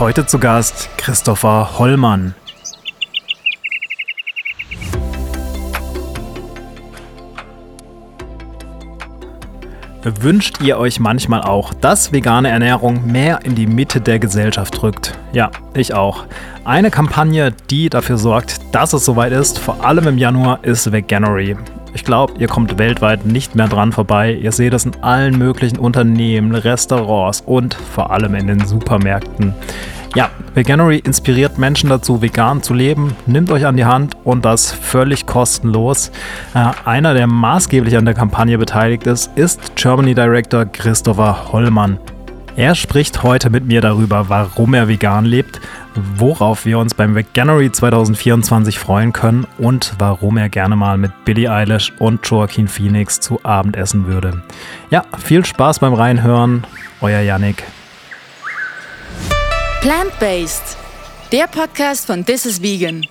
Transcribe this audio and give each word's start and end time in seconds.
Heute 0.00 0.26
zu 0.26 0.40
Gast 0.40 0.88
Christopher 0.96 1.78
Hollmann. 1.78 2.34
Wünscht 10.02 10.60
ihr 10.60 10.78
euch 10.78 10.98
manchmal 10.98 11.42
auch, 11.42 11.72
dass 11.72 12.10
vegane 12.10 12.48
Ernährung 12.48 13.06
mehr 13.06 13.44
in 13.44 13.54
die 13.54 13.68
Mitte 13.68 14.00
der 14.00 14.18
Gesellschaft 14.18 14.82
rückt? 14.82 15.16
Ja, 15.32 15.52
ich 15.74 15.94
auch. 15.94 16.24
Eine 16.64 16.90
Kampagne, 16.90 17.52
die 17.70 17.88
dafür 17.88 18.18
sorgt, 18.18 18.74
dass 18.74 18.94
es 18.94 19.04
soweit 19.04 19.32
ist, 19.32 19.60
vor 19.60 19.84
allem 19.84 20.08
im 20.08 20.18
Januar, 20.18 20.58
ist 20.64 20.90
Veganuary. 20.90 21.56
Ich 21.94 22.04
glaube, 22.04 22.34
ihr 22.38 22.48
kommt 22.48 22.76
weltweit 22.76 23.24
nicht 23.24 23.54
mehr 23.54 23.68
dran 23.68 23.92
vorbei. 23.92 24.34
Ihr 24.34 24.50
seht 24.50 24.74
es 24.74 24.84
in 24.84 24.96
allen 25.02 25.38
möglichen 25.38 25.78
Unternehmen, 25.78 26.54
Restaurants 26.54 27.40
und 27.46 27.74
vor 27.74 28.10
allem 28.10 28.34
in 28.34 28.48
den 28.48 28.66
Supermärkten. 28.66 29.54
Ja, 30.16 30.30
Veganuary 30.54 30.98
inspiriert 30.98 31.56
Menschen 31.56 31.90
dazu, 31.90 32.20
vegan 32.20 32.62
zu 32.62 32.74
leben. 32.74 33.16
Nimmt 33.26 33.50
euch 33.52 33.64
an 33.64 33.76
die 33.76 33.84
Hand 33.84 34.16
und 34.24 34.44
das 34.44 34.72
völlig 34.72 35.26
kostenlos. 35.26 36.10
Äh, 36.54 36.70
einer, 36.84 37.14
der 37.14 37.28
maßgeblich 37.28 37.96
an 37.96 38.04
der 38.04 38.14
Kampagne 38.14 38.58
beteiligt 38.58 39.06
ist, 39.06 39.30
ist 39.36 39.76
Germany 39.76 40.14
Director 40.14 40.66
Christopher 40.66 41.52
Hollmann. 41.52 41.98
Er 42.56 42.76
spricht 42.76 43.24
heute 43.24 43.50
mit 43.50 43.66
mir 43.66 43.80
darüber, 43.80 44.28
warum 44.28 44.74
er 44.74 44.86
vegan 44.86 45.24
lebt, 45.24 45.60
worauf 45.94 46.64
wir 46.64 46.78
uns 46.78 46.94
beim 46.94 47.14
Veganuary 47.14 47.70
2024 47.70 48.78
freuen 48.78 49.12
können 49.12 49.46
und 49.58 49.94
warum 49.98 50.36
er 50.36 50.48
gerne 50.48 50.76
mal 50.76 50.98
mit 50.98 51.12
Billie 51.24 51.50
Eilish 51.50 51.92
und 51.98 52.26
Joaquin 52.28 52.68
Phoenix 52.68 53.20
zu 53.20 53.40
Abend 53.44 53.76
essen 53.76 54.06
würde. 54.06 54.42
Ja, 54.90 55.04
viel 55.18 55.44
Spaß 55.44 55.78
beim 55.78 55.94
Reinhören. 55.94 56.66
Euer 57.00 57.20
Yannick. 57.20 57.64
Plant-Based, 59.80 60.76
der 61.30 61.46
Podcast 61.46 62.06
von 62.06 62.24
This 62.24 62.46
is 62.46 62.62
Vegan. 62.62 63.06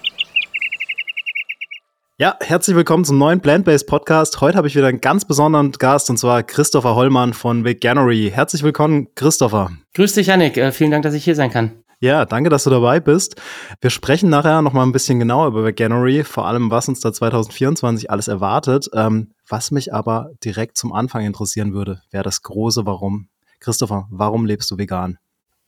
Ja, 2.18 2.38
herzlich 2.42 2.76
willkommen 2.76 3.06
zum 3.06 3.18
neuen 3.18 3.42
Plant-Based 3.42 3.86
Podcast. 3.86 4.40
Heute 4.40 4.58
habe 4.58 4.68
ich 4.68 4.76
wieder 4.76 4.88
einen 4.88 5.02
ganz 5.02 5.26
besonderen 5.26 5.72
Gast 5.72 6.10
und 6.10 6.18
zwar 6.18 6.42
Christopher 6.44 6.96
Hollmann 6.96 7.34
von 7.34 7.66
Veganuary. 7.66 8.32
Herzlich 8.34 8.64
willkommen, 8.64 9.08
Christopher. 9.16 9.72
Grüß 9.94 10.14
dich, 10.14 10.28
Yannick. 10.28 10.58
Äh, 10.58 10.72
vielen 10.72 10.92
Dank, 10.92 11.04
dass 11.04 11.14
ich 11.14 11.24
hier 11.24 11.36
sein 11.36 11.52
kann. 11.52 11.83
Ja, 12.04 12.26
danke, 12.26 12.50
dass 12.50 12.66
du 12.66 12.70
dabei 12.70 13.00
bist. 13.00 13.42
Wir 13.80 13.90
sprechen 13.90 14.30
nachher 14.30 14.62
noch 14.62 14.74
mal 14.74 14.84
ein 14.84 14.92
bisschen 14.92 15.20
genauer 15.20 15.48
über 15.48 15.64
Veganuary, 15.64 16.26
vor 16.26 16.46
allem 16.46 16.70
was 16.70 16.90
uns 16.90 17.00
da 17.00 17.14
2024 17.14 18.12
alles 18.12 18.28
erwartet. 18.28 18.90
Ähm, 18.94 19.30
was 19.48 19.72
mich 19.72 19.94
aber 19.94 20.32
direkt 20.44 20.76
zum 20.78 20.92
Anfang 20.92 21.24
interessieren 21.26 21.74
würde, 21.74 22.02
wäre 22.12 22.26
das 22.26 22.42
große 22.42 22.86
Warum. 22.86 23.30
Christopher, 23.62 24.10
warum 24.12 24.46
lebst 24.46 24.70
du 24.70 24.78
vegan? 24.78 25.18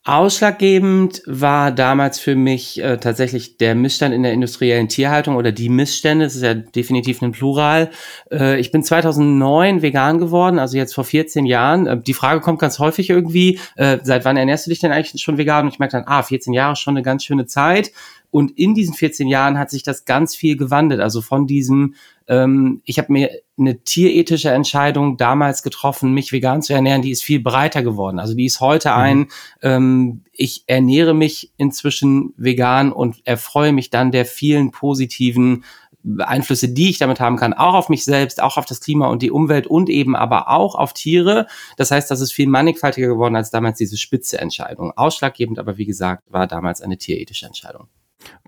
Ausschlaggebend 0.08 1.24
war 1.26 1.72
damals 1.72 2.20
für 2.20 2.36
mich 2.36 2.80
äh, 2.80 2.98
tatsächlich 2.98 3.58
der 3.58 3.74
Missstand 3.74 4.14
in 4.14 4.22
der 4.22 4.34
industriellen 4.34 4.88
Tierhaltung 4.88 5.36
oder 5.36 5.52
die 5.52 5.68
Missstände, 5.68 6.26
das 6.26 6.36
ist 6.36 6.44
ja 6.44 6.54
definitiv 6.54 7.24
ein 7.24 7.32
Plural. 7.32 7.90
Äh, 8.32 8.60
ich 8.60 8.72
bin 8.72 8.84
2009 8.84 9.82
vegan 9.82 10.20
geworden, 10.20 10.60
also 10.60 10.78
jetzt 10.78 10.94
vor 10.94 11.06
14 11.06 11.48
Jahren. 11.48 11.88
Äh, 11.88 11.98
die 11.98 12.14
Frage 12.14 12.40
kommt 12.42 12.60
ganz 12.60 12.78
häufig 12.78 13.10
irgendwie, 13.10 13.60
äh, 13.78 13.98
seit 14.04 14.26
wann 14.26 14.38
ernährst 14.38 14.68
du 14.68 14.70
dich 14.70 14.80
denn 14.80 14.92
eigentlich 14.92 15.24
schon 15.24 15.40
vegan? 15.40 15.66
Und 15.66 15.74
ich 15.74 15.80
merke 15.80 15.94
dann, 15.94 16.06
ah, 16.06 16.22
14 16.22 16.54
Jahre 16.54 16.76
schon 16.76 16.96
eine 16.96 17.02
ganz 17.02 17.24
schöne 17.24 17.48
Zeit. 17.48 17.92
Und 18.36 18.52
in 18.60 18.74
diesen 18.74 18.94
14 18.94 19.30
Jahren 19.30 19.58
hat 19.58 19.70
sich 19.70 19.82
das 19.82 20.04
ganz 20.04 20.36
viel 20.36 20.58
gewandelt. 20.58 21.00
Also 21.00 21.22
von 21.22 21.48
diesem, 21.48 21.96
ähm, 22.28 22.82
ich 22.84 22.98
habe 23.00 23.14
mir 23.14 23.30
eine 23.58 23.80
tierethische 23.82 24.50
Entscheidung 24.50 25.16
damals 25.16 25.64
getroffen, 25.64 26.12
mich 26.12 26.34
vegan 26.34 26.62
zu 26.62 26.74
ernähren, 26.74 27.02
die 27.02 27.12
ist 27.12 27.24
viel 27.24 27.40
breiter 27.40 27.82
geworden. 27.82 28.20
Also 28.20 28.34
die 28.34 28.44
ist 28.44 28.60
heute 28.60 28.90
mhm. 28.90 28.96
ein, 28.96 29.28
ähm, 29.62 30.22
ich 30.34 30.66
ernähre 30.68 31.14
mich 31.14 31.54
inzwischen 31.56 32.34
vegan 32.36 32.92
und 32.92 33.26
erfreue 33.26 33.72
mich 33.72 33.90
dann 33.90 34.12
der 34.12 34.26
vielen 34.26 34.72
positiven 34.72 35.64
Einflüsse, 36.20 36.68
die 36.68 36.90
ich 36.90 36.98
damit 36.98 37.22
haben 37.22 37.38
kann, 37.38 37.54
auch 37.54 37.74
auf 37.74 37.88
mich 37.88 38.04
selbst, 38.04 38.44
auch 38.44 38.58
auf 38.58 38.66
das 38.66 38.82
Klima 38.82 39.08
und 39.08 39.22
die 39.22 39.32
Umwelt 39.32 39.66
und 39.66 39.90
eben 39.90 40.14
aber 40.14 40.50
auch 40.50 40.76
auf 40.76 40.92
Tiere. 40.92 41.48
Das 41.78 41.90
heißt, 41.90 42.12
das 42.12 42.20
ist 42.20 42.34
viel 42.34 42.48
mannigfaltiger 42.50 43.08
geworden 43.08 43.38
als 43.38 43.50
damals 43.50 43.78
diese 43.78 43.96
spitze 43.96 44.40
Entscheidung. 44.40 44.92
Ausschlaggebend 44.92 45.58
aber, 45.58 45.78
wie 45.78 45.86
gesagt, 45.86 46.30
war 46.30 46.48
damals 46.48 46.82
eine 46.82 46.98
tierethische 46.98 47.46
Entscheidung. 47.46 47.88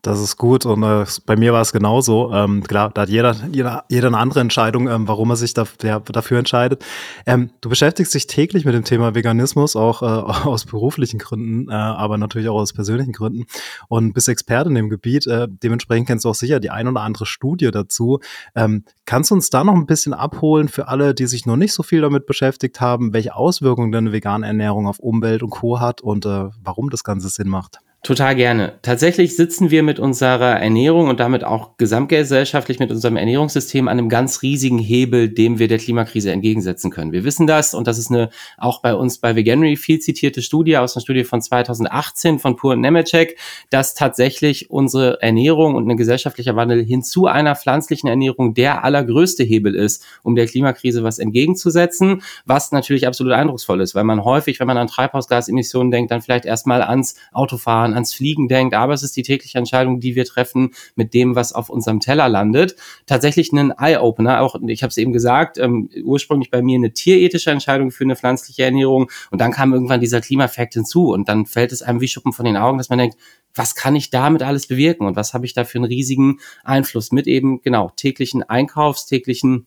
Das 0.04 0.22
ist 0.22 0.38
gut 0.38 0.66
und 0.66 0.84
äh, 0.84 1.06
bei 1.26 1.36
mir 1.36 1.54
war 1.54 1.62
es 1.62 1.74
genauso. 1.74 2.32
Ähm, 2.32 2.64
klar, 2.64 2.92
da 2.94 3.02
hat 3.02 3.10
jeder, 3.10 3.36
jeder, 3.52 3.84
jeder 3.90 4.08
eine 4.08 4.20
andere 4.20 4.42
Entscheidung, 4.42 4.88
ähm, 4.88 5.08
warum 5.08 5.32
er 5.32 5.36
sich 5.36 5.54
da, 5.54 5.66
der, 5.82 6.00
dafür 6.00 6.38
entscheidet. 6.38 6.86
Ähm, 7.26 7.50
du 7.62 7.70
beschäftigst 7.70 8.14
dich 8.14 8.28
täglich 8.28 8.64
mit 8.64 8.76
dem 8.76 8.84
Thema 8.84 9.16
Veganismus, 9.16 9.76
auch 9.76 10.04
äh, 10.04 10.06
aus 10.48 10.66
beruflichen 10.66 11.18
Gründen, 11.18 11.70
äh, 11.70 11.74
aber 11.74 12.18
natürlich 12.18 12.48
auch 12.48 12.56
aus 12.56 12.74
persönlichen 12.74 13.12
Gründen 13.12 13.48
und 13.90 14.14
bist 14.14 14.30
Experte 14.30 14.70
in 14.70 14.76
dem 14.76 14.90
Gebiet. 14.90 15.26
Äh, 15.26 15.48
dementsprechend 15.50 16.08
kennst 16.08 16.26
du 16.26 16.30
auch 16.30 16.36
sicher 16.36 16.60
die 16.60 16.70
ein 16.70 16.88
oder 16.88 17.02
andere 17.02 17.26
Studie 17.26 17.72
dazu. 17.72 18.20
Ähm, 18.56 18.84
kannst 19.06 19.32
du 19.32 19.36
uns 19.36 19.50
da 19.50 19.64
noch 19.64 19.76
ein 19.76 19.88
bisschen 19.88 20.14
abholen 20.14 20.70
für 20.70 20.88
alle, 20.88 21.16
die 21.16 21.26
sich 21.26 21.46
noch 21.48 21.58
nicht 21.58 21.74
so 21.74 21.82
viel 21.82 22.02
damit 22.02 22.28
beschäftigt 22.28 22.80
haben, 22.80 23.14
welche 23.14 23.36
Auswirkungen 23.36 23.92
denn 23.92 24.12
vegane 24.12 24.46
Ernährung 24.46 24.88
auf 24.88 25.00
Umwelt 25.00 25.42
und 25.42 25.50
Co. 25.50 25.80
hat 25.80 26.02
und 26.02 26.26
äh, 26.26 26.46
warum 26.64 26.92
das 26.92 27.04
Ganze 27.04 27.30
Sinn 27.30 27.50
macht? 27.50 27.80
Total 28.04 28.36
gerne. 28.36 28.80
Tatsächlich 28.84 29.36
sitzen 29.36 29.70
wir 29.70 29.82
mit 29.82 30.00
unserer 30.00 30.62
Ernährung 30.62 31.10
und 31.10 31.20
damit 31.20 31.44
auch 31.44 31.76
gesamtgesellschaftlich 31.78 32.80
mit 32.80 32.92
unserem 32.92 33.18
Ernährungssystem 33.18 33.88
an 33.88 33.98
einem 33.98 34.08
ganz 34.08 34.44
riesigen 34.44 34.78
Hebel, 34.78 35.28
dem 35.28 35.60
wir 35.60 35.68
der 35.68 35.80
Klimakrise 35.80 36.32
entgegensetzen 36.32 36.90
können. 36.90 37.12
Wir 37.12 37.26
wissen 37.26 37.48
das 37.48 37.74
und 37.74 37.86
das 37.86 37.98
ist 37.98 38.10
eine 38.10 38.30
auch 38.58 38.82
bei 38.82 38.94
uns 38.94 39.18
bei 39.18 39.36
Veganuary 39.36 39.76
viel 39.76 40.00
zitierte 40.00 40.42
Studie 40.42 40.78
aus 40.78 40.96
einer 40.96 41.02
Studie 41.02 41.26
von 41.26 41.42
2018 41.42 42.40
von 42.40 42.56
Pur 42.56 42.78
Nemecek, 42.78 43.38
dass 43.72 43.94
tatsächlich 43.94 44.70
unsere 44.70 45.22
Ernährung 45.22 45.76
und 45.76 45.90
ein 45.90 45.98
gesellschaftlicher 45.98 46.56
Wandel 46.56 46.86
hin 46.86 47.04
zu 47.04 47.26
einer 47.26 47.58
pflanzlichen 47.58 48.08
Ernährung 48.08 48.54
der 48.54 48.86
allergrößte 48.86 49.44
Hebel 49.44 49.76
ist, 49.76 50.06
um 50.24 50.36
der 50.36 50.46
Klimakrise 50.46 51.04
was 51.04 51.20
entgegenzusetzen, 51.20 52.22
was 52.46 52.72
natürlich 52.72 53.06
absolut 53.06 53.34
eindrucksvoll 53.34 53.82
ist, 53.82 53.96
weil 53.96 54.06
man 54.06 54.24
häufig, 54.24 54.62
wenn 54.62 54.68
man 54.68 54.78
an 54.78 54.88
Treibhausgasemissionen 54.88 55.92
denkt, 55.92 56.12
dann 56.12 56.22
vielleicht 56.22 56.46
erstmal 56.46 56.84
ans 56.84 57.16
Autofahren 57.34 57.87
man 57.88 57.94
ans 57.94 58.14
Fliegen 58.14 58.48
denkt, 58.48 58.76
aber 58.76 58.94
es 58.94 59.04
ist 59.04 59.16
die 59.16 59.24
tägliche 59.24 59.58
Entscheidung, 59.58 60.00
die 60.00 60.16
wir 60.16 60.26
treffen 60.26 60.72
mit 60.96 61.14
dem, 61.14 61.36
was 61.36 61.54
auf 61.54 61.70
unserem 61.70 62.00
Teller 62.00 62.30
landet. 62.30 62.76
Tatsächlich 63.06 63.52
ein 63.52 63.72
Eye-Opener, 63.72 64.42
auch 64.42 64.56
ich 64.68 64.84
habe 64.84 64.90
es 64.90 64.98
eben 64.98 65.14
gesagt, 65.14 65.58
ähm, 65.58 65.90
ursprünglich 66.04 66.52
bei 66.52 66.62
mir 66.62 66.76
eine 66.76 66.94
tierethische 66.94 67.52
Entscheidung 67.52 67.92
für 67.92 68.04
eine 68.04 68.16
pflanzliche 68.16 68.64
Ernährung. 68.64 69.10
Und 69.32 69.40
dann 69.40 69.52
kam 69.52 69.74
irgendwann 69.74 70.02
dieser 70.02 70.22
Klimafakt 70.22 70.74
hinzu. 70.74 71.12
Und 71.12 71.30
dann 71.30 71.46
fällt 71.46 71.72
es 71.72 71.82
einem 71.82 72.02
wie 72.02 72.08
Schuppen 72.08 72.34
von 72.34 72.46
den 72.46 72.58
Augen, 72.58 72.78
dass 72.78 72.90
man 72.90 73.00
denkt, 73.00 73.18
was 73.56 73.76
kann 73.76 73.96
ich 73.96 74.10
damit 74.10 74.44
alles 74.44 74.68
bewirken? 74.68 75.08
Und 75.08 75.16
was 75.16 75.34
habe 75.34 75.46
ich 75.46 75.54
da 75.54 75.64
für 75.64 75.78
einen 75.78 75.86
riesigen 75.86 76.40
Einfluss 76.64 77.12
mit 77.12 77.28
eben 77.28 77.62
genau 77.62 77.92
täglichen 77.96 78.44
Einkaufs, 78.44 79.06
täglichen 79.06 79.66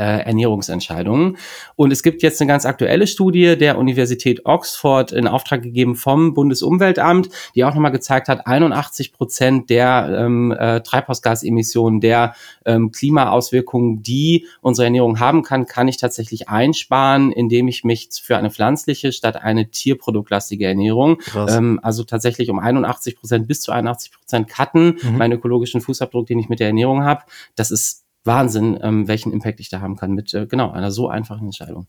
Ernährungsentscheidungen. 0.00 1.36
Und 1.76 1.92
es 1.92 2.02
gibt 2.02 2.22
jetzt 2.22 2.40
eine 2.40 2.48
ganz 2.48 2.64
aktuelle 2.64 3.06
Studie 3.06 3.56
der 3.56 3.78
Universität 3.78 4.46
Oxford 4.46 5.12
in 5.12 5.26
Auftrag 5.26 5.62
gegeben 5.62 5.96
vom 5.96 6.34
Bundesumweltamt, 6.34 7.28
die 7.54 7.64
auch 7.64 7.74
nochmal 7.74 7.92
gezeigt 7.92 8.28
hat, 8.28 8.46
81 8.46 9.12
Prozent 9.12 9.70
der 9.70 10.16
ähm, 10.18 10.52
äh, 10.52 10.80
Treibhausgasemissionen, 10.80 12.00
der 12.00 12.34
ähm, 12.64 12.90
Klimaauswirkungen, 12.90 14.02
die 14.02 14.46
unsere 14.60 14.86
Ernährung 14.86 15.20
haben 15.20 15.42
kann, 15.42 15.66
kann 15.66 15.88
ich 15.88 15.98
tatsächlich 15.98 16.48
einsparen, 16.48 17.32
indem 17.32 17.68
ich 17.68 17.84
mich 17.84 18.08
für 18.22 18.36
eine 18.36 18.50
pflanzliche 18.50 19.12
statt 19.12 19.36
eine 19.36 19.70
tierproduktlastige 19.70 20.66
Ernährung, 20.66 21.18
ähm, 21.34 21.80
also 21.82 22.04
tatsächlich 22.04 22.50
um 22.50 22.58
81 22.58 23.16
Prozent 23.16 23.48
bis 23.48 23.60
zu 23.60 23.72
81 23.72 24.12
Prozent 24.12 24.48
cutten, 24.48 24.98
mhm. 25.02 25.18
meinen 25.18 25.32
ökologischen 25.32 25.80
Fußabdruck, 25.80 26.26
den 26.26 26.38
ich 26.38 26.48
mit 26.48 26.60
der 26.60 26.68
Ernährung 26.68 27.04
habe. 27.04 27.22
Das 27.56 27.70
ist 27.70 28.04
Wahnsinn, 28.24 28.78
ähm, 28.82 29.08
welchen 29.08 29.32
Impact 29.32 29.60
ich 29.60 29.68
da 29.68 29.80
haben 29.80 29.96
kann 29.96 30.12
mit 30.12 30.32
äh, 30.34 30.46
genau 30.46 30.70
einer 30.70 30.90
so 30.90 31.08
einfachen 31.08 31.44
Entscheidung. 31.44 31.86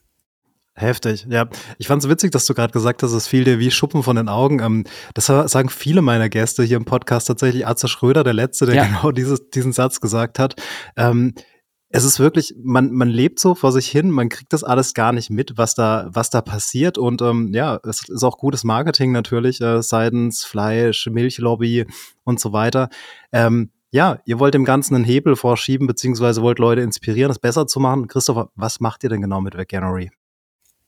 Heftig, 0.75 1.27
ja. 1.29 1.47
Ich 1.77 1.87
fand 1.87 2.03
es 2.03 2.09
witzig, 2.09 2.31
dass 2.31 2.47
du 2.47 2.55
gerade 2.55 2.73
gesagt 2.73 3.03
hast, 3.03 3.11
es 3.11 3.27
fiel 3.27 3.43
dir 3.43 3.59
wie 3.59 3.69
Schuppen 3.69 4.01
von 4.01 4.15
den 4.15 4.27
Augen. 4.27 4.59
Ähm, 4.59 4.85
das 5.13 5.27
sagen 5.27 5.69
viele 5.69 6.01
meiner 6.01 6.29
Gäste 6.29 6.63
hier 6.63 6.77
im 6.77 6.85
Podcast 6.85 7.27
tatsächlich. 7.27 7.67
Arzt 7.67 7.87
Schröder, 7.87 8.23
der 8.23 8.33
Letzte, 8.33 8.65
der 8.65 8.75
ja. 8.75 8.85
genau 8.85 9.11
dieses, 9.11 9.51
diesen 9.51 9.71
Satz 9.71 10.01
gesagt 10.01 10.39
hat. 10.39 10.55
Ähm, 10.97 11.35
es 11.95 12.05
ist 12.05 12.19
wirklich, 12.19 12.55
man, 12.63 12.91
man 12.91 13.07
lebt 13.07 13.39
so 13.39 13.53
vor 13.53 13.71
sich 13.71 13.87
hin, 13.87 14.09
man 14.09 14.29
kriegt 14.29 14.51
das 14.51 14.63
alles 14.63 14.95
gar 14.95 15.11
nicht 15.13 15.29
mit, 15.29 15.59
was 15.59 15.75
da, 15.75 16.07
was 16.09 16.31
da 16.31 16.41
passiert. 16.41 16.97
Und 16.97 17.21
ähm, 17.21 17.53
ja, 17.53 17.79
es 17.87 18.09
ist 18.09 18.23
auch 18.23 18.39
gutes 18.39 18.63
Marketing 18.63 19.11
natürlich, 19.11 19.61
äh, 19.61 19.83
seitens 19.83 20.43
Fleisch, 20.43 21.05
Milchlobby 21.05 21.85
und 22.23 22.39
so 22.39 22.51
weiter. 22.51 22.89
Ähm, 23.31 23.69
ja, 23.93 24.17
ihr 24.25 24.39
wollt 24.39 24.55
dem 24.55 24.65
Ganzen 24.65 24.95
einen 24.95 25.03
Hebel 25.03 25.35
vorschieben, 25.35 25.85
beziehungsweise 25.85 26.41
wollt 26.41 26.57
Leute 26.57 26.81
inspirieren, 26.81 27.29
es 27.29 27.37
besser 27.37 27.67
zu 27.67 27.79
machen. 27.79 28.07
Christopher, 28.07 28.49
was 28.55 28.79
macht 28.79 29.03
ihr 29.03 29.09
denn 29.09 29.21
genau 29.21 29.39
mit 29.39 29.55
Veganuary? 29.55 30.09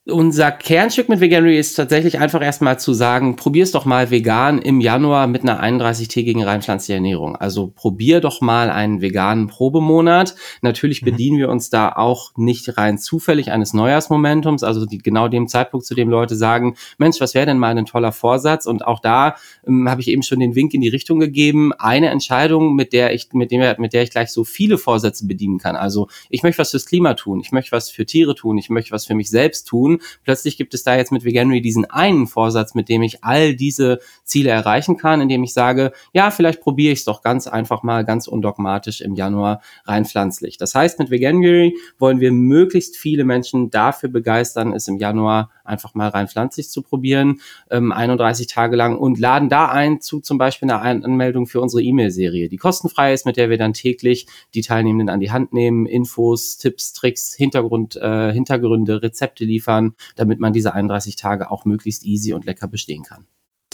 Unser 0.08 0.52
Kernstück 0.52 1.10
mit 1.10 1.20
Veganuary 1.20 1.58
ist 1.58 1.74
tatsächlich 1.74 2.20
einfach 2.20 2.44
erstmal 2.44 2.80
zu 2.80 2.94
sagen, 2.94 3.36
probier's 3.36 3.72
doch 3.72 3.86
mal 3.86 4.12
vegan 4.12 4.60
im 4.60 4.80
Januar 4.80 5.26
mit 5.26 5.42
einer 5.42 5.64
31-tägigen 5.64 6.44
rein 6.44 6.62
pflanzlichen 6.62 7.04
Ernährung. 7.04 7.36
Also 7.36 7.72
probier 7.76 8.22
doch 8.22 8.40
mal 8.40 8.70
einen 8.70 9.02
veganen 9.02 9.48
Probemonat. 9.48 10.36
Natürlich 10.62 11.02
mhm. 11.02 11.06
bedienen 11.06 11.38
wir 11.40 11.50
uns 11.50 11.72
da 11.72 11.92
auch 11.92 12.34
nicht 12.38 12.78
rein 12.78 13.00
zufällig 13.00 13.52
eines 13.52 13.74
Neujahrsmomentums, 13.74 14.62
also 14.64 14.86
die, 14.86 15.00
genau 15.00 15.28
dem 15.28 15.48
Zeitpunkt, 15.48 15.88
zu 15.88 15.96
dem 15.96 16.10
Leute 16.10 16.36
sagen, 16.36 16.76
Mensch, 17.00 17.20
was 17.20 17.34
wäre 17.34 17.48
denn 17.48 17.58
mal 17.58 17.76
ein 17.76 17.88
toller 17.88 18.12
Vorsatz? 18.12 18.68
Und 18.68 18.86
auch 18.86 19.00
da 19.00 19.38
ähm, 19.68 19.90
habe 19.90 20.02
ich 20.02 20.08
eben 20.10 20.22
schon 20.22 20.40
den 20.40 20.54
Wink 20.54 20.76
in 20.76 20.82
die 20.82 20.90
Richtung 20.90 21.20
gegeben. 21.20 21.74
Eine 21.74 22.10
Entscheidung, 22.10 22.76
mit 22.76 22.94
der 22.94 23.12
ich, 23.16 23.30
mit 23.34 23.50
dem, 23.50 23.64
mit 23.80 23.94
der 23.94 24.04
ich 24.04 24.12
gleich 24.12 24.30
so 24.30 24.44
viele 24.44 24.78
Vorsätze 24.78 25.26
bedienen 25.26 25.58
kann. 25.58 25.76
Also 25.76 26.10
ich 26.30 26.44
möchte 26.44 26.60
was 26.60 26.70
fürs 26.70 26.86
Klima 26.86 27.16
tun, 27.16 27.40
ich 27.40 27.52
möchte 27.52 27.72
was 27.72 27.90
für 27.90 28.06
Tiere 28.06 28.36
tun, 28.36 28.60
ich 28.60 28.70
möchte 28.70 28.92
was 28.92 29.08
für 29.08 29.16
mich 29.16 29.32
selbst 29.32 29.68
tun 29.68 29.95
Plötzlich 30.24 30.58
gibt 30.58 30.74
es 30.74 30.84
da 30.84 30.96
jetzt 30.96 31.12
mit 31.12 31.24
Veganuary 31.24 31.62
diesen 31.62 31.86
einen 31.86 32.28
Vorsatz, 32.28 32.76
mit 32.76 32.90
dem 32.90 33.02
ich 33.02 33.24
all 33.24 33.56
diese 33.56 34.00
Ziele 34.24 34.50
erreichen 34.50 34.98
kann, 34.98 35.22
indem 35.22 35.44
ich 35.44 35.54
sage, 35.54 35.92
ja, 36.14 36.32
vielleicht 36.32 36.62
probiere 36.62 36.94
ich 36.94 37.00
es 37.00 37.06
doch 37.06 37.22
ganz 37.22 37.48
einfach 37.48 37.84
mal, 37.84 38.06
ganz 38.06 38.28
undogmatisch 38.28 39.02
im 39.02 39.16
Januar 39.16 39.62
rein 39.86 40.06
pflanzlich. 40.06 40.58
Das 40.58 40.76
heißt, 40.76 41.00
mit 41.00 41.12
Veganuary 41.12 41.76
wollen 41.98 42.20
wir 42.20 42.32
möglichst 42.32 42.98
viele 42.98 43.24
Menschen 43.24 43.70
dafür 43.70 44.10
begeistern, 44.10 44.74
es 44.74 44.88
im 44.88 44.98
Januar 44.98 45.50
einfach 45.66 45.94
mal 45.94 46.10
rein 46.10 46.28
pflanzlich 46.28 46.70
zu 46.70 46.82
probieren, 46.82 47.42
ähm, 47.70 47.92
31 47.92 48.48
Tage 48.48 48.76
lang 48.76 48.98
und 48.98 49.20
laden 49.20 49.50
da 49.50 49.68
ein 49.68 50.02
zu 50.02 50.20
zum 50.20 50.38
Beispiel 50.38 50.70
einer 50.70 50.82
Anmeldung 50.82 51.48
für 51.48 51.62
unsere 51.62 51.82
E-Mail-Serie, 51.84 52.50
die 52.50 52.58
kostenfrei 52.58 53.14
ist, 53.14 53.26
mit 53.26 53.38
der 53.38 53.50
wir 53.50 53.58
dann 53.58 53.74
täglich 53.74 54.28
die 54.54 54.62
Teilnehmenden 54.62 55.10
an 55.10 55.20
die 55.20 55.32
Hand 55.32 55.54
nehmen, 55.54 55.86
Infos, 55.86 56.58
Tipps, 56.58 56.94
Tricks, 56.94 57.34
Hintergrund, 57.34 57.96
äh, 57.96 58.32
Hintergründe, 58.32 59.02
Rezepte 59.02 59.46
liefern, 59.46 59.96
damit 60.16 60.40
man 60.40 60.54
diese 60.54 60.74
31 60.74 61.16
Tage 61.16 61.52
auch 61.52 61.66
möglichst 61.66 62.06
easy 62.06 62.34
und 62.34 62.46
lecker 62.46 62.68
bestehen 62.68 63.04
kann. 63.04 63.26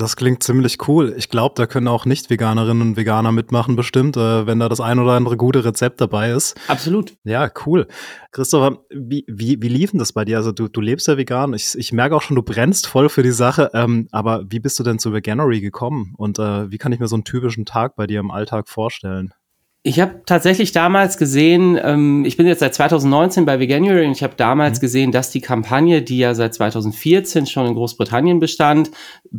Das 0.01 0.15
klingt 0.15 0.41
ziemlich 0.41 0.87
cool. 0.87 1.13
Ich 1.15 1.29
glaube, 1.29 1.53
da 1.55 1.67
können 1.67 1.87
auch 1.87 2.07
Nicht-Veganerinnen 2.07 2.81
und 2.81 2.97
Veganer 2.97 3.31
mitmachen, 3.31 3.75
bestimmt, 3.75 4.17
äh, 4.17 4.47
wenn 4.47 4.57
da 4.57 4.67
das 4.67 4.81
ein 4.81 4.97
oder 4.97 5.11
andere 5.11 5.37
gute 5.37 5.63
Rezept 5.63 6.01
dabei 6.01 6.31
ist. 6.31 6.59
Absolut. 6.67 7.13
Ja, 7.23 7.51
cool. 7.67 7.85
Christopher, 8.31 8.79
wie, 8.89 9.25
wie, 9.27 9.61
wie 9.61 9.67
lief 9.67 9.91
denn 9.91 9.99
das 9.99 10.11
bei 10.11 10.25
dir? 10.25 10.37
Also 10.37 10.53
du, 10.53 10.67
du 10.69 10.81
lebst 10.81 11.07
ja 11.07 11.17
vegan. 11.17 11.53
Ich, 11.53 11.77
ich 11.77 11.93
merke 11.93 12.15
auch 12.15 12.23
schon, 12.23 12.33
du 12.35 12.41
brennst 12.41 12.87
voll 12.87 13.09
für 13.09 13.21
die 13.21 13.29
Sache. 13.29 13.69
Ähm, 13.75 14.07
aber 14.11 14.43
wie 14.49 14.59
bist 14.59 14.79
du 14.79 14.83
denn 14.83 14.97
zu 14.97 15.13
Veganery 15.13 15.61
gekommen? 15.61 16.15
Und 16.17 16.39
äh, 16.39 16.71
wie 16.71 16.79
kann 16.79 16.91
ich 16.93 16.99
mir 16.99 17.07
so 17.07 17.15
einen 17.15 17.23
typischen 17.23 17.65
Tag 17.65 17.95
bei 17.95 18.07
dir 18.07 18.21
im 18.21 18.31
Alltag 18.31 18.69
vorstellen? 18.69 19.35
Ich 19.83 19.99
habe 19.99 20.21
tatsächlich 20.27 20.73
damals 20.73 21.17
gesehen, 21.17 21.79
ähm, 21.81 22.23
ich 22.23 22.37
bin 22.37 22.45
jetzt 22.45 22.59
seit 22.59 22.75
2019 22.75 23.45
bei 23.45 23.59
Veganuary 23.59 24.05
und 24.05 24.11
ich 24.11 24.21
habe 24.21 24.35
damals 24.35 24.77
mhm. 24.77 24.81
gesehen, 24.81 25.11
dass 25.11 25.31
die 25.31 25.41
Kampagne, 25.41 26.03
die 26.03 26.19
ja 26.19 26.35
seit 26.35 26.53
2014 26.53 27.47
schon 27.47 27.65
in 27.65 27.73
Großbritannien 27.73 28.39
bestand, 28.39 28.91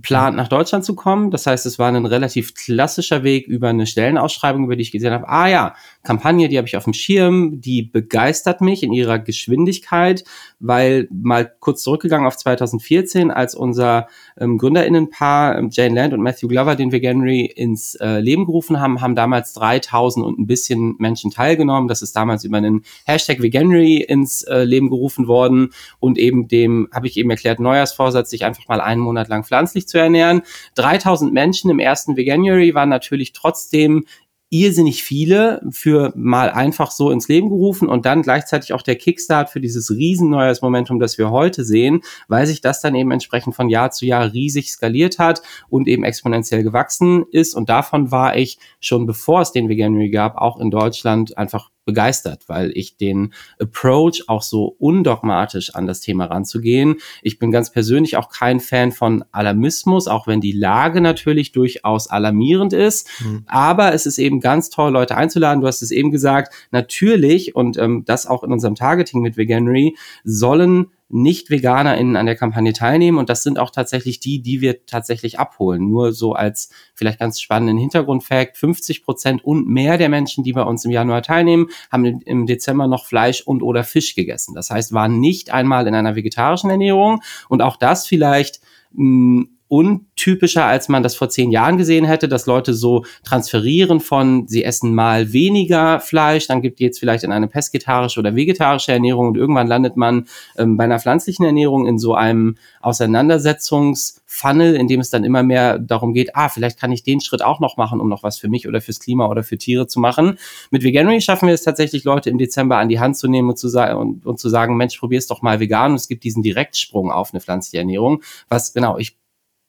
plant 0.03 0.37
nach 0.37 0.49
Deutschland 0.49 0.85
zu 0.85 0.97
kommen. 0.97 1.31
Das 1.31 1.47
heißt, 1.47 1.65
es 1.65 1.79
war 1.79 1.93
ein 1.93 2.07
relativ 2.07 2.57
klassischer 2.57 3.23
Weg 3.23 3.47
über 3.47 3.69
eine 3.69 3.87
Stellenausschreibung, 3.87 4.65
über 4.65 4.75
die 4.75 4.83
ich 4.83 4.91
gesehen 4.91 5.13
habe, 5.13 5.29
ah 5.29 5.47
ja, 5.47 5.77
Kampagne, 6.03 6.49
die 6.49 6.59
habe 6.59 6.67
ich 6.67 6.77
auf 6.77 6.85
dem 6.85 6.93
Schirm, 6.93 7.61
die 7.61 7.83
begeistert 7.83 8.61
mich 8.61 8.83
in 8.83 8.93
ihrer 8.93 9.19
Geschwindigkeit, 9.19 10.25
weil 10.59 11.09
mal 11.11 11.53
kurz 11.61 11.83
zurückgegangen 11.83 12.27
auf 12.27 12.37
2014, 12.37 13.31
als 13.31 13.55
unser 13.55 14.09
ähm, 14.39 14.59
Gründerinnenpaar 14.59 15.59
ähm, 15.59 15.71
Jane 15.71 15.95
Land 15.95 16.13
und 16.13 16.21
Matthew 16.21 16.49
Glover 16.49 16.75
den 16.75 16.91
Veganuary 16.91 17.47
ins 17.47 17.95
äh, 17.97 18.19
Leben 18.19 18.47
gerufen 18.47 18.81
haben, 18.81 19.01
haben 19.01 19.15
damals 19.15 19.53
3000 19.55 20.27
und 20.27 20.39
ein 20.39 20.47
bisschen 20.47 20.97
Menschen 20.99 21.31
teilgenommen. 21.31 21.89
Das 21.89 22.03
ist 22.03 22.17
damals 22.17 22.45
über 22.45 22.57
einen 22.57 22.83
Hashtag 23.07 23.41
Veganuary 23.41 23.99
ins 23.99 24.43
äh, 24.43 24.65
Leben 24.65 24.91
gerufen 24.91 25.29
worden 25.29 25.71
und 26.01 26.19
eben 26.19 26.49
dem, 26.49 26.89
habe 26.93 27.07
ich 27.07 27.17
eben 27.17 27.31
erklärt, 27.31 27.61
Neujahrsvorsatz, 27.61 28.31
sich 28.31 28.45
einfach 28.45 28.67
mal 28.67 28.81
einen 28.81 29.01
Monat 29.01 29.29
lang 29.29 29.45
pflanzlich 29.45 29.87
zu 29.87 29.99
ernähren. 29.99 30.43
3000 30.75 31.33
Menschen 31.33 31.71
im 31.71 31.79
ersten 31.79 32.17
Veganuary 32.17 32.75
waren 32.75 32.89
natürlich 32.89 33.33
trotzdem 33.33 34.05
irrsinnig 34.53 35.03
viele 35.03 35.63
für 35.71 36.13
mal 36.15 36.51
einfach 36.51 36.91
so 36.91 37.11
ins 37.11 37.27
Leben 37.27 37.49
gerufen 37.49 37.89
und 37.89 38.05
dann 38.05 38.21
gleichzeitig 38.21 38.75
auch 38.75 38.83
der 38.83 38.97
Kickstart 38.97 39.49
für 39.49 39.61
dieses 39.61 39.91
riesen 39.91 40.29
neues 40.29 40.61
Momentum, 40.61 41.01
das 41.01 41.17
wir 41.17 41.31
heute 41.31 41.65
sehen, 41.65 42.03
weil 42.29 42.47
sich 42.47 42.61
das 42.61 42.83
dann 42.83 42.95
eben 42.95 43.11
entsprechend 43.13 43.55
von 43.55 43.71
Jahr 43.71 43.93
zu 43.93 44.05
Jahr 44.05 44.31
riesig 44.31 44.71
skaliert 44.71 45.19
hat 45.19 45.41
und 45.71 45.89
eben 45.89 46.05
exponentiell 46.05 46.63
gewachsen 46.63 47.25
ist. 47.33 47.55
Und 47.55 47.71
davon 47.71 48.11
war 48.11 48.37
ich 48.37 48.59
schon 48.79 49.07
bevor 49.07 49.41
es 49.41 49.53
den 49.53 49.71
Veganuary 49.71 50.11
gab, 50.11 50.37
auch 50.37 50.61
in 50.61 50.71
Deutschland 50.71 51.39
einfach 51.39 51.71
begeistert, 51.85 52.45
weil 52.49 52.71
ich 52.75 52.97
den 52.97 53.33
Approach 53.59 54.25
auch 54.29 54.43
so 54.43 54.77
undogmatisch 54.79 55.75
an 55.75 55.87
das 55.87 56.01
Thema 56.01 56.27
ranzugehen. 56.27 56.97
Ich 57.23 57.39
bin 57.39 57.51
ganz 57.51 57.73
persönlich 57.73 58.17
auch 58.17 58.29
kein 58.29 58.61
Fan 58.61 58.93
von 58.93 59.25
Alarmismus, 59.33 60.09
auch 60.09 60.27
wenn 60.27 60.41
die 60.41 60.53
Lage 60.53 61.01
natürlich 61.01 61.53
durchaus 61.53 62.09
alarmierend 62.09 62.73
ist. 62.73 63.09
Mhm. 63.21 63.45
Aber 63.47 63.93
es 63.95 64.07
ist 64.07 64.19
eben 64.19 64.41
ganz 64.41 64.71
toll, 64.71 64.93
Leute 64.93 65.17
einzuladen. 65.17 65.61
Du 65.61 65.67
hast 65.67 65.83
es 65.83 65.91
eben 65.91 66.11
gesagt, 66.11 66.55
natürlich, 66.71 67.55
und 67.55 67.77
ähm, 67.79 68.05
das 68.05 68.27
auch 68.27 68.45
in 68.45 68.53
unserem 68.53 68.75
Targeting 68.75 69.21
mit 69.21 69.37
Veganery, 69.37 69.97
sollen 70.25 70.89
nicht-VeganerInnen 71.13 72.17
an 72.17 72.27
der 72.27 72.37
Kampagne 72.37 72.73
teilnehmen 72.73 73.19
und 73.19 73.29
das 73.29 73.43
sind 73.43 73.59
auch 73.59 73.71
tatsächlich 73.71 74.19
die, 74.19 74.41
die 74.41 74.61
wir 74.61 74.87
tatsächlich 74.87 75.39
abholen. 75.39 75.89
Nur 75.89 76.13
so 76.13 76.33
als 76.33 76.71
vielleicht 76.95 77.19
ganz 77.21 77.41
spannenden 77.41 77.77
Hintergrundfakt, 77.77 78.57
50 78.57 79.05
Prozent 79.05 79.45
und 79.45 79.69
mehr 79.69 79.99
der 79.99 80.09
Menschen, 80.09 80.43
die 80.43 80.55
bei 80.55 80.63
uns 80.63 80.85
im 80.85 80.91
Januar 80.91 81.23
teilnehmen, 81.23 81.69
haben 81.91 82.05
im 82.05 82.47
Dezember 82.47 82.87
noch 82.87 83.05
Fleisch 83.05 83.43
und 83.43 83.63
oder 83.63 83.85
Fisch 83.85 84.15
gegessen. 84.15 84.55
Das 84.55 84.71
heißt, 84.71 84.93
waren 84.93 85.21
nicht 85.21 85.53
einmal 85.53 85.87
in 85.87 85.95
einer 85.95 86.17
vegetarischen 86.17 86.71
Ernährung 86.71 87.23
und 87.49 87.61
auch 87.61 87.77
das 87.77 88.07
vielleicht 88.07 88.61
mh, 88.93 89.43
hm, 89.43 89.51
untypischer, 89.73 90.67
als 90.67 90.91
man 90.91 91.03
das 91.03 91.17
vor 91.17 91.31
zehn 91.31 91.51
Jahren 91.51 91.79
gesehen 91.79 92.05
hätte, 92.05 92.29
dass 92.29 92.45
Leute 92.45 92.75
so 92.75 93.07
transferieren 93.25 94.01
von, 94.01 94.47
sie 94.47 94.65
essen 94.65 94.95
mal 94.95 95.33
weniger 95.33 95.99
Fleisch, 95.99 96.47
dann 96.47 96.61
gibt 96.61 96.79
jetzt 96.79 96.99
vielleicht 96.99 97.25
in 97.25 97.33
eine 97.33 97.49
pesketarische 97.49 98.21
oder 98.21 98.37
vegetarische 98.37 98.93
Ernährung 98.93 99.29
und 99.29 99.39
irgendwann 99.39 99.67
landet 99.67 99.97
man 99.97 100.27
ähm, 100.59 100.77
bei 100.77 100.85
einer 100.85 101.01
pflanzlichen 101.01 101.47
Ernährung 101.47 101.87
in 101.87 101.99
so 101.99 102.13
einem 102.13 102.57
Auseinandersetzungsfunnel, 102.83 104.75
in 104.75 104.89
dem 104.89 105.01
es 105.01 105.09
dann 105.09 105.25
immer 105.25 105.43
mehr 105.43 105.79
darum 105.79 106.13
geht, 106.13 106.37
ah, 106.37 106.51
vielleicht 106.51 106.79
kann 106.79 106.93
ich 106.93 107.03
den 107.03 107.23
Schritt 107.23 107.41
auch 107.41 107.59
noch 107.59 107.79
machen, 107.79 107.99
um 107.99 108.11
noch 108.11 108.23
was 108.23 108.39
für 108.39 108.51
mich 108.51 108.69
oder 108.69 108.83
fürs 108.83 109.01
Klima 109.01 109.27
oder 109.27 109.43
für 109.43 109.57
Tiere 109.57 109.87
zu 109.87 110.01
machen. 110.01 110.37
Mit 110.71 110.83
Veganuary 110.83 111.23
schaffen 111.23 111.47
wir 111.47 111.55
es 111.55 111.63
tatsächlich, 111.63 112.05
Leute 112.05 112.29
im 112.29 112.37
Dezember 112.37 112.77
an 112.77 112.91
die 112.91 113.01
Hand 113.01 113.17
zu 113.17 113.27
nehmen 113.27 113.49
und 113.49 113.59
zu, 113.59 113.69
sagen, 113.69 113.99
und, 113.99 114.27
und 114.27 114.39
zu 114.39 114.51
sagen, 114.51 114.77
Mensch, 114.77 114.99
probier's 114.99 115.29
doch 115.29 115.41
mal 115.41 115.61
vegan 115.61 115.93
und 115.93 115.97
es 115.97 116.09
gibt 116.09 116.25
diesen 116.25 116.43
Direktsprung 116.43 117.11
auf 117.11 117.33
eine 117.33 117.41
pflanzliche 117.41 117.79
Ernährung, 117.79 118.23
was 118.51 118.75
genau 118.75 118.99
ich 118.99 119.17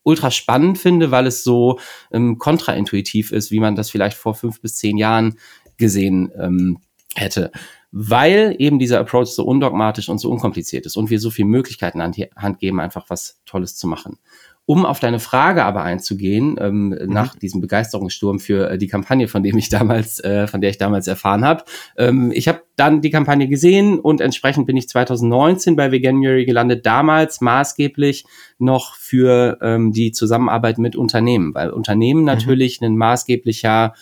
ultra 0.04 0.32
spannend 0.32 0.78
finde, 0.78 1.12
weil 1.12 1.28
es 1.28 1.44
so 1.44 1.80
ähm, 2.12 2.38
kontraintuitiv 2.38 3.32
ist, 3.32 3.52
wie 3.52 3.60
man 3.60 3.76
das 3.76 3.90
vielleicht 3.90 4.18
vor 4.18 4.36
fünf 4.36 4.62
bis 4.62 4.78
zehn 4.78 4.98
Jahren 4.98 5.38
gesehen 5.78 6.32
ähm, 6.40 6.80
hätte. 7.16 7.52
Weil 7.92 8.56
eben 8.58 8.80
dieser 8.80 9.00
Approach 9.00 9.28
so 9.28 9.44
undogmatisch 9.44 10.10
und 10.10 10.18
so 10.18 10.30
unkompliziert 10.30 10.86
ist 10.86 10.98
und 10.98 11.10
wir 11.10 11.20
so 11.20 11.30
viele 11.30 11.48
Möglichkeiten 11.48 12.02
an 12.02 12.12
die 12.12 12.30
Hand 12.36 12.60
geben, 12.60 12.80
einfach 12.80 13.06
was 13.10 13.42
Tolles 13.46 13.76
zu 13.76 13.88
machen. 13.88 14.18
Um 14.65 14.86
auf 14.86 15.01
deine 15.01 15.19
Frage 15.19 15.65
aber 15.65 15.83
einzugehen, 15.83 16.56
ähm, 16.57 16.89
mhm. 16.89 16.98
nach 17.07 17.36
diesem 17.36 17.60
Begeisterungssturm 17.60 18.40
für 18.40 18.69
äh, 18.69 18.78
die 18.78 18.88
Kampagne, 18.88 19.28
von 19.28 19.44
dem 19.44 19.57
ich 19.57 19.68
damals, 19.69 20.23
äh, 20.23 20.47
von 20.47 20.61
der 20.61 20.69
ich 20.69 20.78
damals 20.78 21.07
erfahren 21.07 21.44
habe. 21.44 21.66
Ähm, 21.97 22.31
ich 22.33 22.47
habe 22.47 22.61
dann 22.78 23.02
die 23.02 23.09
Kampagne 23.09 23.49
gesehen 23.49 23.99
und 23.99 24.21
entsprechend 24.21 24.66
bin 24.66 24.78
ich 24.78 24.88
2019 24.88 25.76
bei 25.76 25.92
Veganuary 25.92 26.45
gelandet, 26.45 26.85
damals 26.85 27.42
maßgeblich 27.42 28.23
noch 28.57 28.95
für 28.95 29.57
ähm, 29.61 29.92
die 29.92 30.14
Zusammenarbeit 30.14 30.78
mit 30.78 30.95
Unternehmen, 30.95 31.54
weil 31.54 31.69
Unternehmen 31.69 32.21
mhm. 32.21 32.28
natürlich 32.28 32.81
ein 32.81 32.95
maßgeblicher 32.95 33.94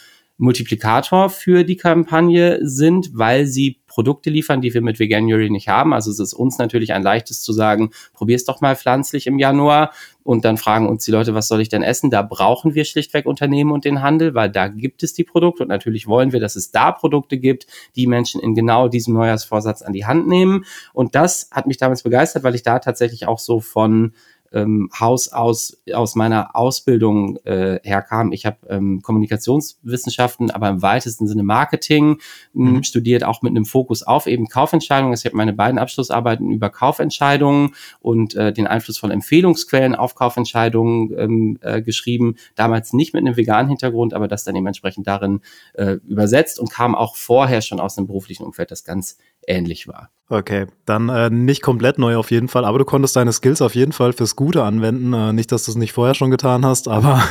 Multiplikator 0.41 1.29
für 1.29 1.63
die 1.63 1.75
Kampagne 1.75 2.59
sind, 2.63 3.12
weil 3.13 3.45
sie 3.45 3.79
Produkte 3.86 4.31
liefern, 4.31 4.62
die 4.62 4.74
wir 4.74 4.81
mit 4.81 5.00
Veganuary 5.00 5.51
nicht 5.51 5.67
haben. 5.67 5.93
Also 5.93 6.09
es 6.09 6.19
ist 6.19 6.33
uns 6.33 6.57
natürlich 6.57 6.93
ein 6.93 7.03
leichtes 7.03 7.43
zu 7.43 7.53
sagen, 7.53 7.91
probier's 8.13 8.45
doch 8.45 8.59
mal 8.59 8.75
pflanzlich 8.75 9.27
im 9.27 9.38
Januar 9.38 9.91
und 10.23 10.45
dann 10.45 10.57
fragen 10.57 10.87
uns 10.87 11.05
die 11.05 11.11
Leute, 11.11 11.33
was 11.33 11.47
soll 11.47 11.61
ich 11.61 11.69
denn 11.69 11.83
essen? 11.83 12.09
Da 12.09 12.21
brauchen 12.21 12.75
wir 12.75 12.85
schlichtweg 12.85 13.25
Unternehmen 13.25 13.71
und 13.71 13.85
den 13.85 14.01
Handel, 14.01 14.35
weil 14.35 14.51
da 14.51 14.67
gibt 14.67 15.03
es 15.03 15.13
die 15.13 15.23
Produkte 15.23 15.63
und 15.63 15.69
natürlich 15.69 16.07
wollen 16.07 16.31
wir, 16.31 16.39
dass 16.39 16.55
es 16.55 16.71
da 16.71 16.91
Produkte 16.91 17.37
gibt, 17.37 17.67
die 17.95 18.07
Menschen 18.07 18.41
in 18.41 18.53
genau 18.53 18.87
diesem 18.87 19.13
Neujahrsvorsatz 19.15 19.81
an 19.81 19.93
die 19.93 20.05
Hand 20.05 20.27
nehmen. 20.27 20.65
Und 20.93 21.15
das 21.15 21.49
hat 21.51 21.65
mich 21.67 21.77
damals 21.77 22.03
begeistert, 22.03 22.43
weil 22.43 22.55
ich 22.55 22.63
da 22.63 22.79
tatsächlich 22.79 23.27
auch 23.27 23.39
so 23.39 23.59
von 23.59 24.13
ähm, 24.51 24.89
Haus 25.00 25.31
aus 25.31 25.77
aus 25.93 26.15
meiner 26.15 26.55
Ausbildung 26.55 27.38
äh, 27.46 27.79
herkam. 27.84 28.31
Ich 28.31 28.46
habe 28.46 28.58
ähm, 28.70 29.01
Kommunikationswissenschaften, 29.01 30.51
aber 30.51 30.70
im 30.70 30.81
weitesten 30.81 31.27
Sinne 31.27 31.43
Marketing 31.43 32.17
ähm, 32.55 32.74
mhm. 32.74 32.84
studiert, 32.84 33.24
auch 33.24 33.41
mit 33.41 33.51
einem 33.51 33.65
Fokus 33.65 34.03
auf 34.03 34.27
eben 34.27 34.48
Kaufentscheidungen. 34.48 35.13
Ich 35.13 35.25
habe 35.25 35.38
meine 35.38 35.53
beiden 35.53 35.79
Abschlussarbeiten 35.79 36.51
über 36.51 36.70
Kaufentscheidungen 36.70 37.75
und 38.00 38.36
äh, 38.36 38.53
den 38.53 38.67
Einfluss 38.67 38.98
von 38.98 39.12
Empfehlungsquellen 39.12 39.96
auf 39.96 40.15
Kaufentscheidungen 40.15 41.13
ähm, 41.17 41.60
äh, 41.62 41.81
geschrieben. 41.81 42.36
Damals 42.55 42.93
nicht 42.93 43.13
mit 43.13 43.25
einem 43.25 43.38
veganen 43.38 43.70
Hintergrund, 43.70 44.13
aber 44.13 44.27
das 44.27 44.43
dann 44.43 44.55
eben 44.55 44.67
entsprechend 44.67 45.08
darin 45.08 45.41
äh, 45.74 45.98
übersetzt 46.08 46.60
und 46.60 46.72
kam 46.72 46.96
auch 46.96 47.15
vorher 47.15 47.62
schon 47.62 47.79
aus 47.79 47.98
einem 47.98 48.08
beruflichen 48.08 48.43
Umfeld, 48.43 48.72
das 48.72 48.84
ganz 48.84 49.17
ähnlich 49.48 49.88
war. 49.88 50.10
Okay, 50.31 50.67
dann 50.86 51.10
äh, 51.10 51.29
nicht 51.29 51.62
komplett 51.62 52.00
neu 52.00 52.15
auf 52.15 52.31
jeden 52.31 52.48
Fall, 52.48 52.63
aber 52.63 52.79
du 52.79 52.86
konntest 52.86 53.17
deine 53.17 53.33
Skills 53.33 53.62
auf 53.62 53.75
jeden 53.75 53.91
Fall 53.91 54.13
fürs 54.13 54.38
Gute 54.38 54.63
anwenden. 54.63 55.12
Äh, 55.12 55.33
nicht, 55.33 55.51
dass 55.51 55.65
du 55.65 55.71
es 55.71 55.77
nicht 55.77 55.91
vorher 55.91 56.13
schon 56.13 56.31
getan 56.31 56.65
hast, 56.65 56.88
aber 56.88 57.21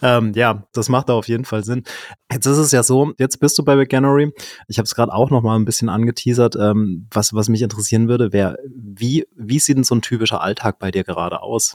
ähm, 0.00 0.32
ja, 0.36 0.62
das 0.72 0.88
macht 0.88 1.08
da 1.08 1.14
auf 1.14 1.26
jeden 1.26 1.44
Fall 1.44 1.64
Sinn. 1.64 1.82
Jetzt 2.30 2.46
ist 2.46 2.58
es 2.58 2.70
ja 2.70 2.84
so, 2.84 3.12
jetzt 3.18 3.40
bist 3.40 3.58
du 3.58 3.64
bei 3.64 3.76
Veganery. 3.76 4.32
Ich 4.68 4.78
habe 4.78 4.84
es 4.84 4.94
gerade 4.94 5.12
auch 5.12 5.30
noch 5.30 5.42
mal 5.42 5.56
ein 5.56 5.64
bisschen 5.64 5.88
angeteasert. 5.88 6.54
Ähm, 6.54 7.08
was, 7.10 7.34
was 7.34 7.48
mich 7.48 7.62
interessieren 7.62 8.06
würde, 8.06 8.32
wäre, 8.32 8.58
wie, 8.68 9.26
wie 9.34 9.58
sieht 9.58 9.76
denn 9.76 9.82
so 9.82 9.96
ein 9.96 10.02
typischer 10.02 10.40
Alltag 10.40 10.78
bei 10.78 10.92
dir 10.92 11.02
gerade 11.02 11.42
aus? 11.42 11.74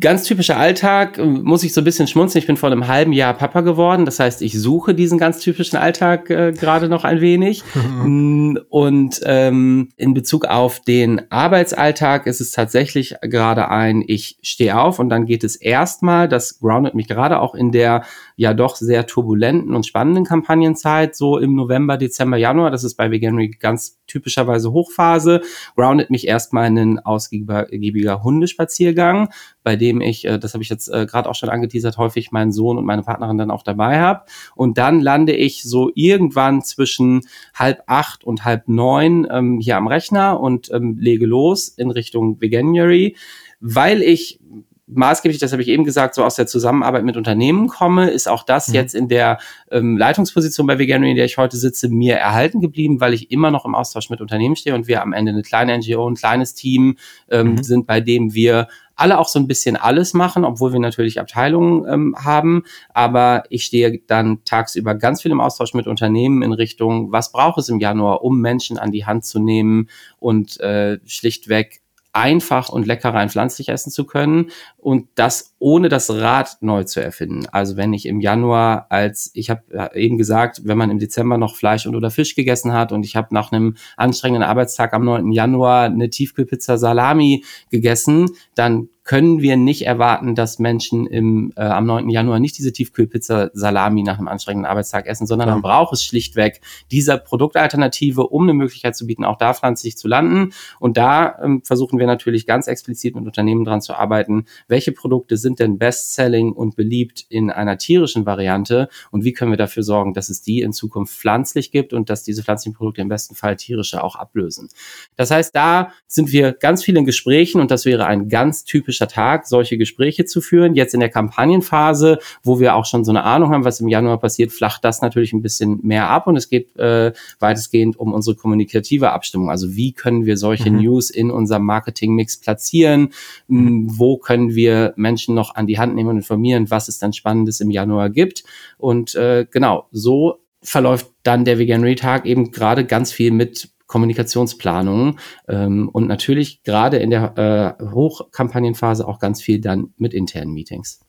Ganz 0.00 0.24
typischer 0.24 0.56
Alltag, 0.56 1.18
muss 1.18 1.62
ich 1.62 1.72
so 1.72 1.80
ein 1.80 1.84
bisschen 1.84 2.08
schmunzeln. 2.08 2.40
Ich 2.40 2.48
bin 2.48 2.56
vor 2.56 2.68
einem 2.68 2.88
halben 2.88 3.12
Jahr 3.12 3.32
Papa 3.32 3.60
geworden. 3.60 4.06
Das 4.06 4.18
heißt, 4.18 4.42
ich 4.42 4.58
suche 4.60 4.92
diesen 4.92 5.18
ganz 5.18 5.38
typischen 5.38 5.78
Alltag 5.78 6.30
äh, 6.30 6.52
gerade 6.52 6.88
noch 6.88 7.04
ein 7.04 7.20
wenig. 7.20 7.62
Mm, 7.98 8.58
und 8.68 9.20
ähm, 9.24 9.88
in 9.96 10.14
Bezug 10.14 10.44
auf 10.44 10.80
den 10.80 11.30
Arbeitsalltag 11.30 12.26
ist 12.26 12.40
es 12.40 12.52
tatsächlich 12.52 13.16
gerade 13.22 13.70
ein, 13.70 14.04
ich 14.06 14.38
stehe 14.42 14.78
auf 14.78 14.98
und 14.98 15.08
dann 15.08 15.26
geht 15.26 15.42
es 15.42 15.56
erstmal, 15.56 16.28
das 16.28 16.60
groundet 16.60 16.94
mich 16.94 17.08
gerade 17.08 17.40
auch 17.40 17.54
in 17.54 17.72
der 17.72 18.04
ja 18.38 18.54
doch 18.54 18.76
sehr 18.76 19.04
turbulenten 19.04 19.74
und 19.74 19.84
spannenden 19.84 20.24
Kampagnenzeit, 20.24 21.16
so 21.16 21.38
im 21.38 21.56
November, 21.56 21.96
Dezember, 21.96 22.36
Januar. 22.36 22.70
Das 22.70 22.84
ist 22.84 22.94
bei 22.94 23.10
Veganery 23.10 23.48
ganz 23.50 23.98
typischerweise 24.06 24.72
Hochphase. 24.72 25.40
Groundet 25.74 26.10
mich 26.10 26.28
erstmal 26.28 26.68
in 26.68 26.78
ein 26.78 26.98
ausgiebiger 27.00 28.22
Hundespaziergang, 28.22 29.30
bei 29.64 29.74
dem 29.74 30.00
ich, 30.00 30.24
äh, 30.24 30.38
das 30.38 30.54
habe 30.54 30.62
ich 30.62 30.70
jetzt 30.70 30.86
äh, 30.86 31.04
gerade 31.06 31.28
auch 31.28 31.34
schon 31.34 31.48
angeteasert, 31.48 31.98
häufig 31.98 32.30
meinen 32.30 32.52
Sohn 32.52 32.78
und 32.78 32.84
meine 32.84 33.02
Partnerin 33.02 33.38
dann 33.38 33.50
auch 33.50 33.64
dabei 33.64 33.98
habe. 33.98 34.22
Und 34.54 34.78
dann 34.78 35.00
lande 35.00 35.34
ich 35.34 35.64
so 35.64 35.90
irgendwann 35.96 36.62
zwischen 36.62 37.22
halb 37.54 37.82
acht 37.88 38.22
und 38.22 38.44
halb 38.44 38.68
neun 38.68 39.26
ähm, 39.28 39.58
hier 39.58 39.76
am 39.76 39.88
Rechner 39.88 40.38
und 40.38 40.70
ähm, 40.70 40.96
lege 40.96 41.26
los 41.26 41.66
in 41.66 41.90
Richtung 41.90 42.40
Veganuary 42.40 43.16
weil 43.60 44.02
ich 44.02 44.40
maßgeblich, 44.88 45.38
das 45.40 45.52
habe 45.52 45.62
ich 45.62 45.68
eben 45.68 45.84
gesagt, 45.84 46.14
so 46.14 46.24
aus 46.24 46.36
der 46.36 46.46
Zusammenarbeit 46.46 47.04
mit 47.04 47.16
Unternehmen 47.16 47.68
komme, 47.68 48.10
ist 48.10 48.28
auch 48.28 48.42
das 48.42 48.68
mhm. 48.68 48.74
jetzt 48.74 48.94
in 48.94 49.08
der 49.08 49.38
ähm, 49.70 49.96
Leitungsposition 49.96 50.66
bei 50.66 50.78
Veganuary, 50.78 51.10
in 51.10 51.16
der 51.16 51.26
ich 51.26 51.38
heute 51.38 51.56
sitze, 51.56 51.88
mir 51.88 52.16
erhalten 52.16 52.60
geblieben, 52.60 53.00
weil 53.00 53.14
ich 53.14 53.30
immer 53.30 53.50
noch 53.50 53.64
im 53.64 53.74
Austausch 53.74 54.10
mit 54.10 54.20
Unternehmen 54.20 54.56
stehe 54.56 54.74
und 54.74 54.88
wir 54.88 55.02
am 55.02 55.12
Ende 55.12 55.32
eine 55.32 55.42
kleine 55.42 55.76
NGO, 55.78 56.08
ein 56.08 56.14
kleines 56.14 56.54
Team 56.54 56.96
ähm, 57.30 57.52
mhm. 57.52 57.62
sind, 57.62 57.86
bei 57.86 58.00
dem 58.00 58.34
wir 58.34 58.68
alle 58.98 59.18
auch 59.18 59.28
so 59.28 59.38
ein 59.38 59.46
bisschen 59.46 59.76
alles 59.76 60.12
machen, 60.12 60.44
obwohl 60.44 60.72
wir 60.72 60.80
natürlich 60.80 61.20
Abteilungen 61.20 61.86
ähm, 61.88 62.16
haben. 62.18 62.64
Aber 62.92 63.44
ich 63.48 63.64
stehe 63.64 64.00
dann 64.06 64.44
tagsüber 64.44 64.96
ganz 64.96 65.22
viel 65.22 65.30
im 65.30 65.40
Austausch 65.40 65.72
mit 65.72 65.86
Unternehmen 65.86 66.42
in 66.42 66.52
Richtung, 66.52 67.12
was 67.12 67.30
braucht 67.30 67.58
es 67.58 67.68
im 67.68 67.78
Januar, 67.78 68.24
um 68.24 68.40
Menschen 68.40 68.76
an 68.76 68.90
die 68.90 69.06
Hand 69.06 69.24
zu 69.24 69.38
nehmen 69.38 69.88
und 70.18 70.58
äh, 70.60 70.98
schlichtweg 71.06 71.80
einfach 72.12 72.68
und 72.68 72.86
lecker 72.86 73.12
rein 73.14 73.30
pflanzlich 73.30 73.68
essen 73.68 73.90
zu 73.90 74.04
können 74.04 74.50
und 74.76 75.08
das 75.14 75.54
ohne 75.58 75.88
das 75.88 76.10
Rad 76.10 76.58
neu 76.60 76.84
zu 76.84 77.00
erfinden. 77.02 77.46
Also 77.50 77.76
wenn 77.76 77.92
ich 77.92 78.06
im 78.06 78.20
Januar 78.20 78.86
als, 78.90 79.30
ich 79.34 79.50
habe 79.50 79.90
eben 79.94 80.16
gesagt, 80.16 80.62
wenn 80.64 80.78
man 80.78 80.90
im 80.90 80.98
Dezember 80.98 81.38
noch 81.38 81.56
Fleisch 81.56 81.86
und 81.86 81.96
oder 81.96 82.10
Fisch 82.10 82.34
gegessen 82.34 82.72
hat 82.72 82.92
und 82.92 83.04
ich 83.04 83.16
habe 83.16 83.34
nach 83.34 83.50
einem 83.50 83.76
anstrengenden 83.96 84.48
Arbeitstag 84.48 84.94
am 84.94 85.04
9. 85.04 85.32
Januar 85.32 85.84
eine 85.84 86.10
Tiefkühlpizza 86.10 86.78
Salami 86.78 87.44
gegessen, 87.70 88.30
dann 88.54 88.88
können 89.08 89.40
wir 89.40 89.56
nicht 89.56 89.86
erwarten, 89.86 90.34
dass 90.34 90.58
Menschen 90.58 91.06
im, 91.06 91.50
äh, 91.56 91.62
am 91.62 91.86
9. 91.86 92.10
Januar 92.10 92.40
nicht 92.40 92.58
diese 92.58 92.74
Tiefkühlpizza 92.74 93.48
Salami 93.54 94.02
nach 94.02 94.18
einem 94.18 94.28
anstrengenden 94.28 94.70
Arbeitstag 94.70 95.06
essen, 95.06 95.26
sondern 95.26 95.48
dann 95.48 95.62
braucht 95.62 95.94
es 95.94 96.04
schlichtweg 96.04 96.60
dieser 96.90 97.16
Produktalternative, 97.16 98.26
um 98.26 98.42
eine 98.42 98.52
Möglichkeit 98.52 98.96
zu 98.96 99.06
bieten, 99.06 99.24
auch 99.24 99.38
da 99.38 99.54
pflanzlich 99.54 99.96
zu 99.96 100.08
landen. 100.08 100.52
Und 100.78 100.98
da 100.98 101.38
ähm, 101.42 101.62
versuchen 101.64 101.98
wir 101.98 102.06
natürlich 102.06 102.44
ganz 102.44 102.66
explizit 102.66 103.14
mit 103.14 103.24
Unternehmen 103.24 103.64
dran 103.64 103.80
zu 103.80 103.94
arbeiten, 103.94 104.44
welche 104.66 104.92
Produkte 104.92 105.38
sind 105.38 105.47
denn 105.54 105.78
bestselling 105.78 106.52
und 106.52 106.76
beliebt 106.76 107.24
in 107.28 107.50
einer 107.50 107.78
tierischen 107.78 108.26
Variante 108.26 108.88
und 109.10 109.24
wie 109.24 109.32
können 109.32 109.52
wir 109.52 109.58
dafür 109.58 109.82
sorgen, 109.82 110.14
dass 110.14 110.28
es 110.28 110.42
die 110.42 110.60
in 110.60 110.72
Zukunft 110.72 111.14
pflanzlich 111.14 111.70
gibt 111.70 111.92
und 111.92 112.10
dass 112.10 112.24
diese 112.24 112.42
pflanzlichen 112.42 112.76
Produkte 112.76 113.00
im 113.00 113.08
besten 113.08 113.34
Fall 113.34 113.56
tierische 113.56 114.02
auch 114.02 114.16
ablösen. 114.16 114.68
Das 115.16 115.30
heißt, 115.30 115.54
da 115.54 115.92
sind 116.06 116.32
wir 116.32 116.52
ganz 116.52 116.82
viel 116.82 116.96
in 116.96 117.04
Gesprächen 117.04 117.60
und 117.60 117.70
das 117.70 117.84
wäre 117.84 118.06
ein 118.06 118.28
ganz 118.28 118.64
typischer 118.64 118.98
typischer 118.98 119.08
Tag, 119.08 119.46
solche 119.46 119.76
Gespräche 119.76 120.24
zu 120.24 120.40
führen. 120.40 120.74
Jetzt 120.74 120.94
in 120.94 121.00
der 121.00 121.08
Kampagnenphase, 121.08 122.18
wo 122.42 122.60
wir 122.60 122.74
auch 122.74 122.86
schon 122.86 123.04
so 123.04 123.12
eine 123.12 123.24
Ahnung 123.24 123.50
haben, 123.50 123.64
was 123.64 123.80
im 123.80 123.88
Januar 123.88 124.18
passiert, 124.18 124.52
flacht 124.52 124.84
das 124.84 125.02
natürlich 125.02 125.32
ein 125.32 125.42
bisschen 125.42 125.80
mehr 125.82 126.08
ab 126.08 126.26
und 126.26 126.36
es 126.36 126.48
geht 126.48 126.76
äh, 126.76 127.12
weitestgehend 127.38 127.98
um 127.98 128.12
unsere 128.12 128.36
kommunikative 128.36 129.12
Abstimmung. 129.12 129.50
Also 129.50 129.76
wie 129.76 129.92
können 129.92 130.26
wir 130.26 130.36
solche 130.36 130.70
mhm. 130.70 130.78
News 130.78 131.10
in 131.10 131.30
unserem 131.30 131.64
Marketingmix 131.64 132.38
platzieren? 132.40 133.10
Mhm. 133.48 133.98
Wo 133.98 134.16
können 134.16 134.54
wir 134.54 134.94
Menschen 134.96 135.34
noch 135.38 135.54
an 135.54 135.66
die 135.66 135.78
Hand 135.78 135.94
nehmen 135.94 136.10
und 136.10 136.16
informieren, 136.18 136.70
was 136.70 136.88
es 136.88 136.98
dann 136.98 137.12
Spannendes 137.12 137.60
im 137.60 137.70
Januar 137.70 138.10
gibt? 138.10 138.44
Und 138.76 139.14
äh, 139.14 139.46
genau, 139.50 139.86
so 139.90 140.40
verläuft 140.62 141.10
dann 141.22 141.44
der 141.44 141.58
Veganery-Tag 141.58 142.26
eben 142.26 142.50
gerade 142.50 142.84
ganz 142.84 143.12
viel 143.12 143.30
mit 143.30 143.70
Kommunikationsplanung 143.86 145.18
ähm, 145.48 145.88
und 145.88 146.06
natürlich 146.06 146.62
gerade 146.62 146.98
in 146.98 147.10
der 147.10 147.76
äh, 147.80 147.84
Hochkampagnenphase 147.92 149.06
auch 149.06 149.18
ganz 149.18 149.40
viel 149.40 149.60
dann 149.60 149.94
mit 149.96 150.12
internen 150.12 150.52
Meetings. 150.52 151.00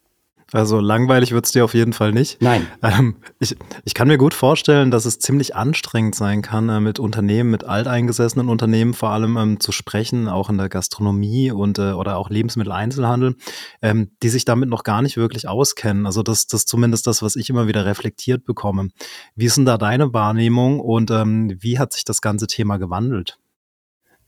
Also 0.51 0.79
langweilig 0.79 1.31
wird 1.31 1.45
es 1.45 1.51
dir 1.51 1.63
auf 1.63 1.73
jeden 1.73 1.93
Fall 1.93 2.11
nicht. 2.11 2.41
Nein. 2.41 2.65
Ähm, 2.81 3.17
ich, 3.39 3.55
ich 3.85 3.93
kann 3.93 4.07
mir 4.07 4.17
gut 4.17 4.33
vorstellen, 4.33 4.89
dass 4.89 5.05
es 5.05 5.19
ziemlich 5.19 5.55
anstrengend 5.55 6.15
sein 6.15 6.41
kann, 6.41 6.69
äh, 6.69 6.79
mit 6.79 6.99
Unternehmen, 6.99 7.51
mit 7.51 7.65
alteingesessenen 7.65 8.49
Unternehmen 8.49 8.93
vor 8.93 9.09
allem 9.09 9.37
ähm, 9.37 9.59
zu 9.59 9.71
sprechen, 9.71 10.27
auch 10.27 10.49
in 10.49 10.57
der 10.57 10.69
Gastronomie 10.69 11.51
und 11.51 11.77
äh, 11.77 11.91
oder 11.91 12.17
auch 12.17 12.29
Lebensmitteleinzelhandel, 12.29 13.35
ähm, 13.81 14.11
die 14.23 14.29
sich 14.29 14.45
damit 14.45 14.69
noch 14.69 14.83
gar 14.83 15.01
nicht 15.01 15.17
wirklich 15.17 15.47
auskennen. 15.47 16.05
Also 16.05 16.23
das, 16.23 16.47
das 16.47 16.61
ist 16.61 16.69
zumindest 16.69 17.05
das, 17.05 17.21
was 17.21 17.35
ich 17.35 17.49
immer 17.49 17.67
wieder 17.67 17.85
reflektiert 17.85 18.45
bekomme. 18.45 18.89
Wie 19.35 19.45
ist 19.45 19.57
denn 19.57 19.65
da 19.65 19.77
deine 19.77 20.13
Wahrnehmung 20.13 20.79
und 20.79 21.11
ähm, 21.11 21.55
wie 21.59 21.77
hat 21.77 21.93
sich 21.93 22.05
das 22.05 22.21
ganze 22.21 22.47
Thema 22.47 22.77
gewandelt? 22.77 23.37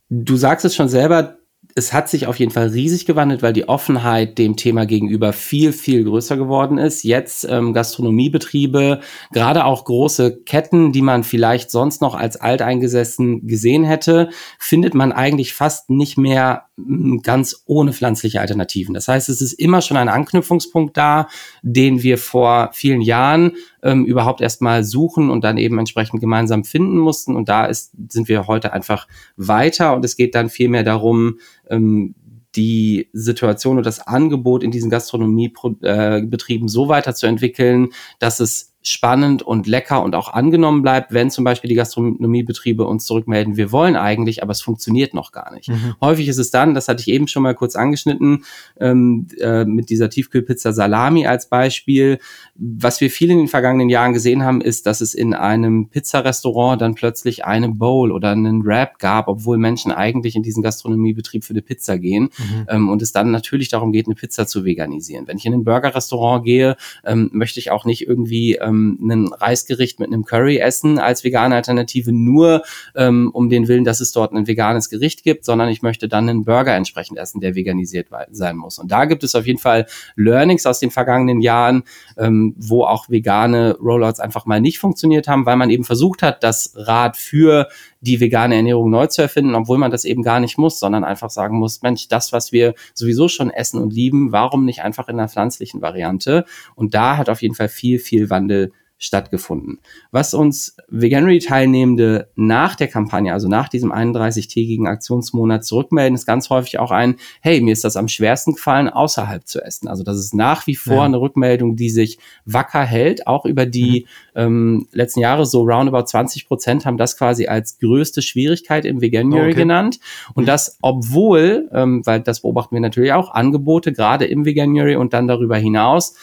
Du 0.09 0.35
sagst 0.35 0.65
es 0.65 0.75
schon 0.75 0.89
selber, 0.89 1.37
es 1.75 1.93
hat 1.93 2.09
sich 2.09 2.27
auf 2.27 2.37
jeden 2.37 2.51
Fall 2.51 2.67
riesig 2.67 3.05
gewandelt, 3.05 3.41
weil 3.41 3.53
die 3.53 3.69
Offenheit 3.69 4.37
dem 4.37 4.55
Thema 4.55 4.85
gegenüber 4.85 5.33
viel, 5.33 5.73
viel 5.73 6.03
größer 6.03 6.37
geworden 6.37 6.77
ist. 6.77 7.03
Jetzt 7.03 7.47
ähm, 7.49 7.73
Gastronomiebetriebe, 7.73 8.99
gerade 9.31 9.65
auch 9.65 9.85
große 9.85 10.41
Ketten, 10.43 10.91
die 10.91 11.01
man 11.01 11.23
vielleicht 11.23 11.71
sonst 11.71 12.01
noch 12.01 12.15
als 12.15 12.37
alteingesessen 12.37 13.47
gesehen 13.47 13.83
hätte, 13.83 14.29
findet 14.59 14.93
man 14.93 15.11
eigentlich 15.11 15.53
fast 15.53 15.89
nicht 15.89 16.17
mehr 16.17 16.65
hm, 16.77 17.21
ganz 17.23 17.63
ohne 17.65 17.93
pflanzliche 17.93 18.41
Alternativen. 18.41 18.93
Das 18.93 19.07
heißt, 19.07 19.29
es 19.29 19.41
ist 19.41 19.53
immer 19.53 19.81
schon 19.81 19.97
ein 19.97 20.09
Anknüpfungspunkt 20.09 20.97
da, 20.97 21.27
den 21.61 22.03
wir 22.03 22.17
vor 22.17 22.69
vielen 22.73 23.01
Jahren 23.01 23.53
ähm, 23.83 24.05
überhaupt 24.05 24.41
erstmal 24.41 24.83
suchen 24.83 25.29
und 25.29 25.43
dann 25.43 25.57
eben 25.57 25.79
entsprechend 25.79 26.21
gemeinsam 26.21 26.63
finden 26.63 26.97
mussten. 26.97 27.35
Und 27.35 27.49
da 27.49 27.65
ist, 27.65 27.91
sind 28.09 28.27
wir 28.27 28.47
heute 28.47 28.73
einfach 28.73 29.07
weiter 29.37 29.95
und 29.95 30.05
es 30.05 30.17
geht 30.17 30.35
dann 30.35 30.49
vielmehr 30.49 30.83
darum, 30.83 31.39
ähm, 31.69 32.15
die 32.55 33.09
Situation 33.13 33.77
und 33.77 33.85
das 33.85 34.05
Angebot 34.05 34.63
in 34.63 34.71
diesen 34.71 34.89
Gastronomiebetrieben 34.89 36.67
so 36.67 36.89
weiterzuentwickeln, 36.89 37.89
dass 38.19 38.39
es 38.39 38.70
spannend 38.83 39.43
und 39.43 39.67
lecker 39.67 40.03
und 40.03 40.15
auch 40.15 40.33
angenommen 40.33 40.81
bleibt, 40.81 41.13
wenn 41.13 41.29
zum 41.29 41.43
Beispiel 41.43 41.69
die 41.69 41.75
Gastronomiebetriebe 41.75 42.83
uns 42.83 43.05
zurückmelden, 43.05 43.55
wir 43.55 43.71
wollen 43.71 43.95
eigentlich, 43.95 44.41
aber 44.41 44.51
es 44.51 44.61
funktioniert 44.61 45.13
noch 45.13 45.31
gar 45.31 45.53
nicht. 45.53 45.69
Mhm. 45.69 45.95
Häufig 46.01 46.27
ist 46.27 46.39
es 46.39 46.49
dann, 46.49 46.73
das 46.73 46.87
hatte 46.87 47.01
ich 47.01 47.07
eben 47.07 47.27
schon 47.27 47.43
mal 47.43 47.53
kurz 47.53 47.75
angeschnitten, 47.75 48.43
ähm, 48.79 49.27
äh, 49.39 49.65
mit 49.65 49.89
dieser 49.89 50.09
Tiefkühlpizza 50.09 50.73
Salami 50.73 51.27
als 51.27 51.47
Beispiel. 51.47 52.19
Was 52.55 53.01
wir 53.01 53.11
viel 53.11 53.29
in 53.29 53.37
den 53.37 53.47
vergangenen 53.47 53.89
Jahren 53.89 54.13
gesehen 54.13 54.43
haben, 54.43 54.61
ist, 54.61 54.87
dass 54.87 55.01
es 55.01 55.13
in 55.13 55.33
einem 55.33 55.89
Pizzarestaurant 55.89 56.81
dann 56.81 56.95
plötzlich 56.95 57.45
eine 57.45 57.69
Bowl 57.69 58.11
oder 58.11 58.31
einen 58.31 58.65
Wrap 58.65 58.97
gab, 58.97 59.27
obwohl 59.27 59.57
Menschen 59.57 59.91
eigentlich 59.91 60.35
in 60.35 60.43
diesen 60.43 60.63
Gastronomiebetrieb 60.63 61.43
für 61.43 61.53
eine 61.53 61.61
Pizza 61.61 61.99
gehen 61.99 62.29
mhm. 62.37 62.65
ähm, 62.67 62.89
und 62.89 63.01
es 63.01 63.11
dann 63.11 63.29
natürlich 63.29 63.69
darum 63.69 63.91
geht, 63.91 64.07
eine 64.07 64.15
Pizza 64.15 64.47
zu 64.47 64.65
veganisieren. 64.65 65.27
Wenn 65.27 65.37
ich 65.37 65.45
in 65.45 65.53
ein 65.53 65.63
Burgerrestaurant 65.63 66.43
gehe, 66.43 66.77
ähm, 67.05 67.29
möchte 67.31 67.59
ich 67.59 67.69
auch 67.69 67.85
nicht 67.85 68.07
irgendwie 68.07 68.57
ähm, 68.71 68.97
ein 69.01 69.27
Reisgericht 69.27 69.99
mit 69.99 70.07
einem 70.07 70.25
Curry 70.25 70.57
essen 70.57 70.99
als 70.99 71.23
vegane 71.23 71.55
Alternative 71.55 72.11
nur 72.11 72.63
ähm, 72.95 73.29
um 73.33 73.49
den 73.49 73.67
Willen, 73.67 73.83
dass 73.83 74.01
es 74.01 74.11
dort 74.11 74.33
ein 74.33 74.47
veganes 74.47 74.89
Gericht 74.89 75.23
gibt, 75.23 75.45
sondern 75.45 75.69
ich 75.69 75.81
möchte 75.81 76.07
dann 76.07 76.29
einen 76.29 76.43
Burger 76.43 76.75
entsprechend 76.75 77.17
essen, 77.17 77.41
der 77.41 77.55
veganisiert 77.55 78.07
sein 78.31 78.57
muss. 78.57 78.79
Und 78.79 78.91
da 78.91 79.05
gibt 79.05 79.23
es 79.23 79.35
auf 79.35 79.45
jeden 79.45 79.59
Fall 79.59 79.85
Learnings 80.15 80.65
aus 80.65 80.79
den 80.79 80.91
vergangenen 80.91 81.41
Jahren, 81.41 81.83
ähm, 82.17 82.55
wo 82.57 82.83
auch 82.83 83.09
vegane 83.09 83.77
Rollouts 83.77 84.19
einfach 84.19 84.45
mal 84.45 84.61
nicht 84.61 84.79
funktioniert 84.79 85.27
haben, 85.27 85.45
weil 85.45 85.57
man 85.57 85.69
eben 85.69 85.83
versucht 85.83 86.23
hat, 86.23 86.43
das 86.43 86.73
Rad 86.75 87.17
für 87.17 87.67
die 88.01 88.19
vegane 88.19 88.55
Ernährung 88.55 88.89
neu 88.89 89.07
zu 89.07 89.21
erfinden, 89.21 89.55
obwohl 89.55 89.77
man 89.77 89.91
das 89.91 90.05
eben 90.05 90.23
gar 90.23 90.39
nicht 90.39 90.57
muss, 90.57 90.79
sondern 90.79 91.03
einfach 91.03 91.29
sagen 91.29 91.57
muss, 91.57 91.81
Mensch, 91.81 92.07
das, 92.07 92.33
was 92.33 92.51
wir 92.51 92.73
sowieso 92.93 93.27
schon 93.27 93.51
essen 93.51 93.81
und 93.81 93.93
lieben, 93.93 94.31
warum 94.31 94.65
nicht 94.65 94.81
einfach 94.81 95.07
in 95.07 95.19
einer 95.19 95.29
pflanzlichen 95.29 95.81
Variante? 95.81 96.45
Und 96.75 96.93
da 96.93 97.17
hat 97.17 97.29
auf 97.29 97.41
jeden 97.41 97.55
Fall 97.55 97.69
viel, 97.69 97.99
viel 97.99 98.29
Wandel 98.29 98.71
stattgefunden. 99.01 99.79
Was 100.11 100.35
uns 100.35 100.77
Veganuary-Teilnehmende 100.89 102.29
nach 102.35 102.75
der 102.75 102.87
Kampagne, 102.87 103.33
also 103.33 103.47
nach 103.47 103.67
diesem 103.67 103.91
31-tägigen 103.91 104.87
Aktionsmonat 104.87 105.65
zurückmelden, 105.65 106.13
ist 106.13 106.27
ganz 106.27 106.51
häufig 106.51 106.77
auch 106.77 106.91
ein, 106.91 107.15
hey, 107.41 107.61
mir 107.61 107.73
ist 107.73 107.83
das 107.83 107.97
am 107.97 108.07
schwersten 108.07 108.53
gefallen, 108.53 108.89
außerhalb 108.89 109.47
zu 109.47 109.59
essen. 109.59 109.87
Also 109.87 110.03
das 110.03 110.19
ist 110.19 110.35
nach 110.35 110.67
wie 110.67 110.75
vor 110.75 110.97
ja. 110.97 111.05
eine 111.05 111.19
Rückmeldung, 111.19 111.75
die 111.75 111.89
sich 111.89 112.19
wacker 112.45 112.85
hält, 112.85 113.25
auch 113.25 113.45
über 113.45 113.65
die 113.65 114.05
mhm. 114.30 114.30
Ähm, 114.35 114.87
letzten 114.91 115.19
Jahre, 115.19 115.45
so 115.45 115.63
roundabout 115.63 116.05
20 116.05 116.47
Prozent 116.47 116.85
haben 116.85 116.97
das 116.97 117.17
quasi 117.17 117.47
als 117.47 117.79
größte 117.79 118.21
Schwierigkeit 118.21 118.85
im 118.85 119.01
Veganuary 119.01 119.51
okay. 119.51 119.59
genannt. 119.61 119.99
Und 120.33 120.47
das, 120.47 120.77
obwohl, 120.81 121.69
ähm, 121.73 122.01
weil 122.05 122.21
das 122.21 122.41
beobachten 122.41 122.75
wir 122.75 122.81
natürlich 122.81 123.13
auch, 123.13 123.33
Angebote 123.33 123.93
gerade 123.93 124.25
im 124.25 124.45
Veganuary 124.45 124.95
und 124.95 125.13
dann 125.13 125.27
darüber 125.27 125.57
hinaus 125.57 126.15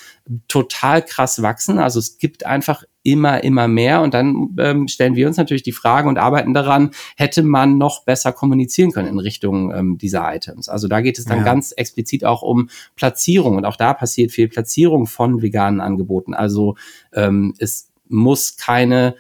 total 0.47 1.03
krass 1.03 1.43
wachsen. 1.43 1.79
Also 1.79 1.99
es 1.99 2.19
gibt 2.19 2.47
einfach 2.47 2.85
immer, 3.13 3.43
immer 3.43 3.69
mehr. 3.69 4.03
Und 4.03 4.15
dann 4.15 4.55
ähm, 4.59 4.89
stellen 4.89 5.17
wir 5.17 5.27
uns 5.27 5.37
natürlich 5.37 5.63
die 5.63 5.73
Frage 5.73 6.09
und 6.09 6.19
arbeiten 6.19 6.55
daran, 6.55 6.91
hätte 7.17 7.43
man 7.43 7.79
noch 7.79 8.05
besser 8.05 8.33
kommunizieren 8.33 8.93
können 8.93 9.09
in 9.09 9.19
Richtung 9.19 9.73
ähm, 9.73 9.99
dieser 9.99 10.35
Items. 10.35 10.69
Also 10.69 10.89
da 10.89 11.01
geht 11.01 11.19
es 11.19 11.25
dann 11.25 11.39
ja. 11.39 11.45
ganz 11.45 11.73
explizit 11.73 12.25
auch 12.25 12.43
um 12.43 12.69
Platzierung. 12.97 13.57
Und 13.57 13.65
auch 13.65 13.77
da 13.77 13.95
passiert 13.95 14.33
viel 14.33 14.49
Platzierung 14.49 15.07
von 15.07 15.43
veganen 15.43 15.81
Angeboten. 15.81 16.35
Also 16.35 16.77
ähm, 17.13 17.55
es 17.59 17.91
muss 18.09 18.57
keine 18.57 19.15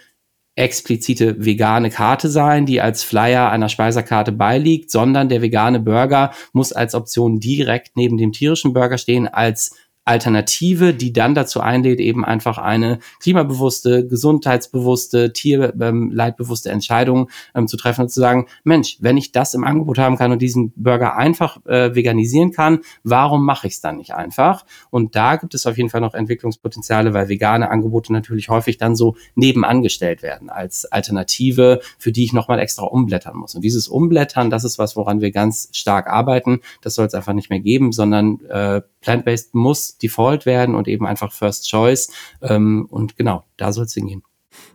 explizite 0.59 1.45
vegane 1.45 1.88
Karte 1.88 2.28
sein, 2.28 2.66
die 2.66 2.80
als 2.80 3.04
Flyer 3.04 3.50
einer 3.50 3.68
Speiserkarte 3.68 4.33
beiliegt, 4.33 4.90
sondern 4.90 5.28
der 5.28 5.40
vegane 5.40 5.78
Burger 5.78 6.33
muss 6.52 6.73
als 6.73 6.97
Option 6.97 7.38
direkt 7.38 7.97
neben 7.97 8.18
dem 8.18 8.33
tierischen 8.33 8.73
Burger 8.73 8.99
stehen, 8.99 9.28
als 9.28 9.76
Alternative, 10.09 10.95
die 10.95 11.12
dann 11.12 11.35
dazu 11.35 11.61
einlädt, 11.61 12.00
eben 12.00 12.25
einfach 12.25 12.57
eine 12.57 12.99
klimabewusste, 13.21 14.07
gesundheitsbewusste, 14.07 15.35
tierleidbewusste 15.35 16.71
Entscheidung 16.71 17.29
ähm, 17.55 17.69
zu 17.69 17.77
treffen 17.77 18.03
und 18.03 18.09
zu 18.09 18.21
sagen, 18.21 18.47
Mensch, 18.65 18.97
wenn 19.00 19.19
ich 19.19 19.33
das 19.33 19.53
im 19.53 19.65
Angebot 19.65 19.99
haben 19.99 20.17
kann 20.17 20.33
und 20.33 20.41
diesen 20.41 20.73
Burger 20.77 21.17
einfach 21.17 21.65
äh, 21.67 21.95
veganisieren 21.95 22.53
kann, 22.53 22.81
warum 23.05 23.45
mache 23.45 23.67
ich 23.67 23.75
es 23.75 23.81
dann 23.83 23.99
nicht 23.99 24.15
einfach? 24.15 24.65
Und 24.88 25.15
da 25.15 25.37
gibt 25.37 25.55
es 25.55 25.67
auf 25.67 25.77
jeden 25.77 25.91
Fall 25.91 26.00
noch 26.00 26.15
Entwicklungspotenziale, 26.15 27.12
weil 27.12 27.29
vegane 27.29 27.71
Angebote 27.71 28.11
natürlich 28.11 28.49
häufig 28.49 28.79
dann 28.79 28.97
so 28.97 29.15
nebenangestellt 29.35 30.23
werden 30.23 30.49
als 30.49 30.87
Alternative, 30.87 31.81
für 31.99 32.12
die 32.12 32.25
ich 32.25 32.33
nochmal 32.33 32.61
extra 32.61 32.87
umblättern 32.87 33.37
muss. 33.37 33.55
Und 33.55 33.62
dieses 33.62 33.88
Umblättern, 33.88 34.49
das 34.49 34.65
ist 34.65 34.79
was, 34.79 34.97
woran 34.97 35.21
wir 35.21 35.33
ganz 35.33 35.69
stark 35.73 36.07
arbeiten. 36.07 36.61
Das 36.81 36.95
soll 36.95 37.07
es 37.07 37.15
einfach 37.15 37.35
nicht 37.35 37.50
mehr 37.50 37.61
geben, 37.61 37.93
sondern 37.93 38.41
äh, 38.47 38.81
Plant-Based 39.00 39.55
muss 39.55 39.99
Default 39.99 40.47
werden 40.47 40.75
und 40.75 40.88
eben 40.88 41.07
einfach 41.07 41.33
First 41.33 41.69
Choice. 41.69 42.12
Ähm, 42.43 42.87
und 42.90 43.17
genau, 43.17 43.45
da 43.57 43.73
soll 43.73 43.85
es 43.85 43.95
hingehen. 43.95 44.23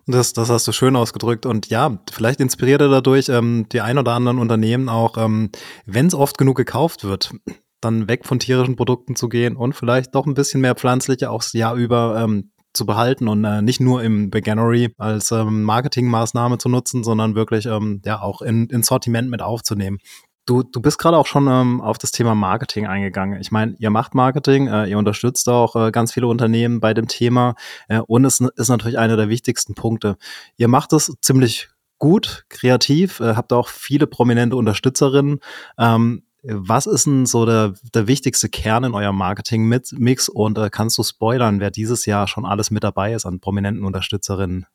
Das, 0.06 0.34
das 0.34 0.50
hast 0.50 0.68
du 0.68 0.72
schön 0.72 0.96
ausgedrückt. 0.96 1.46
Und 1.46 1.68
ja, 1.68 2.00
vielleicht 2.12 2.40
inspiriert 2.40 2.82
er 2.82 2.90
dadurch 2.90 3.30
ähm, 3.30 3.68
die 3.72 3.82
ein 3.82 3.98
oder 3.98 4.14
anderen 4.14 4.40
Unternehmen 4.40 4.90
auch, 4.90 5.18
ähm, 5.18 5.50
wenn 5.86 6.08
es 6.08 6.14
oft 6.14 6.38
genug 6.38 6.58
gekauft 6.58 7.04
wird, 7.04 7.34
dann 7.82 8.08
weg 8.08 8.26
von 8.26 8.40
tierischen 8.40 8.76
Produkten 8.76 9.16
zu 9.16 9.30
gehen 9.30 9.56
und 9.56 9.74
vielleicht 9.74 10.16
doch 10.16 10.26
ein 10.26 10.36
bisschen 10.36 10.62
mehr 10.62 10.76
pflanzliche 10.76 11.30
auch 11.30 11.42
das 11.42 11.54
Jahr 11.54 11.76
über 11.76 12.22
ähm, 12.22 12.52
zu 12.74 12.86
behalten 12.86 13.28
und 13.28 13.44
äh, 13.46 13.62
nicht 13.62 13.80
nur 13.80 14.04
im 14.04 14.32
Beginnery 14.32 14.94
als 14.98 15.32
ähm, 15.32 15.64
Marketingmaßnahme 15.64 16.58
zu 16.58 16.70
nutzen, 16.70 17.04
sondern 17.04 17.36
wirklich 17.36 17.66
ähm, 17.66 18.02
ja 18.04 18.22
auch 18.22 18.42
in, 18.42 18.68
in 18.68 18.84
Sortiment 18.84 19.30
mit 19.30 19.42
aufzunehmen. 19.42 20.00
Du, 20.46 20.62
du 20.62 20.82
bist 20.82 20.98
gerade 20.98 21.18
auch 21.18 21.26
schon 21.26 21.48
ähm, 21.48 21.80
auf 21.80 21.98
das 21.98 22.12
Thema 22.12 22.36
Marketing 22.36 22.86
eingegangen. 22.86 23.40
Ich 23.40 23.52
meine, 23.52 23.76
ihr 23.80 23.90
macht 23.90 24.14
Marketing, 24.14 24.68
äh, 24.68 24.88
ihr 24.88 24.98
unterstützt 24.98 25.48
auch 25.48 25.76
äh, 25.78 25.92
ganz 25.92 26.12
viele 26.12 26.28
Unternehmen 26.28 26.82
bei 26.82 26.94
dem 26.94 27.08
Thema 27.08 27.56
äh, 27.88 28.00
und 28.00 28.26
es 28.26 28.42
ist 28.42 28.68
natürlich 28.68 28.98
einer 28.98 29.16
der 29.16 29.30
wichtigsten 29.30 29.74
Punkte. 29.74 30.18
Ihr 30.58 30.68
macht 30.68 30.92
es 30.92 31.14
ziemlich 31.22 31.70
gut, 31.98 32.44
kreativ, 32.50 33.22
äh, 33.22 33.36
habt 33.36 33.54
auch 33.54 33.70
viele 33.70 34.06
prominente 34.06 34.58
Unterstützerinnen. 34.58 35.40
Ähm, 35.78 36.24
was 36.44 36.88
ist 36.88 37.06
denn 37.06 37.26
so 37.26 37.46
der, 37.46 37.74
der 37.94 38.08
wichtigste 38.08 38.50
Kern 38.50 38.84
in 38.84 38.94
eurem 38.94 39.16
Marketing-Mix 39.16 40.28
und 40.28 40.58
äh, 40.58 40.70
kannst 40.70 40.98
du 40.98 41.04
spoilern, 41.04 41.62
wer 41.62 41.72
dieses 41.72 42.06
Jahr 42.06 42.28
schon 42.28 42.46
alles 42.46 42.70
mit 42.70 42.84
dabei 42.84 43.14
ist 43.14 43.26
an 43.26 43.40
prominenten 43.40 43.86
Unterstützerinnen? 43.86 44.66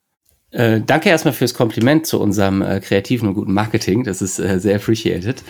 Äh, 0.50 0.81
danke 0.81 1.11
erstmal 1.11 1.35
fürs 1.35 1.55
Kompliment 1.55 2.07
zu 2.07 2.21
unserem 2.21 2.62
äh, 2.62 2.81
kreativen 2.81 3.28
und 3.28 3.35
guten 3.35 3.52
Marketing. 3.52 4.05
Das 4.05 4.23
ist 4.23 4.38
äh, 4.38 4.59
sehr 4.59 4.76
appreciated. 4.76 5.43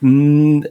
Hm, 0.00 0.66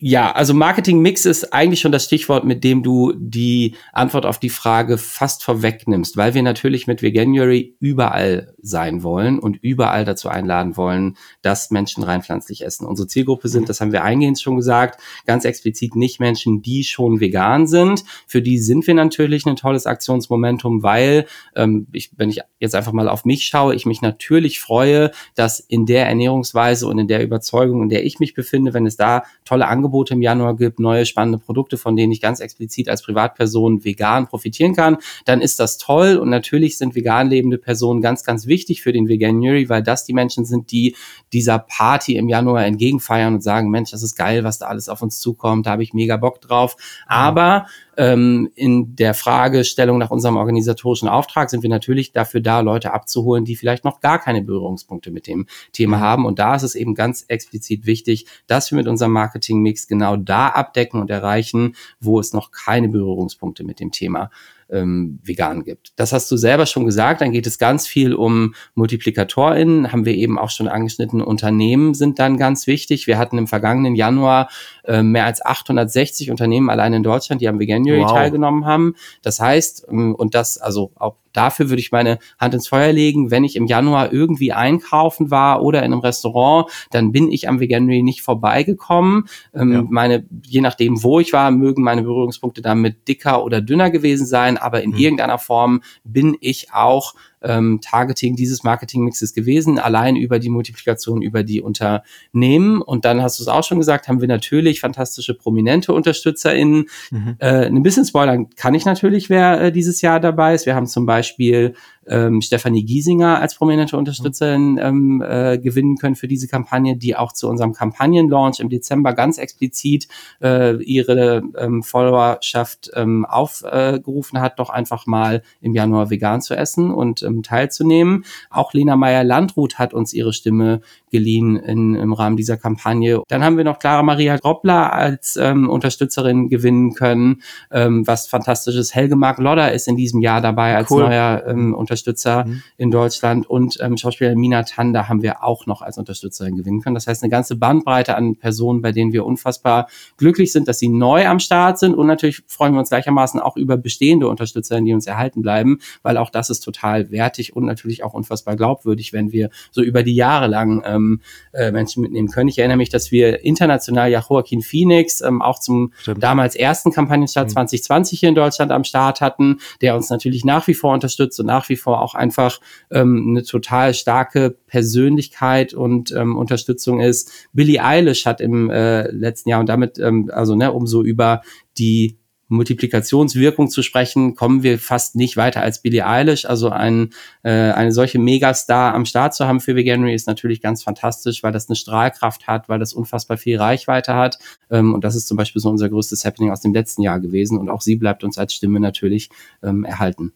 ja, 0.00 0.30
also 0.30 0.54
Marketing-Mix 0.54 1.26
ist 1.26 1.52
eigentlich 1.52 1.80
schon 1.80 1.90
das 1.90 2.04
Stichwort, 2.04 2.44
mit 2.44 2.62
dem 2.62 2.84
du 2.84 3.12
die 3.16 3.74
Antwort 3.92 4.26
auf 4.26 4.38
die 4.38 4.48
Frage 4.48 4.96
fast 4.96 5.42
vorwegnimmst, 5.42 6.16
weil 6.16 6.34
wir 6.34 6.42
natürlich 6.42 6.86
mit 6.86 7.02
Veganuary 7.02 7.76
überall 7.80 8.54
sein 8.62 9.02
wollen 9.02 9.40
und 9.40 9.56
überall 9.56 10.04
dazu 10.04 10.28
einladen 10.28 10.76
wollen, 10.76 11.16
dass 11.42 11.72
Menschen 11.72 12.04
rein 12.04 12.22
pflanzlich 12.22 12.64
essen. 12.64 12.86
Unsere 12.86 13.08
Zielgruppe 13.08 13.48
sind, 13.48 13.68
das 13.68 13.80
haben 13.80 13.90
wir 13.90 14.04
eingehend 14.04 14.40
schon 14.40 14.56
gesagt, 14.56 15.00
ganz 15.26 15.44
explizit 15.44 15.96
nicht 15.96 16.20
Menschen, 16.20 16.62
die 16.62 16.84
schon 16.84 17.18
vegan 17.18 17.66
sind. 17.66 18.04
Für 18.26 18.40
die 18.40 18.58
sind 18.58 18.86
wir 18.86 18.94
natürlich 18.94 19.46
ein 19.46 19.56
tolles 19.56 19.86
Aktionsmomentum, 19.86 20.84
weil, 20.84 21.26
ähm, 21.56 21.88
ich, 21.92 22.12
wenn 22.16 22.30
ich 22.30 22.40
jetzt 22.60 22.76
einfach 22.76 22.92
mal 22.92 23.08
auf 23.08 23.24
mich 23.24 23.46
schaue, 23.46 23.74
ich 23.74 23.84
mich 23.84 24.00
natürlich 24.00 24.60
freue, 24.60 25.10
dass 25.34 25.58
in 25.58 25.86
der 25.86 26.06
Ernährungsweise 26.06 26.86
und 26.86 26.98
in 26.98 27.08
der 27.08 27.22
Überzeugung, 27.22 27.82
in 27.82 27.88
der 27.88 28.04
ich 28.04 28.20
mich 28.20 28.34
befinde, 28.34 28.74
wenn 28.74 28.86
es 28.86 28.96
da 28.96 29.24
tolle 29.44 29.66
Angebote 29.66 29.87
Angebote 29.88 30.14
im 30.14 30.22
Januar 30.22 30.56
gibt, 30.56 30.78
neue 30.78 31.06
spannende 31.06 31.38
Produkte, 31.38 31.78
von 31.78 31.96
denen 31.96 32.12
ich 32.12 32.20
ganz 32.20 32.40
explizit 32.40 32.88
als 32.88 33.02
Privatperson 33.02 33.84
vegan 33.84 34.26
profitieren 34.26 34.74
kann, 34.74 34.98
dann 35.24 35.40
ist 35.40 35.58
das 35.58 35.78
toll. 35.78 36.16
Und 36.16 36.28
natürlich 36.28 36.76
sind 36.76 36.94
vegan 36.94 37.28
lebende 37.28 37.58
Personen 37.58 38.00
ganz, 38.00 38.22
ganz 38.22 38.46
wichtig 38.46 38.82
für 38.82 38.92
den 38.92 39.08
Veganuary, 39.08 39.68
weil 39.68 39.82
das 39.82 40.04
die 40.04 40.12
Menschen 40.12 40.44
sind, 40.44 40.70
die 40.70 40.94
dieser 41.32 41.58
Party 41.58 42.16
im 42.16 42.28
Januar 42.28 42.66
entgegenfeiern 42.66 43.34
und 43.34 43.42
sagen, 43.42 43.70
Mensch, 43.70 43.90
das 43.90 44.02
ist 44.02 44.14
geil, 44.14 44.44
was 44.44 44.58
da 44.58 44.66
alles 44.66 44.88
auf 44.88 45.02
uns 45.02 45.20
zukommt, 45.20 45.66
da 45.66 45.70
habe 45.72 45.82
ich 45.82 45.94
mega 45.94 46.16
Bock 46.16 46.40
drauf. 46.40 46.76
Aber 47.06 47.66
ähm, 47.98 48.48
in 48.54 48.94
der 48.94 49.12
Fragestellung 49.12 49.98
nach 49.98 50.12
unserem 50.12 50.36
organisatorischen 50.36 51.08
Auftrag 51.08 51.50
sind 51.50 51.64
wir 51.64 51.68
natürlich 51.68 52.12
dafür 52.12 52.40
da, 52.40 52.60
Leute 52.60 52.92
abzuholen, 52.92 53.44
die 53.44 53.56
vielleicht 53.56 53.84
noch 53.84 54.00
gar 54.00 54.20
keine 54.20 54.40
Berührungspunkte 54.40 55.10
mit 55.10 55.26
dem 55.26 55.46
Thema 55.72 55.96
mhm. 55.96 56.00
haben. 56.00 56.24
Und 56.24 56.38
da 56.38 56.54
ist 56.54 56.62
es 56.62 56.76
eben 56.76 56.94
ganz 56.94 57.24
explizit 57.26 57.86
wichtig, 57.86 58.26
dass 58.46 58.70
wir 58.70 58.76
mit 58.76 58.86
unserem 58.86 59.12
Marketing-Mix 59.12 59.88
genau 59.88 60.16
da 60.16 60.48
abdecken 60.48 61.00
und 61.00 61.10
erreichen, 61.10 61.74
wo 61.98 62.20
es 62.20 62.32
noch 62.32 62.52
keine 62.52 62.88
Berührungspunkte 62.88 63.64
mit 63.64 63.80
dem 63.80 63.90
Thema 63.90 64.30
ähm, 64.70 65.18
vegan 65.22 65.64
gibt. 65.64 65.92
Das 65.96 66.12
hast 66.12 66.30
du 66.30 66.36
selber 66.36 66.66
schon 66.66 66.84
gesagt. 66.84 67.20
Dann 67.20 67.32
geht 67.32 67.46
es 67.46 67.58
ganz 67.58 67.86
viel 67.86 68.14
um 68.14 68.54
MultiplikatorInnen, 68.74 69.92
haben 69.92 70.04
wir 70.04 70.14
eben 70.14 70.38
auch 70.38 70.50
schon 70.50 70.68
angeschnitten. 70.68 71.20
Unternehmen 71.20 71.94
sind 71.94 72.18
dann 72.18 72.36
ganz 72.36 72.66
wichtig. 72.66 73.06
Wir 73.06 73.18
hatten 73.18 73.38
im 73.38 73.46
vergangenen 73.46 73.94
Januar 73.94 74.48
äh, 74.84 75.02
mehr 75.02 75.24
als 75.24 75.44
860 75.44 76.30
Unternehmen 76.30 76.70
allein 76.70 76.92
in 76.92 77.02
Deutschland, 77.02 77.40
die 77.40 77.48
am 77.48 77.58
Veganuary 77.58 78.02
wow. 78.02 78.12
teilgenommen 78.12 78.66
haben. 78.66 78.94
Das 79.22 79.40
heißt, 79.40 79.86
ähm, 79.90 80.14
und 80.14 80.34
das, 80.34 80.58
also 80.58 80.92
auch 80.96 81.16
dafür 81.38 81.70
würde 81.70 81.80
ich 81.80 81.92
meine 81.92 82.18
Hand 82.38 82.54
ins 82.54 82.66
Feuer 82.68 82.92
legen, 82.92 83.30
wenn 83.30 83.44
ich 83.44 83.54
im 83.54 83.66
Januar 83.66 84.12
irgendwie 84.12 84.52
einkaufen 84.52 85.30
war 85.30 85.62
oder 85.62 85.78
in 85.84 85.92
einem 85.92 86.00
Restaurant, 86.00 86.68
dann 86.90 87.12
bin 87.12 87.30
ich 87.30 87.48
am 87.48 87.60
Veganuary 87.60 88.02
nicht 88.02 88.22
vorbeigekommen. 88.22 89.28
Ähm, 89.54 89.72
ja. 89.72 89.84
Meine, 89.88 90.26
je 90.44 90.60
nachdem, 90.60 91.02
wo 91.02 91.20
ich 91.20 91.32
war, 91.32 91.50
mögen 91.52 91.82
meine 91.82 92.02
Berührungspunkte 92.02 92.60
damit 92.60 93.06
dicker 93.06 93.44
oder 93.44 93.60
dünner 93.60 93.90
gewesen 93.90 94.26
sein, 94.26 94.58
aber 94.58 94.82
in 94.82 94.90
mhm. 94.90 94.96
irgendeiner 94.96 95.38
Form 95.38 95.82
bin 96.02 96.36
ich 96.40 96.72
auch 96.72 97.14
ähm, 97.42 97.80
Targeting 97.82 98.36
dieses 98.36 98.64
Marketingmixes 98.64 99.34
gewesen, 99.34 99.78
allein 99.78 100.16
über 100.16 100.38
die 100.38 100.48
Multiplikation 100.48 101.22
über 101.22 101.42
die 101.42 101.60
Unternehmen. 101.60 102.82
Und 102.82 103.04
dann 103.04 103.22
hast 103.22 103.38
du 103.38 103.44
es 103.44 103.48
auch 103.48 103.64
schon 103.64 103.78
gesagt, 103.78 104.08
haben 104.08 104.20
wir 104.20 104.28
natürlich 104.28 104.80
fantastische 104.80 105.34
prominente 105.34 105.92
UnterstützerInnen. 105.92 106.86
Mhm. 107.10 107.36
Äh, 107.38 107.66
ein 107.66 107.82
bisschen 107.82 108.04
spoilern 108.04 108.50
kann 108.56 108.74
ich 108.74 108.84
natürlich, 108.84 109.30
wer 109.30 109.60
äh, 109.60 109.72
dieses 109.72 110.00
Jahr 110.00 110.20
dabei 110.20 110.54
ist. 110.54 110.66
Wir 110.66 110.74
haben 110.74 110.86
zum 110.86 111.06
Beispiel 111.06 111.74
ähm, 112.08 112.40
Stefanie 112.40 112.84
Giesinger 112.84 113.40
als 113.40 113.54
prominente 113.54 113.96
Unterstützerin 113.96 114.78
ähm, 114.82 115.22
äh, 115.26 115.58
gewinnen 115.58 115.96
können 115.96 116.14
für 116.14 116.28
diese 116.28 116.48
Kampagne, 116.48 116.96
die 116.96 117.16
auch 117.16 117.32
zu 117.32 117.48
unserem 117.48 117.72
Kampagnenlaunch 117.72 118.60
im 118.60 118.68
Dezember 118.68 119.12
ganz 119.12 119.38
explizit 119.38 120.08
äh, 120.42 120.82
ihre 120.82 121.42
ähm, 121.56 121.82
Followerschaft 121.82 122.90
ähm, 122.94 123.24
aufgerufen 123.26 124.40
hat, 124.40 124.58
doch 124.58 124.70
einfach 124.70 125.06
mal 125.06 125.42
im 125.60 125.74
Januar 125.74 126.10
vegan 126.10 126.40
zu 126.40 126.56
essen 126.56 126.90
und 126.90 127.22
ähm, 127.22 127.42
teilzunehmen. 127.42 128.24
Auch 128.50 128.72
Lena 128.72 128.96
Meyer-Landrut 128.96 129.78
hat 129.78 129.94
uns 129.94 130.12
ihre 130.12 130.32
Stimme 130.32 130.80
geliehen 131.10 131.56
in, 131.56 131.94
im 131.94 132.12
Rahmen 132.12 132.36
dieser 132.36 132.56
Kampagne. 132.56 133.22
Dann 133.28 133.44
haben 133.44 133.56
wir 133.56 133.64
noch 133.64 133.78
Clara 133.78 134.02
Maria 134.02 134.36
Groppler 134.36 134.92
als 134.92 135.36
ähm, 135.36 135.68
Unterstützerin 135.68 136.48
gewinnen 136.48 136.94
können, 136.94 137.42
ähm, 137.70 138.06
was 138.06 138.26
fantastisches. 138.26 138.94
Helge 138.94 139.16
Mark 139.16 139.38
Lodder 139.38 139.72
ist 139.72 139.88
in 139.88 139.96
diesem 139.96 140.20
Jahr 140.20 140.40
dabei 140.40 140.76
als 140.76 140.90
cool. 140.90 141.04
neuer 141.04 141.44
ähm, 141.46 141.74
Unterstützer 141.74 141.97
Unterstützer 141.98 142.44
mhm. 142.44 142.62
in 142.76 142.90
Deutschland 142.90 143.50
und 143.50 143.78
ähm, 143.80 143.96
Schauspielerin 143.96 144.38
Mina 144.38 144.62
Tanda 144.62 145.08
haben 145.08 145.22
wir 145.22 145.42
auch 145.42 145.66
noch 145.66 145.82
als 145.82 145.98
Unterstützerin 145.98 146.56
gewinnen 146.56 146.80
können. 146.80 146.94
Das 146.94 147.06
heißt, 147.06 147.22
eine 147.22 147.30
ganze 147.30 147.56
Bandbreite 147.56 148.14
an 148.14 148.36
Personen, 148.36 148.82
bei 148.82 148.92
denen 148.92 149.12
wir 149.12 149.26
unfassbar 149.26 149.88
glücklich 150.16 150.52
sind, 150.52 150.68
dass 150.68 150.78
sie 150.78 150.88
neu 150.88 151.26
am 151.26 151.40
Start 151.40 151.78
sind 151.78 151.94
und 151.94 152.06
natürlich 152.06 152.42
freuen 152.46 152.72
wir 152.74 152.78
uns 152.78 152.90
gleichermaßen 152.90 153.40
auch 153.40 153.56
über 153.56 153.76
bestehende 153.76 154.28
Unterstützerinnen, 154.28 154.86
die 154.86 154.94
uns 154.94 155.06
erhalten 155.06 155.42
bleiben, 155.42 155.80
weil 156.02 156.16
auch 156.16 156.30
das 156.30 156.50
ist 156.50 156.60
total 156.60 157.10
wertig 157.10 157.56
und 157.56 157.64
natürlich 157.64 158.04
auch 158.04 158.14
unfassbar 158.14 158.56
glaubwürdig, 158.56 159.12
wenn 159.12 159.32
wir 159.32 159.50
so 159.70 159.82
über 159.82 160.02
die 160.02 160.14
Jahre 160.14 160.46
lang 160.46 160.82
ähm, 160.86 161.20
äh, 161.52 161.72
Menschen 161.72 162.02
mitnehmen 162.02 162.28
können. 162.28 162.48
Ich 162.48 162.58
erinnere 162.58 162.76
mich, 162.76 162.90
dass 162.90 163.10
wir 163.10 163.44
international 163.44 164.10
ja 164.10 164.24
Joaquin 164.28 164.62
Phoenix 164.62 165.20
ähm, 165.20 165.42
auch 165.42 165.58
zum 165.58 165.92
Stimmt. 166.00 166.22
damals 166.22 166.54
ersten 166.54 166.92
Kampagnenstart 166.92 167.48
mhm. 167.48 167.52
2020 167.52 168.20
hier 168.20 168.28
in 168.28 168.34
Deutschland 168.34 168.70
am 168.70 168.84
Start 168.84 169.20
hatten, 169.20 169.58
der 169.80 169.96
uns 169.96 170.10
natürlich 170.10 170.44
nach 170.44 170.66
wie 170.68 170.74
vor 170.74 170.94
unterstützt 170.94 171.40
und 171.40 171.46
nach 171.46 171.68
wie 171.68 171.76
vor 171.76 171.87
auch 171.94 172.14
einfach 172.14 172.60
ähm, 172.90 173.26
eine 173.30 173.42
total 173.42 173.94
starke 173.94 174.56
Persönlichkeit 174.66 175.74
und 175.74 176.12
ähm, 176.12 176.36
Unterstützung 176.36 177.00
ist. 177.00 177.48
Billie 177.52 177.82
Eilish 177.82 178.26
hat 178.26 178.40
im 178.40 178.70
äh, 178.70 179.10
letzten 179.10 179.50
Jahr 179.50 179.60
und 179.60 179.68
damit 179.68 179.98
ähm, 179.98 180.30
also 180.32 180.54
ne, 180.54 180.72
umso 180.72 181.02
über 181.02 181.42
die 181.78 182.18
Multiplikationswirkung 182.48 183.68
zu 183.68 183.82
sprechen, 183.82 184.34
kommen 184.34 184.62
wir 184.62 184.78
fast 184.78 185.16
nicht 185.16 185.36
weiter 185.36 185.62
als 185.62 185.82
Billie 185.82 186.06
Eilish. 186.06 186.46
Also 186.46 186.70
ein, 186.70 187.10
äh, 187.42 187.50
eine 187.50 187.92
solche 187.92 188.18
Megastar 188.18 188.94
am 188.94 189.04
Start 189.04 189.34
zu 189.34 189.46
haben 189.46 189.60
für 189.60 189.76
Veganuary 189.76 190.14
ist 190.14 190.26
natürlich 190.26 190.60
ganz 190.60 190.82
fantastisch, 190.82 191.42
weil 191.42 191.52
das 191.52 191.68
eine 191.68 191.76
Strahlkraft 191.76 192.46
hat, 192.46 192.68
weil 192.68 192.78
das 192.78 192.94
unfassbar 192.94 193.36
viel 193.36 193.58
Reichweite 193.58 194.14
hat. 194.14 194.38
Ähm, 194.70 194.94
und 194.94 195.04
das 195.04 195.14
ist 195.14 195.28
zum 195.28 195.36
Beispiel 195.36 195.60
so 195.60 195.68
unser 195.68 195.88
größtes 195.88 196.24
Happening 196.24 196.50
aus 196.50 196.60
dem 196.60 196.72
letzten 196.72 197.02
Jahr 197.02 197.20
gewesen. 197.20 197.58
Und 197.58 197.68
auch 197.68 197.82
sie 197.82 197.96
bleibt 197.96 198.24
uns 198.24 198.38
als 198.38 198.54
Stimme 198.54 198.80
natürlich 198.80 199.28
ähm, 199.62 199.84
erhalten. 199.84 200.32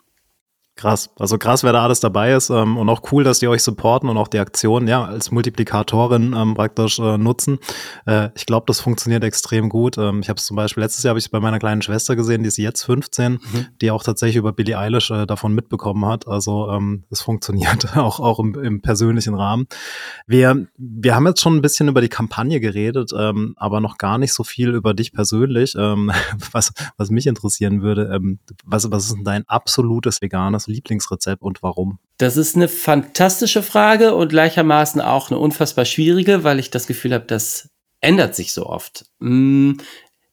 Krass. 0.75 1.11
Also 1.19 1.37
krass, 1.37 1.63
wer 1.65 1.73
da 1.75 1.85
alles 1.85 2.01
dabei 2.01 2.33
ist 2.33 2.49
ähm, 2.49 2.79
und 2.79 2.89
auch 2.89 3.03
cool, 3.13 3.25
dass 3.25 3.39
die 3.39 3.47
euch 3.47 3.63
supporten 3.63 4.09
und 4.09 4.17
auch 4.17 4.29
die 4.29 4.39
Aktion 4.39 4.89
ja 4.89 5.05
als 5.05 5.31
Multiplikatorin 5.31 6.35
ähm, 6.35 6.55
praktisch 6.55 6.99
äh, 6.99 7.19
nutzen. 7.19 7.59
Äh, 8.07 8.31
ich 8.35 8.47
glaube, 8.47 8.65
das 8.67 8.81
funktioniert 8.81 9.23
extrem 9.23 9.69
gut. 9.69 9.99
Ähm, 9.99 10.21
ich 10.21 10.31
habe 10.31 10.39
es 10.39 10.47
zum 10.47 10.57
Beispiel 10.57 10.83
letztes 10.83 11.05
Jahr 11.05 11.11
habe 11.11 11.19
ich 11.19 11.31
bei 11.31 11.41
meiner 11.41 11.59
kleinen 11.59 11.83
Schwester 11.83 12.17
gesehen, 12.17 12.43
die 12.43 12.49
ist 12.49 12.57
jetzt 12.57 12.85
15, 12.85 13.33
mhm. 13.33 13.67
die 13.83 13.91
auch 13.91 14.03
tatsächlich 14.03 14.37
über 14.37 14.53
Billie 14.53 14.79
Eilish 14.79 15.11
äh, 15.11 15.27
davon 15.27 15.53
mitbekommen 15.53 16.07
hat. 16.07 16.27
Also 16.27 16.71
ähm, 16.71 17.05
es 17.11 17.21
funktioniert 17.21 17.95
auch 17.99 18.19
auch 18.19 18.39
im, 18.39 18.55
im 18.55 18.81
persönlichen 18.81 19.35
Rahmen. 19.35 19.67
Wir 20.27 20.69
wir 20.79 21.15
haben 21.15 21.27
jetzt 21.27 21.43
schon 21.43 21.55
ein 21.55 21.63
bisschen 21.63 21.89
über 21.89 22.01
die 22.01 22.09
Kampagne 22.09 22.61
geredet, 22.61 23.13
ähm, 23.15 23.53
aber 23.59 23.83
noch 23.83 23.99
gar 23.99 24.17
nicht 24.17 24.33
so 24.33 24.43
viel 24.43 24.71
über 24.71 24.95
dich 24.95 25.13
persönlich. 25.13 25.75
Ähm, 25.79 26.11
was 26.53 26.73
was 26.97 27.11
mich 27.11 27.27
interessieren 27.27 27.83
würde, 27.83 28.11
ähm, 28.15 28.39
was 28.65 28.91
was 28.91 29.05
ist 29.05 29.17
denn 29.17 29.25
dein 29.25 29.47
absolutes 29.49 30.23
veganes 30.23 30.62
das 30.63 30.75
Lieblingsrezept 30.75 31.43
und 31.43 31.63
warum? 31.63 31.99
Das 32.19 32.37
ist 32.37 32.57
eine 32.57 32.69
fantastische 32.69 33.63
Frage 33.63 34.15
und 34.15 34.29
gleichermaßen 34.29 35.01
auch 35.01 35.31
eine 35.31 35.39
unfassbar 35.39 35.85
schwierige, 35.85 36.45
weil 36.45 36.59
ich 36.59 36.71
das 36.71 36.87
Gefühl 36.87 37.15
habe, 37.15 37.25
das 37.27 37.69
ändert 38.01 38.35
sich 38.35 38.53
so 38.53 38.67
oft. 38.67 39.07
Mm, 39.19 39.73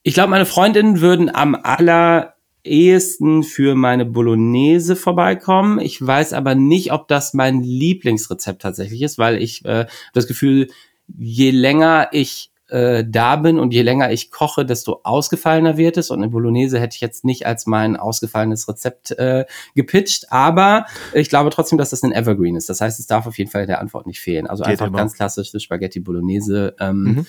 ich 0.02 0.14
glaube, 0.14 0.30
meine 0.30 0.46
Freundinnen 0.46 1.00
würden 1.00 1.34
am 1.34 1.54
allerersten 1.54 3.42
für 3.42 3.74
meine 3.74 4.06
Bolognese 4.06 4.96
vorbeikommen. 4.96 5.78
Ich 5.80 6.04
weiß 6.04 6.32
aber 6.32 6.54
nicht, 6.54 6.92
ob 6.92 7.08
das 7.08 7.34
mein 7.34 7.62
Lieblingsrezept 7.62 8.62
tatsächlich 8.62 9.02
ist, 9.02 9.18
weil 9.18 9.42
ich 9.42 9.64
äh, 9.64 9.86
das 10.12 10.26
Gefühl, 10.26 10.68
je 11.06 11.50
länger 11.50 12.08
ich 12.12 12.50
äh, 12.70 13.04
da 13.06 13.36
bin 13.36 13.58
und 13.58 13.72
je 13.72 13.82
länger 13.82 14.10
ich 14.10 14.30
koche, 14.30 14.64
desto 14.64 15.00
ausgefallener 15.04 15.76
wird 15.76 15.96
es. 15.96 16.10
Und 16.10 16.18
eine 16.18 16.28
Bolognese 16.30 16.80
hätte 16.80 16.94
ich 16.96 17.00
jetzt 17.00 17.24
nicht 17.24 17.46
als 17.46 17.66
mein 17.66 17.96
ausgefallenes 17.96 18.68
Rezept 18.68 19.12
äh, 19.12 19.44
gepitcht, 19.74 20.26
aber 20.30 20.86
ich 21.12 21.28
glaube 21.28 21.50
trotzdem, 21.50 21.78
dass 21.78 21.90
das 21.90 22.02
ein 22.02 22.12
Evergreen 22.12 22.56
ist. 22.56 22.68
Das 22.68 22.80
heißt, 22.80 22.98
es 23.00 23.06
darf 23.06 23.26
auf 23.26 23.38
jeden 23.38 23.50
Fall 23.50 23.66
der 23.66 23.80
Antwort 23.80 24.06
nicht 24.06 24.20
fehlen. 24.20 24.46
Also 24.46 24.64
Geht 24.64 24.72
einfach 24.72 24.86
immer. 24.86 24.98
ganz 24.98 25.14
klassische 25.14 25.60
Spaghetti 25.60 26.00
Bolognese. 26.00 26.74
Ähm, 26.78 27.02
mhm. 27.02 27.26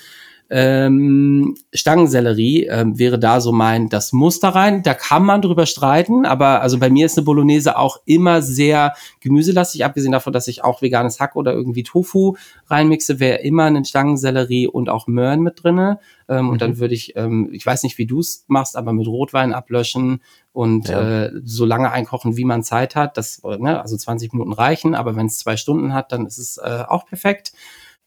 Ähm, 0.54 1.56
Stangensellerie 1.72 2.66
ähm, 2.66 2.98
wäre 2.98 3.18
da 3.18 3.40
so 3.40 3.52
mein, 3.52 3.88
das 3.88 4.12
muss 4.12 4.38
da 4.38 4.50
rein. 4.50 4.82
Da 4.82 4.92
kann 4.92 5.24
man 5.24 5.40
drüber 5.40 5.64
streiten, 5.64 6.26
aber 6.26 6.60
also 6.60 6.78
bei 6.78 6.90
mir 6.90 7.06
ist 7.06 7.16
eine 7.16 7.24
Bolognese 7.24 7.78
auch 7.78 8.02
immer 8.04 8.42
sehr 8.42 8.92
gemüselastig, 9.20 9.82
abgesehen 9.82 10.12
davon, 10.12 10.34
dass 10.34 10.48
ich 10.48 10.62
auch 10.62 10.82
veganes 10.82 11.20
Hack 11.20 11.36
oder 11.36 11.54
irgendwie 11.54 11.84
Tofu 11.84 12.36
reinmixe, 12.66 13.18
wäre 13.18 13.38
immer 13.38 13.64
ein 13.64 13.82
Stangensellerie 13.82 14.66
und 14.66 14.90
auch 14.90 15.06
Möhren 15.06 15.40
mit 15.40 15.64
drinne. 15.64 16.00
Ähm, 16.28 16.44
mhm. 16.44 16.50
Und 16.50 16.60
dann 16.60 16.70
mhm. 16.72 16.78
würde 16.80 16.94
ich, 16.94 17.16
ähm, 17.16 17.48
ich 17.52 17.64
weiß 17.64 17.82
nicht, 17.82 17.96
wie 17.96 18.06
du 18.06 18.20
es 18.20 18.44
machst, 18.46 18.76
aber 18.76 18.92
mit 18.92 19.06
Rotwein 19.06 19.54
ablöschen 19.54 20.20
und 20.52 20.88
ja. 20.88 21.24
äh, 21.24 21.32
so 21.44 21.64
lange 21.64 21.90
einkochen, 21.90 22.36
wie 22.36 22.44
man 22.44 22.62
Zeit 22.62 22.94
hat. 22.94 23.16
Das, 23.16 23.40
ne, 23.42 23.80
also 23.80 23.96
20 23.96 24.34
Minuten 24.34 24.52
reichen, 24.52 24.94
aber 24.94 25.16
wenn 25.16 25.26
es 25.26 25.38
zwei 25.38 25.56
Stunden 25.56 25.94
hat, 25.94 26.12
dann 26.12 26.26
ist 26.26 26.36
es 26.36 26.58
äh, 26.58 26.84
auch 26.86 27.06
perfekt. 27.06 27.54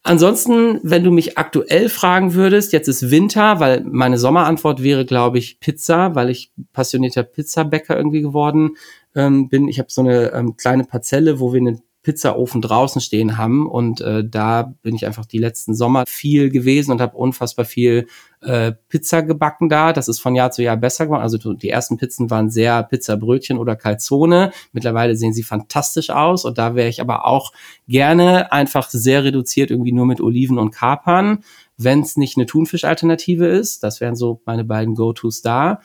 Ansonsten, 0.07 0.79
wenn 0.83 1.03
du 1.03 1.09
mich 1.09 1.35
aktuell 1.39 1.89
fragen 1.89 2.35
würdest, 2.35 2.73
jetzt 2.73 2.87
ist 2.87 3.09
Winter, 3.09 3.59
weil 3.59 3.83
meine 3.83 4.19
Sommerantwort 4.19 4.83
wäre, 4.83 5.03
glaube 5.03 5.39
ich, 5.39 5.59
Pizza, 5.59 6.13
weil 6.13 6.29
ich 6.29 6.51
passionierter 6.73 7.23
Pizzabäcker 7.23 7.97
irgendwie 7.97 8.21
geworden 8.21 8.77
ähm, 9.15 9.49
bin. 9.49 9.67
Ich 9.67 9.79
habe 9.79 9.89
so 9.89 10.01
eine 10.01 10.31
ähm, 10.33 10.57
kleine 10.57 10.83
Parzelle, 10.83 11.39
wo 11.39 11.53
wir 11.53 11.59
eine 11.59 11.79
Pizzaofen 12.05 12.61
draußen 12.61 13.01
stehen 13.01 13.35
haben. 13.35 13.67
Und 13.67 13.99
äh, 13.99 14.23
da 14.23 14.75
bin 14.83 14.93
ich 14.93 15.07
einfach 15.07 15.25
die 15.25 15.39
letzten 15.39 15.73
Sommer 15.73 16.03
viel 16.07 16.51
gewesen 16.51 16.91
und 16.91 17.01
habe 17.01 17.17
unfassbar 17.17 17.65
viel 17.65 18.05
äh, 18.41 18.73
Pizza 18.89 19.23
gebacken 19.23 19.69
da. 19.69 19.91
Das 19.91 20.07
ist 20.07 20.19
von 20.19 20.35
Jahr 20.35 20.51
zu 20.51 20.61
Jahr 20.61 20.77
besser 20.77 21.05
geworden. 21.05 21.23
Also 21.23 21.55
die 21.55 21.69
ersten 21.69 21.97
Pizzen 21.97 22.29
waren 22.29 22.51
sehr 22.51 22.83
Pizzabrötchen 22.83 23.57
oder 23.57 23.75
Calzone. 23.75 24.51
Mittlerweile 24.71 25.15
sehen 25.15 25.33
sie 25.33 25.41
fantastisch 25.41 26.11
aus. 26.11 26.45
Und 26.45 26.59
da 26.59 26.75
wäre 26.75 26.89
ich 26.89 27.01
aber 27.01 27.25
auch 27.25 27.51
gerne 27.87 28.51
einfach 28.51 28.87
sehr 28.87 29.23
reduziert 29.23 29.71
irgendwie 29.71 29.91
nur 29.91 30.05
mit 30.05 30.21
Oliven 30.21 30.59
und 30.59 30.69
Kapern, 30.69 31.43
wenn 31.75 32.01
es 32.01 32.17
nicht 32.17 32.37
eine 32.37 32.45
Thunfischalternative 32.45 33.47
ist. 33.47 33.81
Das 33.81 33.99
wären 33.99 34.15
so 34.15 34.41
meine 34.45 34.63
beiden 34.63 34.93
Go-Tos 34.93 35.41
da. 35.41 35.81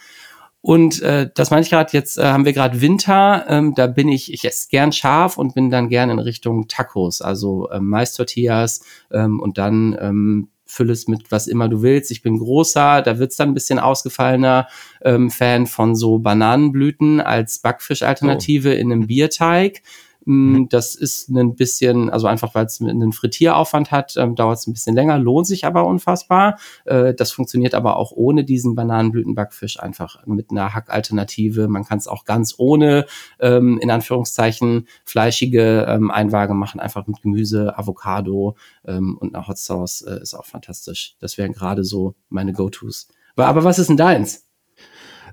Und 0.63 1.01
äh, 1.01 1.31
das 1.35 1.51
meine 1.51 1.63
ich 1.63 1.71
gerade, 1.71 1.91
jetzt 1.93 2.19
äh, 2.19 2.25
haben 2.25 2.45
wir 2.45 2.53
gerade 2.53 2.81
Winter, 2.83 3.47
ähm, 3.49 3.75
da 3.75 3.87
bin 3.87 4.09
ich, 4.09 4.33
ich 4.33 4.45
esse 4.45 4.69
gern 4.69 4.93
scharf 4.93 5.39
und 5.39 5.55
bin 5.55 5.71
dann 5.71 5.89
gern 5.89 6.11
in 6.11 6.19
Richtung 6.19 6.69
Tacos, 6.69 7.23
also 7.23 7.71
ähm, 7.71 7.89
Mais-Tortillas 7.89 8.83
ähm, 9.11 9.41
und 9.41 9.57
dann 9.57 9.97
ähm, 9.99 10.49
fülle 10.67 10.93
es 10.93 11.09
mit 11.09 11.33
was 11.33 11.47
immer 11.47 11.69
du 11.69 11.83
willst. 11.83 12.11
Ich 12.11 12.23
bin 12.23 12.39
großer, 12.39 13.03
da 13.03 13.19
wird's 13.19 13.37
dann 13.37 13.49
ein 13.49 13.55
bisschen 13.55 13.79
ausgefallener 13.79 14.69
ähm, 15.03 15.31
Fan 15.31 15.67
von 15.67 15.97
so 15.97 16.19
Bananenblüten 16.19 17.21
als 17.21 17.61
Backfischalternative 17.61 18.71
oh. 18.71 18.79
in 18.79 18.93
einem 18.93 19.07
Bierteig. 19.07 19.83
Mm, 20.25 20.33
mhm. 20.33 20.69
Das 20.69 20.95
ist 20.95 21.29
ein 21.29 21.57
bisschen, 21.57 22.11
also 22.11 22.27
einfach 22.27 22.55
weil 22.55 22.67
es 22.67 22.81
einen 22.81 23.13
Frittieraufwand 23.13 23.91
hat, 23.91 24.17
ähm, 24.17 24.35
dauert 24.35 24.59
es 24.59 24.67
ein 24.67 24.73
bisschen 24.73 24.95
länger, 24.95 25.19
lohnt 25.19 25.47
sich 25.47 25.65
aber 25.65 25.87
unfassbar. 25.87 26.59
Äh, 26.85 27.15
das 27.15 27.33
funktioniert 27.33 27.75
aber 27.75 27.97
auch 27.97 28.13
ohne 28.13 28.45
diesen 28.45 28.75
Bananenblütenbackfisch, 28.75 29.81
einfach 29.81 30.27
mit 30.27 30.51
einer 30.51 30.75
Hackalternative. 30.75 31.69
Man 31.69 31.85
kann 31.85 31.99
es 31.99 32.07
auch 32.07 32.25
ganz 32.25 32.55
ohne, 32.59 33.07
ähm, 33.39 33.79
in 33.81 33.91
Anführungszeichen, 33.91 34.87
fleischige 35.05 35.87
ähm, 35.89 36.11
Einwaage 36.11 36.55
machen, 36.55 36.81
einfach 36.81 37.07
mit 37.07 37.23
Gemüse, 37.23 37.77
Avocado 37.79 38.57
ähm, 38.85 39.17
und 39.19 39.35
einer 39.35 39.47
Hot 39.49 39.59
Sauce 39.59 40.03
äh, 40.03 40.21
ist 40.21 40.35
auch 40.35 40.47
fantastisch. 40.47 41.17
Das 41.21 41.39
wären 41.39 41.53
gerade 41.53 41.85
so 41.85 42.15
meine 42.29 42.53
Go-Tos. 42.53 43.09
Aber 43.37 43.65
was 43.65 43.79
ist 43.79 43.89
denn 43.89 43.97
deins? 43.97 44.47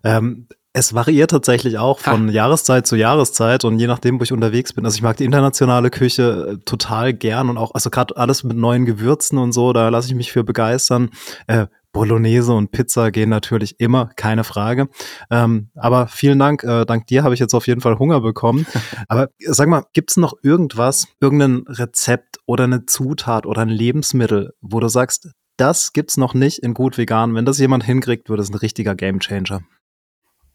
Ähm, 0.04 0.48
es 0.78 0.94
variiert 0.94 1.32
tatsächlich 1.32 1.80
auch 1.80 2.00
von 2.00 2.28
ha. 2.28 2.32
Jahreszeit 2.32 2.86
zu 2.86 2.96
Jahreszeit 2.96 3.66
und 3.66 3.80
je 3.80 3.88
nachdem, 3.88 4.20
wo 4.20 4.24
ich 4.24 4.32
unterwegs 4.32 4.74
bin. 4.74 4.86
Also 4.86 4.96
ich 4.96 5.02
mag 5.02 5.18
die 5.18 5.26
internationale 5.26 5.90
Küche 5.90 6.52
äh, 6.52 6.58
total 6.66 7.14
gern 7.14 7.50
und 7.50 7.58
auch, 7.58 7.72
also 7.74 7.90
gerade 7.90 8.16
alles 8.16 8.44
mit 8.44 8.58
neuen 8.58 8.86
Gewürzen 8.86 9.40
und 9.40 9.54
so, 9.54 9.74
da 9.74 9.90
lasse 9.90 10.10
ich 10.10 10.14
mich 10.14 10.32
für 10.32 10.44
begeistern. 10.44 11.10
Äh, 11.48 11.66
Bolognese 11.94 12.54
und 12.54 12.70
Pizza 12.70 13.10
gehen 13.10 13.30
natürlich 13.30 13.80
immer, 13.80 14.12
keine 14.16 14.44
Frage. 14.44 14.88
Ähm, 15.32 15.72
aber 15.74 16.08
vielen 16.08 16.38
Dank, 16.38 16.64
äh, 16.64 16.86
dank 16.86 17.08
dir 17.08 17.24
habe 17.24 17.34
ich 17.34 17.40
jetzt 17.40 17.56
auf 17.56 17.66
jeden 17.66 17.82
Fall 17.82 17.98
Hunger 17.98 18.22
bekommen. 18.22 18.68
aber 19.08 19.30
sag 19.40 19.68
mal, 19.70 19.84
gibt 19.94 20.12
es 20.12 20.18
noch 20.18 20.34
irgendwas, 20.44 21.08
irgendein 21.20 21.64
Rezept 21.68 22.38
oder 22.46 22.66
eine 22.66 22.86
Zutat 22.86 23.48
oder 23.48 23.64
ein 23.64 23.70
Lebensmittel, 23.70 24.54
wo 24.62 24.80
du 24.80 24.90
sagst, 24.90 25.32
das 25.58 25.92
gibt's 25.92 26.18
noch 26.18 26.36
nicht 26.36 26.60
in 26.60 26.76
gut 26.76 27.00
vegan. 27.00 27.34
Wenn 27.34 27.46
das 27.46 27.58
jemand 27.58 27.84
hinkriegt, 27.84 28.30
wird 28.30 28.40
es 28.40 28.52
ein 28.52 28.56
richtiger 28.56 28.94
Gamechanger. 28.94 29.62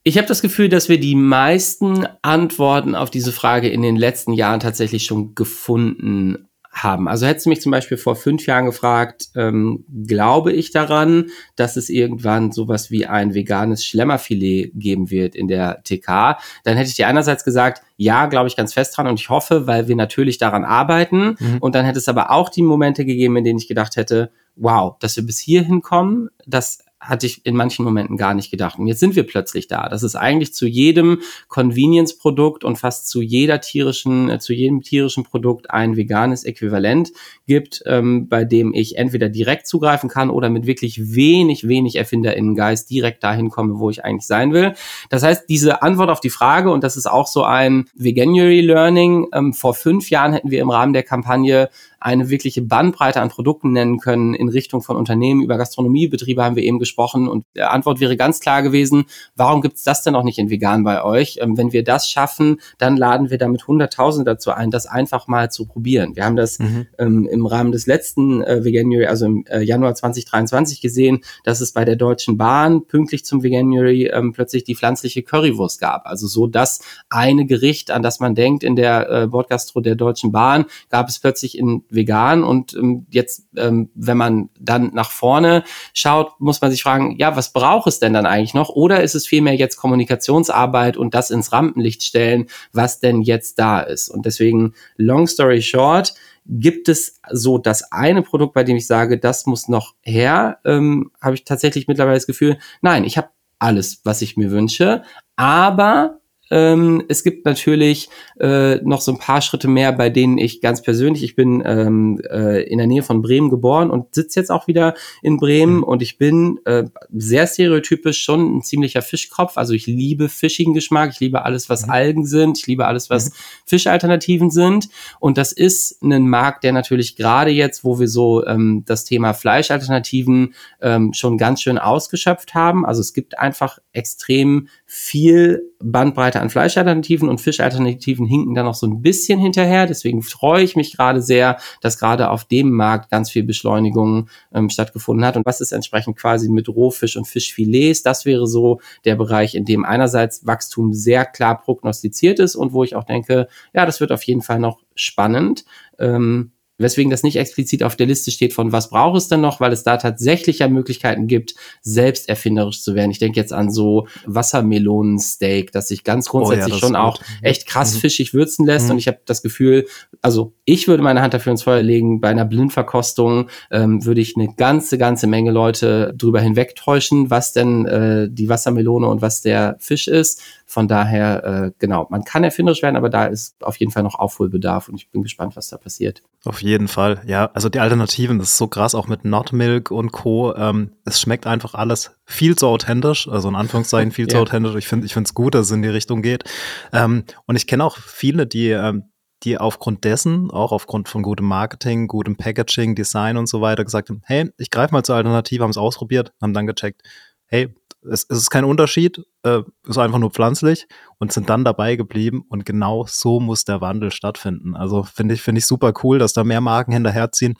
Ich 0.04 0.18
habe 0.18 0.26
das 0.26 0.42
Gefühl, 0.42 0.68
dass 0.68 0.88
wir 0.88 0.98
die 0.98 1.14
meisten 1.14 2.06
Antworten 2.22 2.94
auf 2.94 3.10
diese 3.10 3.32
Frage 3.32 3.68
in 3.68 3.82
den 3.82 3.96
letzten 3.96 4.32
Jahren 4.32 4.60
tatsächlich 4.60 5.04
schon 5.04 5.34
gefunden 5.34 6.48
haben. 6.72 7.06
Also 7.06 7.26
hättest 7.26 7.46
du 7.46 7.50
mich 7.50 7.60
zum 7.60 7.70
Beispiel 7.70 7.98
vor 7.98 8.16
fünf 8.16 8.46
Jahren 8.46 8.64
gefragt, 8.64 9.28
ähm, 9.36 9.84
glaube 10.06 10.52
ich 10.52 10.72
daran, 10.72 11.26
dass 11.54 11.76
es 11.76 11.90
irgendwann 11.90 12.50
sowas 12.50 12.90
wie 12.90 13.04
ein 13.04 13.34
veganes 13.34 13.84
Schlemmerfilet 13.84 14.72
geben 14.74 15.10
wird 15.10 15.34
in 15.36 15.48
der 15.48 15.82
TK, 15.84 16.38
dann 16.64 16.76
hätte 16.76 16.88
ich 16.88 16.96
dir 16.96 17.08
einerseits 17.08 17.44
gesagt, 17.44 17.82
ja, 17.96 18.24
glaube 18.26 18.48
ich 18.48 18.56
ganz 18.56 18.72
fest 18.72 18.96
dran 18.96 19.06
und 19.06 19.20
ich 19.20 19.28
hoffe, 19.28 19.66
weil 19.66 19.86
wir 19.86 19.96
natürlich 19.96 20.38
daran 20.38 20.64
arbeiten. 20.64 21.36
Mhm. 21.38 21.58
Und 21.60 21.74
dann 21.74 21.84
hätte 21.84 21.98
es 21.98 22.08
aber 22.08 22.30
auch 22.30 22.48
die 22.48 22.62
Momente 22.62 23.04
gegeben, 23.04 23.36
in 23.36 23.44
denen 23.44 23.58
ich 23.58 23.68
gedacht 23.68 23.96
hätte, 23.96 24.32
wow, 24.56 24.96
dass 24.98 25.16
wir 25.16 25.26
bis 25.26 25.38
hierhin 25.38 25.82
kommen, 25.82 26.30
das 26.46 26.78
hatte 27.02 27.26
ich 27.26 27.44
in 27.44 27.56
manchen 27.56 27.84
Momenten 27.84 28.16
gar 28.16 28.32
nicht 28.32 28.50
gedacht. 28.50 28.78
Und 28.78 28.86
jetzt 28.86 29.00
sind 29.00 29.16
wir 29.16 29.24
plötzlich 29.24 29.66
da. 29.66 29.88
Das 29.88 30.04
ist 30.04 30.14
eigentlich 30.14 30.54
zu 30.54 30.66
jedem 30.66 31.18
Convenience-Produkt 31.48 32.62
und 32.62 32.76
fast 32.76 33.08
zu 33.08 33.20
jeder 33.20 33.60
tierischen, 33.60 34.30
äh, 34.30 34.38
zu 34.38 34.52
jedem 34.52 34.82
tierischen 34.82 35.24
Produkt 35.24 35.70
ein 35.70 35.96
veganes 35.96 36.44
Äquivalent 36.44 37.12
gibt, 37.46 37.82
ähm, 37.86 38.28
bei 38.28 38.44
dem 38.44 38.72
ich 38.72 38.96
entweder 38.96 39.28
direkt 39.28 39.66
zugreifen 39.66 40.08
kann 40.08 40.30
oder 40.30 40.48
mit 40.48 40.66
wirklich 40.66 41.14
wenig, 41.14 41.66
wenig 41.66 41.96
Erfinderinnengeist 41.96 42.88
direkt 42.88 43.24
dahin 43.24 43.50
komme, 43.50 43.78
wo 43.78 43.90
ich 43.90 44.04
eigentlich 44.04 44.26
sein 44.26 44.52
will. 44.52 44.74
Das 45.10 45.24
heißt, 45.24 45.48
diese 45.48 45.82
Antwort 45.82 46.08
auf 46.08 46.20
die 46.20 46.30
Frage, 46.30 46.70
und 46.70 46.84
das 46.84 46.96
ist 46.96 47.06
auch 47.06 47.26
so 47.26 47.42
ein 47.42 47.86
Veganuary 47.94 48.60
Learning, 48.60 49.26
ähm, 49.34 49.52
vor 49.52 49.74
fünf 49.74 50.08
Jahren 50.08 50.32
hätten 50.32 50.52
wir 50.52 50.60
im 50.60 50.70
Rahmen 50.70 50.92
der 50.92 51.02
Kampagne 51.02 51.68
eine 52.02 52.28
wirkliche 52.28 52.62
Bandbreite 52.62 53.20
an 53.20 53.28
Produkten 53.28 53.72
nennen 53.72 53.98
können 53.98 54.34
in 54.34 54.48
Richtung 54.48 54.82
von 54.82 54.96
Unternehmen. 54.96 55.42
Über 55.42 55.56
Gastronomiebetriebe 55.56 56.42
haben 56.42 56.56
wir 56.56 56.62
eben 56.64 56.78
gesprochen 56.78 57.28
und 57.28 57.44
die 57.56 57.62
Antwort 57.62 58.00
wäre 58.00 58.16
ganz 58.16 58.40
klar 58.40 58.62
gewesen, 58.62 59.04
warum 59.36 59.60
gibt 59.60 59.76
es 59.76 59.84
das 59.84 60.02
denn 60.02 60.12
noch 60.12 60.24
nicht 60.24 60.38
in 60.38 60.50
vegan 60.50 60.84
bei 60.84 61.02
euch? 61.04 61.38
Ähm, 61.40 61.56
wenn 61.56 61.72
wir 61.72 61.84
das 61.84 62.08
schaffen, 62.08 62.60
dann 62.78 62.96
laden 62.96 63.30
wir 63.30 63.38
damit 63.38 63.66
Hunderttausende 63.66 64.30
dazu 64.32 64.50
ein, 64.50 64.70
das 64.70 64.86
einfach 64.86 65.28
mal 65.28 65.50
zu 65.50 65.66
probieren. 65.66 66.16
Wir 66.16 66.24
haben 66.24 66.36
das 66.36 66.58
mhm. 66.58 66.86
ähm, 66.98 67.28
im 67.30 67.46
Rahmen 67.46 67.72
des 67.72 67.86
letzten 67.86 68.42
äh, 68.42 68.64
Veganuary, 68.64 69.06
also 69.06 69.26
im 69.26 69.44
äh, 69.46 69.60
Januar 69.60 69.94
2023 69.94 70.80
gesehen, 70.80 71.20
dass 71.44 71.60
es 71.60 71.72
bei 71.72 71.84
der 71.84 71.96
Deutschen 71.96 72.36
Bahn 72.36 72.86
pünktlich 72.86 73.24
zum 73.24 73.42
Veganuary 73.42 74.06
ähm, 74.06 74.32
plötzlich 74.32 74.64
die 74.64 74.74
pflanzliche 74.74 75.22
Currywurst 75.22 75.80
gab. 75.80 76.06
Also 76.06 76.26
so 76.26 76.46
das 76.46 76.80
eine 77.08 77.46
Gericht, 77.46 77.90
an 77.90 78.02
das 78.02 78.20
man 78.20 78.34
denkt 78.34 78.64
in 78.64 78.76
der 78.76 79.08
äh, 79.08 79.26
Bordgastro 79.26 79.80
der 79.80 79.94
Deutschen 79.94 80.32
Bahn, 80.32 80.66
gab 80.90 81.08
es 81.08 81.18
plötzlich 81.18 81.56
in 81.56 81.84
vegan 81.94 82.44
und 82.44 82.74
ähm, 82.74 83.06
jetzt, 83.10 83.46
ähm, 83.56 83.90
wenn 83.94 84.16
man 84.16 84.50
dann 84.58 84.92
nach 84.94 85.10
vorne 85.10 85.64
schaut, 85.94 86.40
muss 86.40 86.60
man 86.60 86.70
sich 86.70 86.82
fragen, 86.82 87.16
ja, 87.18 87.36
was 87.36 87.52
braucht 87.52 87.86
es 87.86 87.98
denn 87.98 88.12
dann 88.12 88.26
eigentlich 88.26 88.54
noch? 88.54 88.70
Oder 88.70 89.02
ist 89.02 89.14
es 89.14 89.26
vielmehr 89.26 89.54
jetzt 89.54 89.76
Kommunikationsarbeit 89.76 90.96
und 90.96 91.14
das 91.14 91.30
ins 91.30 91.52
Rampenlicht 91.52 92.02
stellen, 92.02 92.46
was 92.72 93.00
denn 93.00 93.22
jetzt 93.22 93.58
da 93.58 93.80
ist? 93.80 94.08
Und 94.08 94.26
deswegen, 94.26 94.74
long 94.96 95.26
story 95.26 95.62
short, 95.62 96.14
gibt 96.46 96.88
es 96.88 97.20
so 97.30 97.58
das 97.58 97.92
eine 97.92 98.22
Produkt, 98.22 98.54
bei 98.54 98.64
dem 98.64 98.76
ich 98.76 98.86
sage, 98.86 99.18
das 99.18 99.46
muss 99.46 99.68
noch 99.68 99.94
her, 100.02 100.58
ähm, 100.64 101.10
habe 101.20 101.34
ich 101.34 101.44
tatsächlich 101.44 101.88
mittlerweile 101.88 102.16
das 102.16 102.26
Gefühl, 102.26 102.58
nein, 102.80 103.04
ich 103.04 103.16
habe 103.16 103.28
alles, 103.58 104.00
was 104.04 104.22
ich 104.22 104.36
mir 104.36 104.50
wünsche, 104.50 105.02
aber 105.36 106.18
ähm, 106.50 107.02
es 107.08 107.24
gibt 107.24 107.46
natürlich 107.46 108.10
äh, 108.38 108.76
noch 108.82 109.00
so 109.00 109.12
ein 109.12 109.18
paar 109.18 109.40
Schritte 109.40 109.68
mehr, 109.68 109.90
bei 109.92 110.10
denen 110.10 110.36
ich 110.36 110.60
ganz 110.60 110.82
persönlich, 110.82 111.22
ich 111.22 111.34
bin 111.34 111.62
ähm, 111.64 112.20
äh, 112.30 112.62
in 112.64 112.76
der 112.76 112.86
Nähe 112.86 113.02
von 113.02 113.22
Bremen 113.22 113.48
geboren 113.48 113.90
und 113.90 114.14
sitze 114.14 114.40
jetzt 114.40 114.50
auch 114.50 114.66
wieder 114.66 114.94
in 115.22 115.38
Bremen 115.38 115.76
mhm. 115.76 115.82
und 115.84 116.02
ich 116.02 116.18
bin 116.18 116.60
äh, 116.66 116.84
sehr 117.10 117.46
stereotypisch 117.46 118.22
schon 118.22 118.58
ein 118.58 118.62
ziemlicher 118.62 119.00
Fischkopf. 119.00 119.56
Also 119.56 119.72
ich 119.72 119.86
liebe 119.86 120.28
fischigen 120.28 120.74
Geschmack, 120.74 121.12
ich 121.12 121.20
liebe 121.20 121.44
alles, 121.44 121.70
was 121.70 121.86
mhm. 121.86 121.92
Algen 121.92 122.26
sind, 122.26 122.58
ich 122.58 122.66
liebe 122.66 122.86
alles, 122.86 123.08
was 123.08 123.30
mhm. 123.30 123.34
Fischalternativen 123.64 124.50
sind. 124.50 124.90
Und 125.20 125.38
das 125.38 125.52
ist 125.52 126.02
ein 126.02 126.28
Markt, 126.28 126.64
der 126.64 126.72
natürlich 126.72 127.16
gerade 127.16 127.50
jetzt, 127.50 127.82
wo 127.82 127.98
wir 127.98 128.08
so 128.08 128.44
ähm, 128.44 128.82
das 128.84 129.04
Thema 129.04 129.32
Fleischalternativen 129.32 130.52
ähm, 130.82 131.14
schon 131.14 131.38
ganz 131.38 131.62
schön 131.62 131.78
ausgeschöpft 131.78 132.54
haben. 132.54 132.84
Also 132.84 133.00
es 133.00 133.14
gibt 133.14 133.38
einfach 133.38 133.78
extrem 133.92 134.68
viel 134.84 135.62
Bandbreite 135.82 136.41
an 136.42 136.50
Fleischalternativen 136.50 137.28
und 137.28 137.40
Fischalternativen 137.40 138.26
hinken 138.26 138.54
da 138.54 138.62
noch 138.62 138.74
so 138.74 138.86
ein 138.86 139.00
bisschen 139.00 139.38
hinterher. 139.38 139.86
Deswegen 139.86 140.22
freue 140.22 140.62
ich 140.62 140.76
mich 140.76 140.96
gerade 140.96 141.22
sehr, 141.22 141.56
dass 141.80 141.98
gerade 141.98 142.30
auf 142.30 142.44
dem 142.44 142.70
Markt 142.70 143.10
ganz 143.10 143.30
viel 143.30 143.44
Beschleunigung 143.44 144.28
ähm, 144.52 144.68
stattgefunden 144.68 145.24
hat. 145.24 145.36
Und 145.36 145.46
was 145.46 145.60
ist 145.60 145.72
entsprechend 145.72 146.18
quasi 146.18 146.48
mit 146.48 146.68
Rohfisch 146.68 147.16
und 147.16 147.26
Fischfilets? 147.26 148.02
Das 148.02 148.24
wäre 148.24 148.46
so 148.46 148.80
der 149.04 149.14
Bereich, 149.14 149.54
in 149.54 149.64
dem 149.64 149.84
einerseits 149.84 150.44
Wachstum 150.46 150.92
sehr 150.92 151.24
klar 151.24 151.60
prognostiziert 151.60 152.40
ist 152.40 152.56
und 152.56 152.72
wo 152.72 152.82
ich 152.82 152.96
auch 152.96 153.04
denke, 153.04 153.46
ja, 153.72 153.86
das 153.86 154.00
wird 154.00 154.10
auf 154.10 154.24
jeden 154.24 154.42
Fall 154.42 154.58
noch 154.58 154.80
spannend. 154.94 155.64
Ähm, 155.98 156.52
weswegen 156.82 157.10
das 157.10 157.22
nicht 157.22 157.36
explizit 157.36 157.82
auf 157.82 157.96
der 157.96 158.06
Liste 158.06 158.30
steht 158.30 158.52
von 158.52 158.72
was 158.72 158.90
braucht 158.90 159.18
es 159.18 159.28
denn 159.28 159.40
noch, 159.40 159.60
weil 159.60 159.72
es 159.72 159.82
da 159.82 159.96
tatsächlich 159.96 160.60
ja 160.60 160.68
Möglichkeiten 160.68 161.26
gibt, 161.26 161.54
selbst 161.80 162.28
erfinderisch 162.28 162.82
zu 162.82 162.94
werden. 162.94 163.10
Ich 163.10 163.18
denke 163.18 163.38
jetzt 163.40 163.52
an 163.52 163.70
so 163.70 164.06
Wassermelonensteak, 164.26 165.72
das 165.72 165.88
sich 165.88 166.04
ganz 166.04 166.28
grundsätzlich 166.28 166.74
oh 166.74 166.76
ja, 166.76 166.80
schon 166.80 166.96
auch 166.96 167.20
echt 167.40 167.66
krass 167.66 167.94
mhm. 167.94 168.00
fischig 168.00 168.34
würzen 168.34 168.66
lässt. 168.66 168.86
Mhm. 168.86 168.92
Und 168.92 168.98
ich 168.98 169.08
habe 169.08 169.18
das 169.24 169.42
Gefühl, 169.42 169.86
also 170.20 170.54
ich 170.64 170.88
würde 170.88 171.02
meine 171.02 171.22
Hand 171.22 171.34
dafür 171.34 171.52
ins 171.52 171.62
Feuer 171.62 171.82
legen, 171.82 172.20
bei 172.20 172.28
einer 172.28 172.44
Blindverkostung 172.44 173.48
ähm, 173.70 174.04
würde 174.04 174.20
ich 174.20 174.36
eine 174.36 174.54
ganze, 174.54 174.98
ganze 174.98 175.26
Menge 175.26 175.50
Leute 175.50 176.14
drüber 176.16 176.40
hinwegtäuschen, 176.40 177.30
was 177.30 177.52
denn 177.52 177.86
äh, 177.86 178.28
die 178.30 178.48
Wassermelone 178.48 179.08
und 179.08 179.22
was 179.22 179.40
der 179.40 179.76
Fisch 179.78 180.08
ist. 180.08 180.42
Von 180.66 180.88
daher, 180.88 181.44
äh, 181.44 181.72
genau, 181.78 182.06
man 182.08 182.24
kann 182.24 182.44
erfinderisch 182.44 182.82
werden, 182.82 182.96
aber 182.96 183.10
da 183.10 183.26
ist 183.26 183.62
auf 183.62 183.76
jeden 183.76 183.92
Fall 183.92 184.02
noch 184.02 184.14
Aufholbedarf 184.14 184.88
und 184.88 184.94
ich 184.94 185.10
bin 185.10 185.22
gespannt, 185.22 185.54
was 185.54 185.68
da 185.68 185.76
passiert. 185.76 186.22
Auf 186.44 186.62
jeden 186.62 186.71
Fall, 186.88 187.22
ja. 187.26 187.50
Also 187.54 187.68
die 187.68 187.80
Alternativen, 187.80 188.38
das 188.38 188.48
ist 188.48 188.58
so 188.58 188.68
krass, 188.68 188.94
auch 188.94 189.08
mit 189.08 189.24
Not 189.24 189.52
Milk 189.52 189.90
und 189.90 190.12
Co. 190.12 190.54
Ähm, 190.54 190.92
es 191.04 191.20
schmeckt 191.20 191.46
einfach 191.46 191.74
alles 191.74 192.12
viel 192.24 192.56
zu 192.56 192.66
authentisch, 192.66 193.28
also 193.28 193.48
in 193.48 193.54
Anführungszeichen 193.54 194.12
viel 194.12 194.28
zu 194.28 194.38
authentisch. 194.38 194.74
Ich 194.76 194.88
finde, 194.88 195.06
ich 195.06 195.12
finde 195.12 195.28
es 195.28 195.34
gut, 195.34 195.54
dass 195.54 195.66
es 195.66 195.72
in 195.72 195.82
die 195.82 195.88
Richtung 195.88 196.22
geht. 196.22 196.44
Ähm, 196.92 197.24
und 197.46 197.56
ich 197.56 197.66
kenne 197.66 197.84
auch 197.84 197.98
viele, 197.98 198.46
die 198.46 198.70
ähm, 198.70 199.12
die 199.44 199.58
aufgrund 199.58 200.04
dessen, 200.04 200.50
auch 200.50 200.72
aufgrund 200.72 201.08
von 201.08 201.22
gutem 201.22 201.46
Marketing, 201.46 202.06
gutem 202.06 202.36
Packaging, 202.36 202.94
Design 202.94 203.36
und 203.36 203.48
so 203.48 203.60
weiter 203.60 203.84
gesagt 203.84 204.08
haben, 204.08 204.22
hey, 204.24 204.50
ich 204.56 204.70
greife 204.70 204.94
mal 204.94 205.02
zur 205.02 205.16
Alternative, 205.16 205.64
haben 205.64 205.70
es 205.70 205.78
ausprobiert, 205.78 206.32
haben 206.40 206.54
dann 206.54 206.66
gecheckt, 206.66 207.02
hey, 207.46 207.74
es, 208.10 208.26
es 208.28 208.38
ist 208.38 208.50
kein 208.50 208.64
Unterschied, 208.64 209.22
äh, 209.42 209.60
ist 209.86 209.98
einfach 209.98 210.18
nur 210.18 210.30
pflanzlich 210.30 210.86
und 211.18 211.32
sind 211.32 211.50
dann 211.50 211.64
dabei 211.64 211.96
geblieben 211.96 212.44
und 212.48 212.64
genau 212.64 213.06
so 213.08 213.40
muss 213.40 213.64
der 213.64 213.80
Wandel 213.80 214.10
stattfinden. 214.10 214.76
Also 214.76 215.02
finde 215.02 215.34
ich, 215.34 215.42
finde 215.42 215.60
ich 215.60 215.66
super 215.66 215.92
cool, 216.02 216.18
dass 216.18 216.32
da 216.32 216.44
mehr 216.44 216.60
Marken 216.60 216.92
hinterherziehen, 216.92 217.54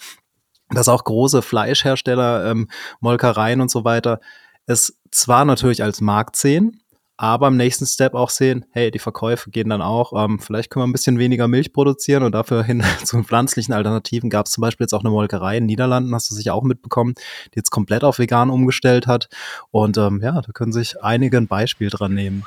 dass 0.71 0.89
auch 0.89 1.05
große 1.05 1.43
Fleischhersteller, 1.43 2.51
ähm, 2.51 2.69
Molkereien 3.01 3.61
und 3.61 3.71
so 3.71 3.85
weiter 3.85 4.21
es 4.67 4.99
zwar 5.11 5.45
natürlich 5.45 5.83
als 5.83 6.01
Markt 6.01 6.37
sehen, 6.37 6.82
aber 7.23 7.47
im 7.47 7.57
nächsten 7.57 7.87
Step 7.87 8.15
auch 8.15 8.31
sehen, 8.31 8.65
hey, 8.73 8.91
die 8.91 8.99
Verkäufe 8.99 9.51
gehen 9.51 9.69
dann 9.69 9.81
auch, 9.81 10.13
ähm, 10.25 10.41
vielleicht 10.41 10.71
können 10.71 10.83
wir 10.83 10.89
ein 10.89 10.93
bisschen 10.93 11.21
weniger 11.21 11.47
Milch 11.47 11.73
produzieren 11.73 12.25
und 12.25 12.33
dafür 12.33 12.65
hin 12.65 12.83
zu 13.05 13.23
pflanzlichen 13.23 13.73
Alternativen 13.73 14.29
gab 14.29 14.47
es 14.47 14.53
zum 14.53 14.63
Beispiel 14.63 14.87
jetzt 14.87 14.93
auch 14.93 15.05
eine 15.05 15.11
Molkerei 15.11 15.59
in 15.59 15.67
Niederlanden, 15.67 16.13
hast 16.17 16.29
du 16.33 16.35
sicher 16.35 16.53
auch 16.53 16.65
mitbekommen, 16.65 17.15
die 17.55 17.61
jetzt 17.61 17.71
komplett 17.71 18.03
auf 18.03 18.19
vegan 18.19 18.51
umgestellt 18.51 19.07
hat 19.07 19.29
und 19.71 19.99
ähm, 19.99 20.19
ja, 20.21 20.33
da 20.33 20.51
können 20.53 20.73
sich 20.73 21.01
einige 21.01 21.37
ein 21.37 21.47
Beispiel 21.47 21.91
dran 21.91 22.13
nehmen. 22.13 22.43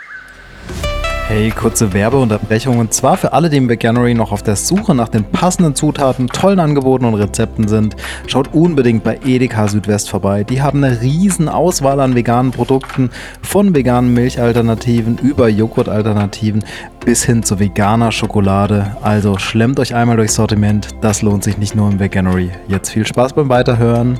Hey, 1.27 1.49
kurze 1.49 1.91
Werbeunterbrechung 1.91 2.77
und 2.77 2.93
zwar 2.93 3.17
für 3.17 3.33
alle, 3.33 3.49
die 3.49 3.57
im 3.57 3.67
Veganery 3.67 4.13
noch 4.13 4.31
auf 4.31 4.43
der 4.43 4.55
Suche 4.55 4.93
nach 4.93 5.09
den 5.09 5.23
passenden 5.23 5.73
Zutaten, 5.73 6.27
tollen 6.27 6.59
Angeboten 6.59 7.03
und 7.03 7.15
Rezepten 7.15 7.67
sind. 7.67 7.95
Schaut 8.27 8.53
unbedingt 8.53 9.03
bei 9.03 9.19
Edeka 9.25 9.67
Südwest 9.67 10.07
vorbei. 10.07 10.43
Die 10.43 10.61
haben 10.61 10.83
eine 10.83 11.01
riesen 11.01 11.49
Auswahl 11.49 11.99
an 11.99 12.13
veganen 12.13 12.51
Produkten, 12.51 13.09
von 13.41 13.73
veganen 13.73 14.13
Milchalternativen 14.13 15.17
über 15.17 15.49
Joghurtalternativen 15.49 16.63
bis 17.03 17.23
hin 17.23 17.41
zu 17.41 17.59
veganer 17.59 18.11
Schokolade. 18.11 18.95
Also 19.01 19.39
schlemmt 19.39 19.79
euch 19.79 19.95
einmal 19.95 20.17
durchs 20.17 20.35
Sortiment, 20.35 20.89
das 21.01 21.23
lohnt 21.23 21.43
sich 21.43 21.57
nicht 21.57 21.75
nur 21.75 21.89
im 21.89 21.99
Veganery. 21.99 22.51
Jetzt 22.67 22.91
viel 22.91 23.07
Spaß 23.07 23.33
beim 23.33 23.49
Weiterhören. 23.49 24.19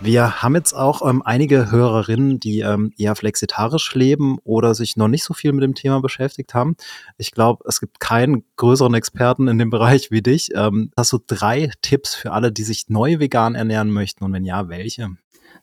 Wir 0.00 0.42
haben 0.42 0.54
jetzt 0.54 0.74
auch 0.74 1.08
ähm, 1.08 1.22
einige 1.24 1.72
Hörerinnen, 1.72 2.38
die 2.38 2.60
ähm, 2.60 2.92
eher 2.96 3.16
flexitarisch 3.16 3.94
leben 3.96 4.38
oder 4.44 4.74
sich 4.74 4.96
noch 4.96 5.08
nicht 5.08 5.24
so 5.24 5.34
viel 5.34 5.52
mit 5.52 5.64
dem 5.64 5.74
Thema 5.74 6.00
beschäftigt 6.00 6.54
haben. 6.54 6.76
Ich 7.16 7.32
glaube, 7.32 7.64
es 7.66 7.80
gibt 7.80 7.98
keinen 7.98 8.44
größeren 8.56 8.94
Experten 8.94 9.48
in 9.48 9.58
dem 9.58 9.70
Bereich 9.70 10.12
wie 10.12 10.22
dich. 10.22 10.50
Ähm, 10.54 10.92
hast 10.96 11.12
du 11.12 11.18
drei 11.26 11.72
Tipps 11.82 12.14
für 12.14 12.30
alle, 12.30 12.52
die 12.52 12.62
sich 12.62 12.88
neu 12.88 13.18
vegan 13.18 13.56
ernähren 13.56 13.90
möchten 13.90 14.22
und 14.22 14.32
wenn 14.32 14.44
ja, 14.44 14.68
welche? 14.68 15.10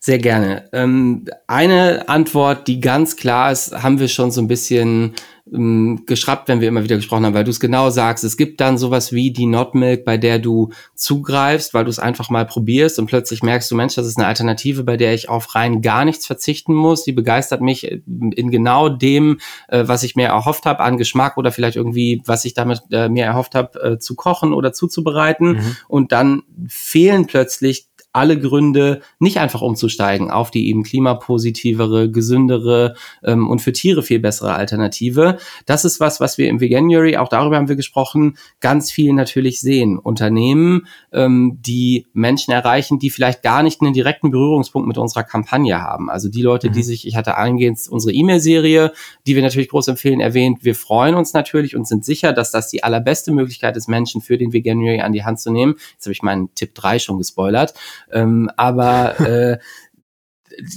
Sehr 0.02 0.18
gerne. 0.18 0.70
Ähm, 0.74 1.26
eine 1.48 2.10
Antwort, 2.10 2.68
die 2.68 2.82
ganz 2.82 3.16
klar 3.16 3.54
ist, 3.54 3.72
haben 3.82 4.00
wir 4.00 4.10
schon 4.10 4.32
so 4.32 4.42
ein 4.42 4.50
bisschen 4.50 5.14
ähm, 5.54 6.04
geschraubt, 6.06 6.48
wenn 6.48 6.60
wir 6.60 6.68
immer 6.68 6.84
wieder 6.84 6.96
gesprochen 6.96 7.26
haben, 7.26 7.34
weil 7.34 7.44
du 7.44 7.52
es 7.52 7.60
genau 7.60 7.90
sagst. 7.90 8.24
Es 8.24 8.38
gibt 8.38 8.60
dann 8.62 8.78
sowas 8.78 9.12
wie 9.12 9.32
die 9.32 9.46
Notmilk, 9.46 10.04
bei 10.04 10.18
der 10.18 10.40
du 10.40 10.72
zugreifst, 10.96 11.74
weil 11.74 11.84
du 11.84 11.90
es 11.90 12.00
einfach 12.00 12.30
mal 12.30 12.46
probierst 12.46 12.98
und 12.98 13.06
plötzlich 13.06 13.44
merkst 13.44 13.70
du, 13.70 13.76
Mensch, 13.76 13.96
das 13.96 14.08
ist 14.08 14.18
eine 14.18 14.28
Alternative, 14.28 14.84
bei 14.84 14.98
der 14.98 15.14
ich 15.14 15.30
auf 15.30 15.54
rein 15.54 15.82
gar 15.82 16.04
nichts 16.06 16.26
verzichten 16.26 16.74
muss. 16.74 17.04
Die 17.04 17.12
begeistert 17.12 17.62
mich 17.62 17.84
in 17.86 18.52
genau 18.52 18.90
dem, 18.90 19.40
äh, 19.68 19.84
was 19.86 20.04
ich 20.04 20.16
mir 20.16 20.28
erhofft 20.28 20.66
habe 20.66 20.80
an 20.80 20.98
Geschmack 20.98 21.38
oder 21.38 21.52
vielleicht 21.52 21.78
irgendwie, 21.78 22.22
was 22.26 22.46
ich 22.46 22.54
damit 22.54 22.82
äh, 22.92 23.10
mir 23.10 23.26
erhofft 23.26 23.54
habe, 23.56 23.80
äh, 23.82 24.00
zu 24.00 24.16
kochen 24.16 24.54
oder 24.54 24.74
zuzubereiten. 24.74 25.54
Mhm. 25.54 25.78
Und 25.88 26.12
dann 26.12 26.44
fehlen 26.68 27.28
plötzlich 27.28 27.88
alle 28.16 28.40
Gründe, 28.40 29.02
nicht 29.20 29.40
einfach 29.40 29.62
umzusteigen 29.62 30.32
auf 30.32 30.50
die 30.50 30.70
eben 30.70 30.84
klimapositivere, 30.84 32.10
gesündere 32.10 32.96
ähm, 33.24 33.50
und 33.50 33.60
für 33.60 33.74
Tiere 33.74 34.04
viel 34.04 34.20
bessere 34.20 34.54
Alternative. 34.54 35.38
Das 35.66 35.84
ist 35.84 36.00
was, 36.00 36.20
was 36.20 36.38
wir 36.38 36.48
im 36.48 36.62
Veganuary, 36.62 37.18
auch 37.18 37.28
darüber 37.28 37.58
haben 37.58 37.68
wir 37.68 37.76
gesprochen, 37.76 38.38
ganz 38.62 38.90
viel 38.92 39.14
natürlich 39.14 39.60
sehen. 39.60 39.98
Unternehmen, 39.98 40.88
ähm, 41.12 41.60
die 41.62 42.08
Menschen 42.14 42.52
erreichen, 42.52 43.00
die 43.00 43.10
vielleicht 43.10 43.44
gar 43.44 43.64
nicht 43.64 43.82
einen 43.82 43.94
direkten 43.94 44.32
Berührungspunkt 44.32 44.88
mit 44.88 44.98
unserer 44.98 45.24
Kampagne 45.24 45.82
haben. 45.82 46.10
Also 46.10 46.30
die 46.30 46.42
Leute, 46.42 46.70
mhm. 46.70 46.74
die 46.74 46.84
sich, 46.84 47.08
ich 47.08 47.18
hatte 47.18 47.38
eingehend 47.38 47.80
unsere 47.90 48.14
E-Mail-Serie, 48.14 48.94
die 49.28 49.36
wir 49.36 49.44
natürlich 49.44 49.70
groß 49.70 49.90
empfehlen, 49.90 50.22
erwähnt. 50.22 50.60
Wir 50.62 50.76
freuen 50.76 51.16
uns 51.16 51.34
natürlich 51.34 51.76
und 51.76 51.86
sind 51.86 52.06
sicher, 52.06 52.32
dass 52.32 52.52
das 52.52 52.70
die 52.70 52.84
allerbeste 52.84 53.34
Möglichkeit 53.34 53.76
ist, 53.76 53.90
Menschen 53.90 54.22
für 54.22 54.38
den 54.38 54.54
Veganuary 54.54 55.02
an 55.02 55.12
die 55.12 55.26
Hand 55.26 55.42
zu 55.42 55.52
nehmen. 55.52 55.76
Jetzt 55.94 56.06
habe 56.06 56.14
ich 56.14 56.24
meinen 56.24 56.54
Tipp 56.56 56.74
3 56.76 57.00
schon 57.00 57.18
gespoilert. 57.18 57.74
Ähm, 58.12 58.50
aber 58.56 59.20
äh, 59.20 59.58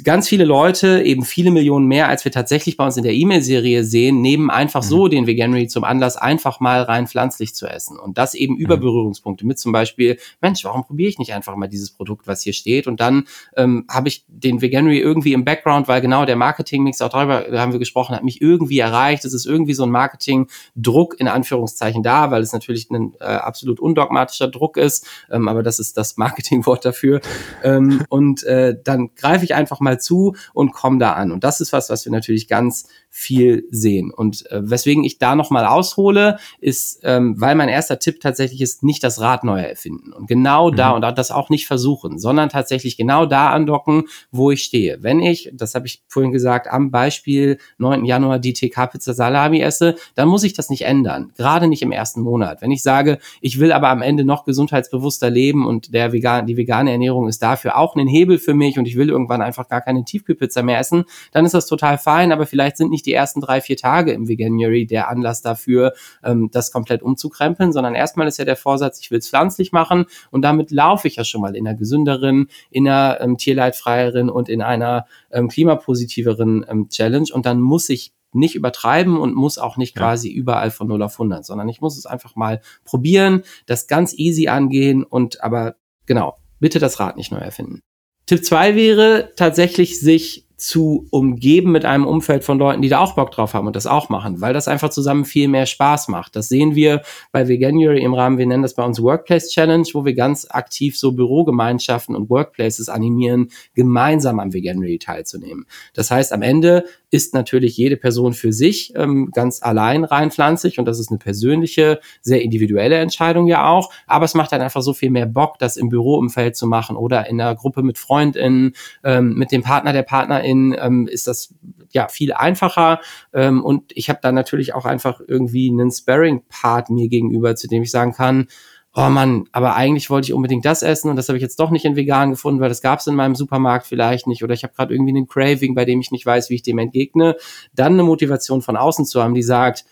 ganz 0.05 0.29
viele 0.29 0.45
Leute, 0.45 1.03
eben 1.03 1.25
viele 1.25 1.51
Millionen 1.51 1.87
mehr, 1.87 2.09
als 2.09 2.25
wir 2.25 2.33
tatsächlich 2.33 2.77
bei 2.77 2.85
uns 2.85 2.97
in 2.97 3.03
der 3.03 3.15
E-Mail-Serie 3.15 3.85
sehen, 3.85 4.21
nehmen 4.21 4.51
einfach 4.51 4.83
mhm. 4.83 4.89
so 4.89 5.09
den 5.09 5.27
Veganuary 5.27 5.69
zum 5.69 5.85
Anlass, 5.85 6.17
einfach 6.17 6.61
mal 6.61 6.83
rein 6.83 7.07
pflanzlich 7.07 7.55
zu 7.55 7.67
essen. 7.67 7.99
Und 7.99 8.19
das 8.19 8.35
eben 8.35 8.57
über 8.57 8.77
mhm. 8.77 8.81
Berührungspunkte 8.81 9.47
mit 9.47 9.59
zum 9.59 9.73
Beispiel, 9.73 10.19
Mensch, 10.41 10.65
warum 10.65 10.85
probiere 10.85 11.09
ich 11.09 11.19
nicht 11.19 11.33
einfach 11.33 11.57
mal 11.57 11.69
dieses 11.69 11.91
Produkt, 11.91 12.27
was 12.27 12.43
hier 12.43 12.53
steht? 12.53 12.87
Und 12.87 13.01
dann 13.01 13.25
ähm, 13.57 13.85
habe 13.89 14.09
ich 14.09 14.25
den 14.29 14.61
Veganuary 14.61 15.01
irgendwie 15.01 15.33
im 15.33 15.45
Background, 15.45 15.89
weil 15.89 16.01
genau 16.01 16.25
der 16.25 16.37
Marketing-Mix, 16.37 17.01
auch 17.03 17.11
darüber 17.11 17.47
haben 17.59 17.73
wir 17.73 17.79
gesprochen, 17.79 18.15
hat 18.15 18.25
mich 18.25 18.41
irgendwie 18.41 18.79
erreicht. 18.79 19.25
Es 19.25 19.35
ist 19.35 19.47
irgendwie 19.47 19.75
so 19.75 19.85
ein 19.85 19.91
Marketing-Druck 19.91 21.19
in 21.19 21.29
Anführungszeichen 21.29 22.03
da, 22.03 22.31
weil 22.31 22.43
es 22.43 22.53
natürlich 22.53 22.91
ein 22.91 23.15
äh, 23.21 23.25
absolut 23.25 23.81
undogmatischer 23.81 24.49
Druck 24.49 24.77
ist. 24.77 25.07
Ähm, 25.31 25.49
aber 25.49 25.63
das 25.63 25.79
ist 25.79 25.97
das 25.97 26.17
Marketingwort 26.19 26.85
dafür. 26.85 27.21
ähm, 27.63 28.05
und 28.09 28.43
äh, 28.45 28.77
dann 28.83 29.11
greife 29.15 29.45
ich 29.45 29.55
einfach 29.55 29.68
mal 29.81 30.01
zu 30.01 30.35
und 30.53 30.73
komme 30.73 30.99
da 30.99 31.13
an. 31.13 31.33
Und 31.33 31.45
das 31.45 31.61
ist 31.61 31.73
was, 31.73 31.91
was 31.91 32.05
wir 32.05 32.13
natürlich 32.13 32.49
ganz 32.49 32.89
viel 33.11 33.67
sehen. 33.71 34.13
Und 34.13 34.51
äh, 34.51 34.61
weswegen 34.71 35.05
ich 35.05 35.19
da 35.19 35.35
nochmal 35.35 35.67
aushole, 35.67 36.39
ist, 36.61 37.01
ähm, 37.05 37.35
weil 37.39 37.55
mein 37.55 37.69
erster 37.69 37.99
Tipp 37.99 38.21
tatsächlich 38.21 38.61
ist, 38.61 38.83
nicht 38.83 39.03
das 39.03 39.21
Rad 39.21 39.45
neu 39.45 39.61
erfinden. 39.61 40.13
Und 40.13 40.29
genau 40.29 40.71
mhm. 40.71 40.77
da 40.77 40.91
und 40.91 41.03
das 41.03 41.31
auch 41.31 41.49
nicht 41.51 41.67
versuchen, 41.67 42.19
sondern 42.19 42.49
tatsächlich 42.49 42.97
genau 42.97 43.27
da 43.27 43.51
andocken, 43.51 44.05
wo 44.31 44.51
ich 44.51 44.63
stehe. 44.63 45.03
Wenn 45.03 45.21
ich, 45.21 45.51
das 45.53 45.75
habe 45.75 45.87
ich 45.87 46.03
vorhin 46.09 46.33
gesagt, 46.33 46.69
am 46.69 46.91
Beispiel 46.91 47.59
9. 47.79 48.05
Januar 48.05 48.39
die 48.39 48.53
TK-Pizza 48.53 49.15
Salami 49.15 49.61
esse, 49.61 49.97
dann 50.15 50.29
muss 50.29 50.45
ich 50.45 50.53
das 50.53 50.71
nicht 50.71 50.83
ändern. 50.83 51.33
Gerade 51.37 51.67
nicht 51.67 51.83
im 51.83 51.93
ersten 51.93 52.21
Monat. 52.21 52.63
Wenn 52.63 52.71
ich 52.71 52.83
sage, 52.83 53.19
ich 53.41 53.59
will 53.59 53.73
aber 53.73 53.89
am 53.89 54.03
Ende 54.03 54.25
noch 54.25 54.45
gesundheitsbewusster 54.45 55.31
leben 55.31 55.67
und 55.67 55.95
der 55.95 56.13
vegan, 56.13 56.47
die 56.47 56.57
vegane 56.57 56.93
Ernährung 56.93 57.29
ist 57.29 57.43
dafür 57.43 57.77
auch 57.79 57.97
ein 57.97 58.07
Hebel 58.07 58.39
für 58.39 58.55
mich 58.55 58.79
und 58.79 58.87
ich 58.87 58.97
will 58.97 59.09
irgendwann 59.09 59.41
einfach 59.49 59.69
gar 59.69 59.81
keine 59.81 60.05
Tiefkühlpizza 60.05 60.63
mehr 60.63 60.79
essen, 60.79 61.05
dann 61.33 61.45
ist 61.45 61.55
das 61.55 61.67
total 61.67 61.99
fein, 61.99 62.31
aber 62.31 62.47
vielleicht 62.47 62.77
sind 62.77 62.91
nicht 62.91 63.07
die 63.07 63.13
ersten 63.13 63.41
drei, 63.41 63.61
vier 63.61 63.77
Tage 63.77 64.13
im 64.13 64.29
Veganuary 64.29 64.87
der 64.87 65.09
Anlass 65.09 65.43
dafür, 65.43 65.95
ähm, 66.23 66.51
das 66.53 66.71
komplett 66.71 67.03
umzukrempeln, 67.03 67.73
sondern 67.73 67.95
erstmal 67.95 68.29
ist 68.29 68.39
ja 68.39 68.45
der 68.45 68.57
Vorsatz, 68.57 69.01
ich 69.01 69.11
will 69.11 69.19
es 69.19 69.29
pflanzlich 69.29 69.73
machen 69.73 70.07
und 70.31 70.43
damit 70.43 70.71
laufe 70.71 71.09
ich 71.09 71.17
ja 71.17 71.25
schon 71.25 71.41
mal 71.41 71.57
in 71.57 71.67
einer 71.67 71.77
gesünderen, 71.77 72.49
in 72.71 72.87
einer 72.89 73.21
ähm, 73.21 73.37
tierleidfreieren 73.37 74.31
und 74.31 74.49
in 74.49 74.63
einer 74.63 75.07
ähm, 75.31 75.49
klimapositiveren 75.49 76.65
ähm, 76.69 76.89
Challenge 76.89 77.29
und 77.33 77.47
dann 77.47 77.61
muss 77.61 77.89
ich 77.89 78.13
nicht 78.33 78.55
übertreiben 78.55 79.19
und 79.19 79.35
muss 79.35 79.59
auch 79.59 79.77
nicht 79.77 79.97
ja. 79.97 80.03
quasi 80.03 80.31
überall 80.31 80.71
von 80.71 80.87
0 80.89 81.03
auf 81.03 81.15
100, 81.15 81.45
sondern 81.45 81.69
ich 81.69 81.81
muss 81.81 81.97
es 81.97 82.07
einfach 82.07 82.37
mal 82.37 82.61
probieren, 82.85 83.43
das 83.67 83.87
ganz 83.87 84.13
easy 84.15 84.49
angehen 84.49 85.05
und 85.05 85.43
aber 85.43 85.77
genau, 86.07 86.37
bitte 86.61 86.79
das 86.79 87.01
Rad 87.01 87.17
nicht 87.17 87.33
neu 87.33 87.39
erfinden. 87.39 87.83
Tipp 88.29 88.45
zwei 88.45 88.77
wäre 88.77 89.33
tatsächlich 89.37 90.01
sich 90.01 90.45
zu 90.59 91.07
umgeben 91.11 91.71
mit 91.71 91.85
einem 91.85 92.05
Umfeld 92.05 92.43
von 92.43 92.59
Leuten, 92.59 92.83
die 92.83 92.89
da 92.89 92.99
auch 92.99 93.15
Bock 93.15 93.31
drauf 93.31 93.55
haben 93.55 93.69
und 93.69 93.77
das 93.77 93.87
auch 93.87 94.09
machen, 94.09 94.41
weil 94.41 94.53
das 94.53 94.67
einfach 94.67 94.91
zusammen 94.91 95.25
viel 95.25 95.47
mehr 95.47 95.67
Spaß 95.67 96.09
macht. 96.09 96.35
Das 96.35 96.49
sehen 96.49 96.75
wir 96.75 97.03
bei 97.31 97.47
Veganuary 97.47 98.03
im 98.03 98.13
Rahmen, 98.13 98.39
wir 98.39 98.47
nennen 98.47 98.65
das 98.65 98.75
bei 98.75 98.85
uns 98.85 99.01
Workplace 99.01 99.51
Challenge, 99.51 99.87
wo 99.93 100.05
wir 100.05 100.15
ganz 100.15 100.49
aktiv 100.51 100.99
so 100.99 101.13
Bürogemeinschaften 101.13 102.17
und 102.17 102.29
Workplaces 102.29 102.89
animieren, 102.89 103.51
gemeinsam 103.75 104.41
am 104.41 104.53
Veganuary 104.53 104.99
teilzunehmen. 104.99 105.65
Das 105.95 106.11
heißt, 106.11 106.33
am 106.33 106.43
Ende 106.43 106.85
ist 107.11 107.35
natürlich 107.35 107.77
jede 107.77 107.97
Person 107.97 108.33
für 108.33 108.53
sich 108.53 108.93
ähm, 108.97 109.31
ganz 109.33 109.63
allein 109.63 110.03
rein 110.03 110.33
pflanzlich 110.33 110.81
und 110.81 110.87
das 110.87 110.99
ist 110.99 111.11
eine 111.11 111.19
persönliche, 111.19 112.01
sehr 112.21 112.43
individuelle 112.43 112.97
Entscheidung 112.97 113.47
ja 113.47 113.69
auch, 113.69 113.93
aber 114.09 114.25
es 114.25 114.35
macht 114.35 114.51
dann 114.51 114.61
einfach 114.61 114.83
so 114.83 114.93
viel 114.93 115.11
mehr 115.11 115.27
Bock, 115.27 115.59
das 115.61 115.77
im 115.77 115.89
Büroumfeld 115.89 116.57
zu 116.57 116.67
machen 116.67 116.97
oder 116.97 117.29
in 117.29 117.41
einer 117.41 117.55
Gruppe 117.55 117.85
mit 117.85 117.97
FreundInnen, 117.97 118.73
ähm, 119.05 119.35
mit 119.35 119.53
dem 119.53 119.63
Partner 119.63 119.93
der 119.93 120.03
Partnerin 120.03 120.48
in 120.49 120.77
ähm, 120.79 121.07
ist 121.07 121.27
das 121.27 121.55
ja 121.91 122.09
viel 122.09 122.33
einfacher 122.33 123.01
ähm, 123.33 123.65
und 123.65 123.93
ich 123.95 124.09
habe 124.09 124.21
da 124.23 124.33
natürlich 124.33 124.75
auch 124.75 124.85
einfach 124.85 125.21
irgendwie 125.27 125.71
einen 125.71 125.91
Sparring-Part 125.91 126.91
mir 126.91 127.09
gegenüber, 127.09 127.57
zu 127.57 127.69
dem 127.69 127.83
ich 127.83 127.91
sagen 127.91 128.13
kann, 128.13 128.49
oh 128.95 129.09
Mann, 129.09 129.45
aber 129.53 129.77
eigentlich 129.77 130.11
wollte 130.11 130.27
ich 130.27 130.35
unbedingt 130.35 130.65
das 130.65 130.83
essen 130.83 131.09
und 131.09 131.17
das 131.17 131.29
habe 131.29 131.37
ich 131.37 131.43
jetzt 131.43 131.61
doch 131.61 131.71
nicht 131.71 131.85
in 131.85 131.95
vegan 131.95 132.31
gefunden, 132.31 132.61
weil 132.61 132.69
das 132.69 132.83
gab 132.83 132.99
es 132.99 133.07
in 133.07 133.15
meinem 133.15 133.37
Supermarkt 133.37 133.87
vielleicht 133.87 134.27
nicht 134.27 134.43
oder 134.43 134.55
ich 134.55 134.65
habe 134.65 134.75
gerade 134.75 134.93
irgendwie 134.93 135.17
einen 135.17 135.29
Craving, 135.29 135.75
bei 135.75 135.85
dem 135.85 136.01
ich 136.01 136.11
nicht 136.11 136.27
weiß, 136.27 136.51
wie 136.51 136.57
ich 136.57 136.63
dem 136.63 136.79
entgegne. 136.79 137.37
Dann 137.75 137.93
eine 137.93 138.03
Motivation 138.03 138.63
von 138.63 138.77
außen 138.77 139.05
zu 139.05 139.23
haben, 139.23 139.35
die 139.35 139.43
sagt, 139.43 139.85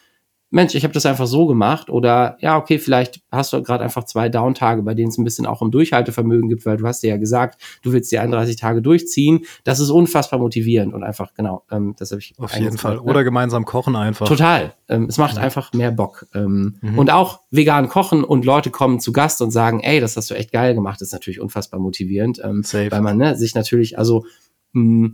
Mensch, 0.51 0.77
ich 0.77 0.85
habe 0.85 0.95
das 0.95 1.07
einfach 1.07 1.27
so 1.27 1.47
gemacht 1.47 1.91
oder 1.91 2.37
ja, 2.41 2.57
okay, 2.57 2.79
vielleicht 2.79 3.21
hast 3.33 3.53
du 3.53 3.63
gerade 3.63 3.83
einfach 3.83 4.05
zwei 4.05 4.29
Downtage, 4.29 4.83
bei 4.83 4.95
denen 4.95 5.09
es 5.09 5.19
ein 5.19 5.25
bisschen 5.25 5.45
auch 5.45 5.61
um 5.61 5.73
Durchhaltevermögen 5.73 6.49
gibt, 6.49 6.65
weil 6.67 6.77
du 6.77 6.87
hast 6.87 7.03
dir 7.03 7.11
ja 7.11 7.17
gesagt, 7.17 7.61
du 7.83 7.93
willst 7.93 8.13
die 8.13 8.19
31 8.21 8.57
Tage 8.57 8.81
durchziehen. 8.81 9.45
Das 9.65 9.81
ist 9.81 9.91
unfassbar 9.91 10.39
motivierend 10.39 10.95
und 10.95 11.03
einfach, 11.03 11.35
genau, 11.35 11.65
ähm, 11.71 11.95
das 11.99 12.13
habe 12.13 12.21
ich. 12.21 12.35
Auf 12.39 12.57
jeden 12.57 12.79
Fall. 12.79 12.99
Oder 12.99 13.25
gemeinsam 13.25 13.65
kochen 13.65 13.97
einfach. 13.97 14.29
Total. 14.29 14.75
Ähm, 14.89 15.07
es 15.09 15.19
macht 15.19 15.37
ja. 15.37 15.43
einfach 15.43 15.73
mehr 15.73 15.91
Bock. 15.91 16.27
Ähm, 16.33 16.77
mhm. 16.81 16.99
Und 16.99 17.11
auch 17.11 17.41
vegan 17.51 17.89
kochen 17.89 18.23
und 18.23 18.45
Leute 18.45 18.71
kommen 18.71 19.01
zu 19.01 19.13
Gast 19.13 19.43
und 19.43 19.51
sagen, 19.51 19.81
ey, 19.81 19.99
das 19.99 20.17
hast 20.17 20.31
du 20.31 20.35
echt 20.35 20.53
geil 20.53 20.75
gemacht, 20.75 21.03
ist 21.03 21.13
natürlich 21.13 21.41
unfassbar 21.41 21.81
motivierend. 21.81 22.41
Ähm, 22.45 22.63
Safe. 22.63 22.91
Weil 22.93 23.01
man 23.01 23.17
ne, 23.17 23.37
sich 23.37 23.57
natürlich, 23.57 23.99
also 23.99 24.25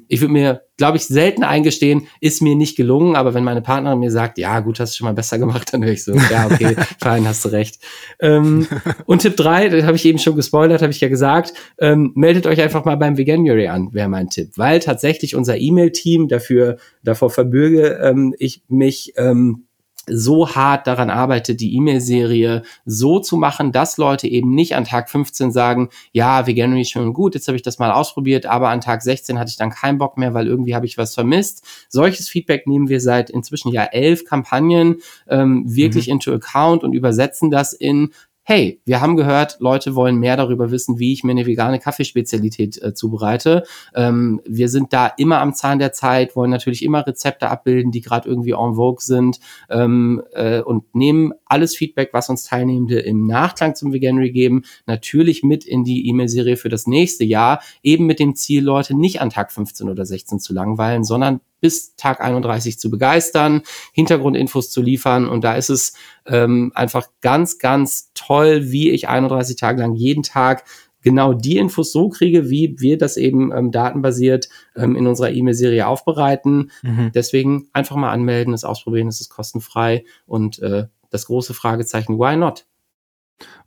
ich 0.09 0.21
würde 0.21 0.33
mir, 0.33 0.63
glaube 0.77 0.97
ich, 0.97 1.05
selten 1.05 1.45
eingestehen, 1.45 2.09
ist 2.21 2.43
mir 2.43 2.57
nicht 2.57 2.77
gelungen, 2.77 3.15
aber 3.15 3.33
wenn 3.33 3.45
meine 3.45 3.63
Partnerin 3.63 4.01
mir 4.01 4.11
sagt, 4.11 4.39
ja, 4.39 4.59
gut, 4.61 4.81
hast 4.81 4.95
du 4.95 4.97
schon 4.99 5.05
mal 5.05 5.15
besser 5.15 5.39
gemacht, 5.39 5.69
dann 5.73 5.85
höre 5.85 5.93
ich 5.93 6.05
so, 6.05 6.15
ja, 6.15 6.47
okay, 6.47 6.75
fein, 7.01 7.27
hast 7.29 7.45
du 7.45 7.51
recht. 7.51 7.79
Ähm, 8.21 8.67
und 9.07 9.21
Tipp 9.21 9.37
drei, 9.37 9.69
das 9.69 9.85
habe 9.85 9.97
ich 9.97 10.05
eben 10.05 10.19
schon 10.19 10.35
gespoilert, 10.35 10.83
habe 10.83 10.93
ich 10.93 11.01
ja 11.01 11.09
gesagt, 11.09 11.55
ähm, 11.79 12.13
meldet 12.17 12.47
euch 12.47 12.61
einfach 12.61 12.85
mal 12.85 12.97
beim 12.97 13.17
Veganuary 13.17 13.69
an, 13.69 13.93
wäre 13.93 14.09
mein 14.09 14.29
Tipp, 14.29 14.51
weil 14.57 14.81
tatsächlich 14.81 15.37
unser 15.37 15.57
E-Mail-Team 15.59 16.27
dafür, 16.27 16.79
davor 17.05 17.31
verbürge 17.31 18.01
ähm, 18.03 18.35
ich 18.39 18.63
mich, 18.69 19.13
ähm, 19.17 19.67
so 20.07 20.55
hart 20.55 20.87
daran 20.87 21.11
arbeitet, 21.11 21.61
die 21.61 21.77
E-Mail-Serie 21.77 22.63
so 22.85 23.21
zu 23.21 23.37
machen, 23.37 23.73
dass 23.73 23.99
Leute 23.99 24.27
eben 24.27 24.55
nicht 24.55 24.75
an 24.75 24.85
Tag 24.85 25.09
15 25.09 25.53
sagen, 25.53 25.91
ja, 26.13 26.47
Veganuary 26.47 26.83
ist 26.83 26.91
schon 26.91 27.13
gut, 27.13 27.35
jetzt 27.35 27.47
habe 27.49 27.57
ich 27.57 27.63
das 27.63 27.79
mal 27.79 27.93
ausprobiert, 27.93 28.47
aber 28.47 28.71
an 28.71 28.81
Tag 28.81 29.03
16 29.03 29.39
hatte 29.39 29.51
ich 29.51 29.57
dann 29.57 29.71
keinen 29.71 29.99
Bock 29.99 30.19
mehr, 30.19 30.35
weil 30.35 30.47
irgendwie 30.47 30.75
habe 30.75 30.87
ich 30.87 30.99
was 30.99 31.15
vermisst. 31.15 31.65
Solches 31.89 32.29
Feedback 32.29 32.67
nehmen 32.67 32.89
wir 32.89 33.01
seit 33.01 33.31
inzwischen 33.31 33.71
ja 33.71 33.85
elf 33.85 34.25
Kampagnen 34.25 34.97
ähm, 35.29 35.65
wirklich 35.67 36.09
mhm. 36.09 36.15
into 36.15 36.33
account 36.33 36.83
und 36.83 36.93
übersetzen 36.93 37.51
das 37.51 37.73
in 37.73 38.13
hey, 38.45 38.81
wir 38.85 39.01
haben 39.01 39.17
gehört, 39.17 39.57
Leute 39.61 39.95
wollen 39.95 40.17
mehr 40.17 40.37
darüber 40.37 40.71
wissen, 40.71 40.99
wie 40.99 41.13
ich 41.13 41.23
mir 41.23 41.31
eine 41.31 41.47
vegane 41.47 41.79
Kaffeespezialität 41.79 42.83
äh, 42.83 42.93
zubereite. 42.93 43.63
Ähm, 43.95 44.41
wir 44.45 44.69
sind 44.69 44.93
da 44.93 45.07
immer 45.07 45.41
am 45.41 45.55
Zahn 45.55 45.79
der 45.79 45.93
Zeit, 45.93 46.35
wollen 46.35 46.51
natürlich 46.51 46.85
immer 46.85 47.07
Rezepte 47.07 47.49
abbilden, 47.49 47.93
die 47.93 48.01
gerade 48.01 48.29
irgendwie 48.29 48.51
en 48.51 48.75
vogue 48.75 49.01
sind 49.01 49.39
ähm, 49.71 50.23
äh, 50.33 50.61
und 50.61 50.95
nehmen 50.95 51.33
alles 51.45 51.77
Feedback, 51.77 52.11
was 52.13 52.29
uns 52.29 52.45
Teilnehmende 52.45 52.99
im 52.99 53.27
Nachklang 53.27 53.75
zum 53.77 53.93
Veganuary 53.93 54.33
geben, 54.33 54.63
natürlich 54.87 55.43
mit 55.43 55.65
in 55.65 55.85
die 55.85 56.09
E-Mail-Serie 56.09 56.57
für 56.57 56.69
das 56.69 56.87
nächste 56.87 57.25
Jahr, 57.25 57.63
eben 57.83 58.07
mit 58.07 58.19
dem 58.19 58.35
Ziel, 58.35 58.65
Leute 58.65 58.97
nicht 58.97 59.21
an 59.21 59.31
Tag 59.31 59.53
15 59.53 59.89
oder 59.89 60.05
16 60.05 60.41
zu 60.41 60.53
langweilen, 60.53 61.05
sondern 61.05 61.41
bis 61.63 61.97
Tag 61.97 62.21
31 62.21 62.79
zu 62.79 62.91
begeistern, 62.91 63.63
Hintergrundinfos 63.95 64.71
zu 64.71 64.83
liefern. 64.83 65.27
Und 65.27 65.45
da 65.45 65.55
ist 65.55 65.71
es 65.71 65.95
ähm, 66.27 66.73
einfach 66.75 67.07
ganz, 67.23 67.59
ganz 67.59 68.11
toll, 68.13 68.71
wie 68.71 68.91
ich 68.91 69.09
31 69.09 69.57
Tage 69.57 69.81
lang 69.81 69.95
jeden 69.95 70.23
Tag 70.23 70.65
genau 71.03 71.33
die 71.33 71.57
Infos 71.57 71.93
so 71.93 72.09
kriege, 72.09 72.51
wie 72.51 72.77
wir 72.79 72.99
das 72.99 73.17
eben 73.17 73.53
ähm, 73.53 73.71
datenbasiert 73.71 74.49
ähm, 74.77 74.97
in 74.97 75.07
unserer 75.07 75.31
E-Mail-Serie 75.31 75.87
aufbereiten. 75.87 76.71
Mhm. 76.83 77.11
Deswegen 77.15 77.69
einfach 77.73 77.97
mal 77.97 78.13
anmelden, 78.13 78.55
es 78.55 78.65
ausprobieren, 78.65 79.09
es 79.09 79.21
ist 79.21 79.31
kostenfrei 79.31 80.05
und 80.27 80.61
äh, 80.61 80.87
das 81.11 81.27
große 81.27 81.55
Fragezeichen, 81.55 82.19
why 82.19 82.37
not? 82.37 82.67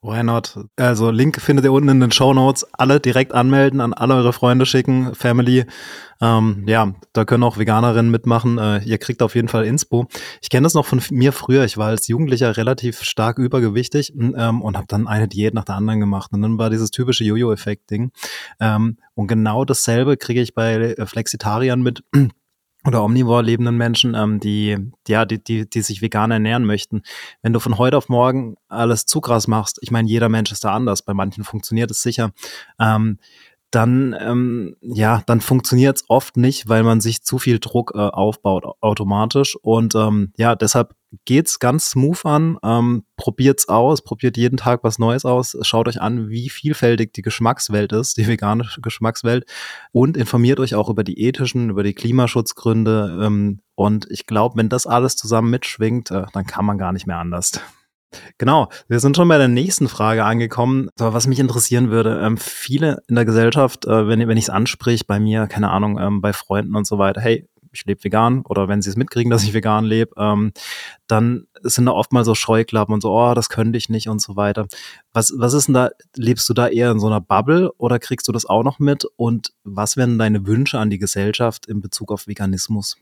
Why 0.02 0.24
not? 0.24 0.60
Also 0.76 1.10
Link 1.10 1.42
findet 1.42 1.66
ihr 1.66 1.72
unten 1.72 1.90
in 1.90 2.00
den 2.00 2.12
Show 2.12 2.34
Notes. 2.34 2.66
Alle 2.74 3.00
direkt 3.00 3.34
anmelden, 3.34 3.82
an 3.82 3.94
alle 3.94 4.16
eure 4.16 4.34
Freunde 4.34 4.66
schicken, 4.66 5.16
Family. 5.16 5.66
Ähm, 6.22 6.64
ja, 6.68 6.94
da 7.14 7.26
können 7.26 7.44
auch 7.44 7.58
Veganerinnen 7.58 8.12
mitmachen. 8.12 8.58
Äh, 8.58 8.84
ihr 8.84 8.98
kriegt 9.00 9.22
auf 9.22 9.36
jeden 9.36 9.48
Fall 9.48 9.66
Inspo. 9.66 10.08
Ich 10.42 10.50
kenne 10.50 10.66
das 10.66 10.76
noch 10.76 10.86
von 10.86 11.02
mir 11.10 11.32
früher. 11.32 11.66
Ich 11.66 11.78
war 11.78 11.88
als 11.88 12.08
Jugendlicher 12.08 12.56
relativ 12.56 13.02
stark 13.02 13.40
übergewichtig 13.40 14.14
ähm, 14.16 14.62
und 14.62 14.78
habe 14.78 14.88
dann 14.88 15.08
eine 15.08 15.28
Diät 15.28 15.54
nach 15.54 15.66
der 15.66 15.76
anderen 15.76 16.00
gemacht. 16.00 16.32
Und 16.34 16.42
dann 16.42 16.58
war 16.58 16.70
dieses 16.70 16.92
typische 16.92 17.24
Jojo-Effekt-Ding. 17.24 18.12
Ähm, 18.60 18.98
und 19.16 19.28
genau 19.28 19.66
dasselbe 19.66 20.18
kriege 20.18 20.42
ich 20.42 20.54
bei 20.54 20.76
äh, 20.76 21.06
Flexitariern 21.06 21.82
mit 21.82 22.04
oder 22.86 23.04
omnivor 23.04 23.44
lebenden 23.44 23.78
Menschen, 23.78 24.16
ähm, 24.16 24.40
die, 24.40 24.78
ja, 25.08 25.26
die, 25.26 25.44
die, 25.44 25.70
die 25.70 25.82
sich 25.82 26.02
vegan 26.02 26.32
ernähren 26.32 26.66
möchten. 26.66 27.02
Wenn 27.42 27.54
du 27.54 27.60
von 27.60 27.78
heute 27.78 27.98
auf 27.98 28.10
morgen 28.10 28.56
alles 28.68 29.06
zu 29.06 29.22
machst, 29.48 29.80
ich 29.82 29.92
meine, 29.92 30.08
jeder 30.08 30.30
Mensch 30.30 30.52
ist 30.52 30.64
da 30.64 30.74
anders, 30.74 31.02
bei 31.02 31.14
manchen 31.14 31.44
funktioniert 31.44 31.92
es 31.92 32.02
sicher, 32.02 32.32
ähm, 32.80 33.20
dann, 33.72 34.16
ähm, 34.20 34.78
ja, 34.82 35.22
dann 35.26 35.42
funktioniert 35.42 35.98
es 35.98 36.06
oft 36.08 36.38
nicht, 36.38 36.70
weil 36.70 36.84
man 36.84 37.02
sich 37.02 37.24
zu 37.24 37.40
viel 37.40 37.60
Druck 37.60 37.92
äh, 37.94 38.00
aufbaut 38.00 38.64
automatisch. 38.80 39.58
Und 39.62 39.96
ähm, 39.96 40.32
ja, 40.38 40.56
deshalb 40.56 40.96
geht's 41.26 41.60
ganz 41.60 41.92
smooth 41.92 42.26
an. 42.26 42.58
Ähm, 42.64 43.04
probiert's 43.18 43.70
aus, 43.70 44.04
probiert 44.04 44.38
jeden 44.38 44.58
Tag 44.58 44.84
was 44.84 45.00
Neues 45.00 45.26
aus. 45.26 45.58
Schaut 45.62 45.88
euch 45.88 46.02
an, 46.02 46.30
wie 46.30 46.50
vielfältig 46.50 47.14
die 47.14 47.22
Geschmackswelt 47.22 47.92
ist, 47.94 48.18
die 48.18 48.28
vegane 48.28 48.68
Geschmackswelt. 48.82 49.46
Und 49.92 50.18
informiert 50.18 50.60
euch 50.60 50.76
auch 50.76 50.90
über 50.90 51.04
die 51.04 51.22
ethischen, 51.22 51.70
über 51.70 51.84
die 51.84 51.94
Klimaschutzgründe. 51.94 53.20
Ähm, 53.22 53.62
und 53.76 54.08
ich 54.10 54.26
glaube, 54.26 54.58
wenn 54.58 54.70
das 54.70 54.88
alles 54.88 55.16
zusammen 55.16 55.50
mitschwingt, 55.50 56.12
äh, 56.12 56.26
dann 56.34 56.46
kann 56.46 56.66
man 56.66 56.78
gar 56.78 56.92
nicht 56.92 57.08
mehr 57.08 57.18
anders. 57.18 57.52
Genau, 58.38 58.70
wir 58.88 59.00
sind 59.00 59.16
schon 59.16 59.28
bei 59.28 59.38
der 59.38 59.48
nächsten 59.48 59.88
Frage 59.88 60.24
angekommen. 60.24 60.90
So, 60.98 61.14
was 61.14 61.28
mich 61.28 61.40
interessieren 61.40 61.90
würde, 61.90 62.20
ähm, 62.22 62.38
viele 62.38 63.04
in 63.08 63.16
der 63.16 63.26
Gesellschaft, 63.26 63.86
äh, 63.86 64.08
wenn, 64.08 64.28
wenn 64.28 64.38
ich 64.38 64.46
es 64.46 64.50
ansprich, 64.50 65.08
bei 65.08 65.20
mir, 65.20 65.48
keine 65.48 65.70
Ahnung, 65.70 66.00
ähm, 66.00 66.22
bei 66.22 66.34
Freunden 66.34 66.76
und 66.76 66.88
so 66.88 66.98
weiter, 66.98 67.22
hey, 67.22 67.48
ich 67.76 67.86
lebe 67.86 68.04
vegan 68.04 68.42
oder 68.42 68.68
wenn 68.68 68.82
sie 68.82 68.90
es 68.90 68.96
mitkriegen, 68.96 69.30
dass 69.30 69.44
ich 69.44 69.54
vegan 69.54 69.86
lebe, 69.86 70.14
ähm, 70.18 70.52
dann 71.08 71.48
sind 71.62 71.86
da 71.86 71.92
oft 71.92 72.12
mal 72.12 72.26
so 72.26 72.36
Scheuklappen 72.36 72.94
und 72.94 73.02
so, 73.02 73.12
oh, 73.12 73.34
das 73.34 73.50
könnte 73.50 73.78
ich 73.78 73.90
nicht 73.90 74.10
und 74.10 74.22
so 74.22 74.36
weiter. 74.36 74.68
Was, 75.14 75.34
was 75.38 75.54
ist 75.54 75.68
denn 75.68 75.76
da, 75.76 75.90
lebst 76.16 76.48
du 76.50 76.54
da 76.54 76.68
eher 76.68 76.92
in 76.92 77.00
so 77.00 77.08
einer 77.08 77.22
Bubble 77.22 77.72
oder 77.78 78.00
kriegst 78.00 78.28
du 78.28 78.32
das 78.32 78.46
auch 78.46 78.64
noch 78.64 78.80
mit? 78.80 79.06
Und 79.16 79.54
was 79.64 79.98
wären 79.98 80.18
deine 80.18 80.46
Wünsche 80.48 80.80
an 80.80 80.90
die 80.90 81.00
Gesellschaft 81.00 81.66
in 81.68 81.82
Bezug 81.82 82.12
auf 82.12 82.28
Veganismus? 82.28 82.98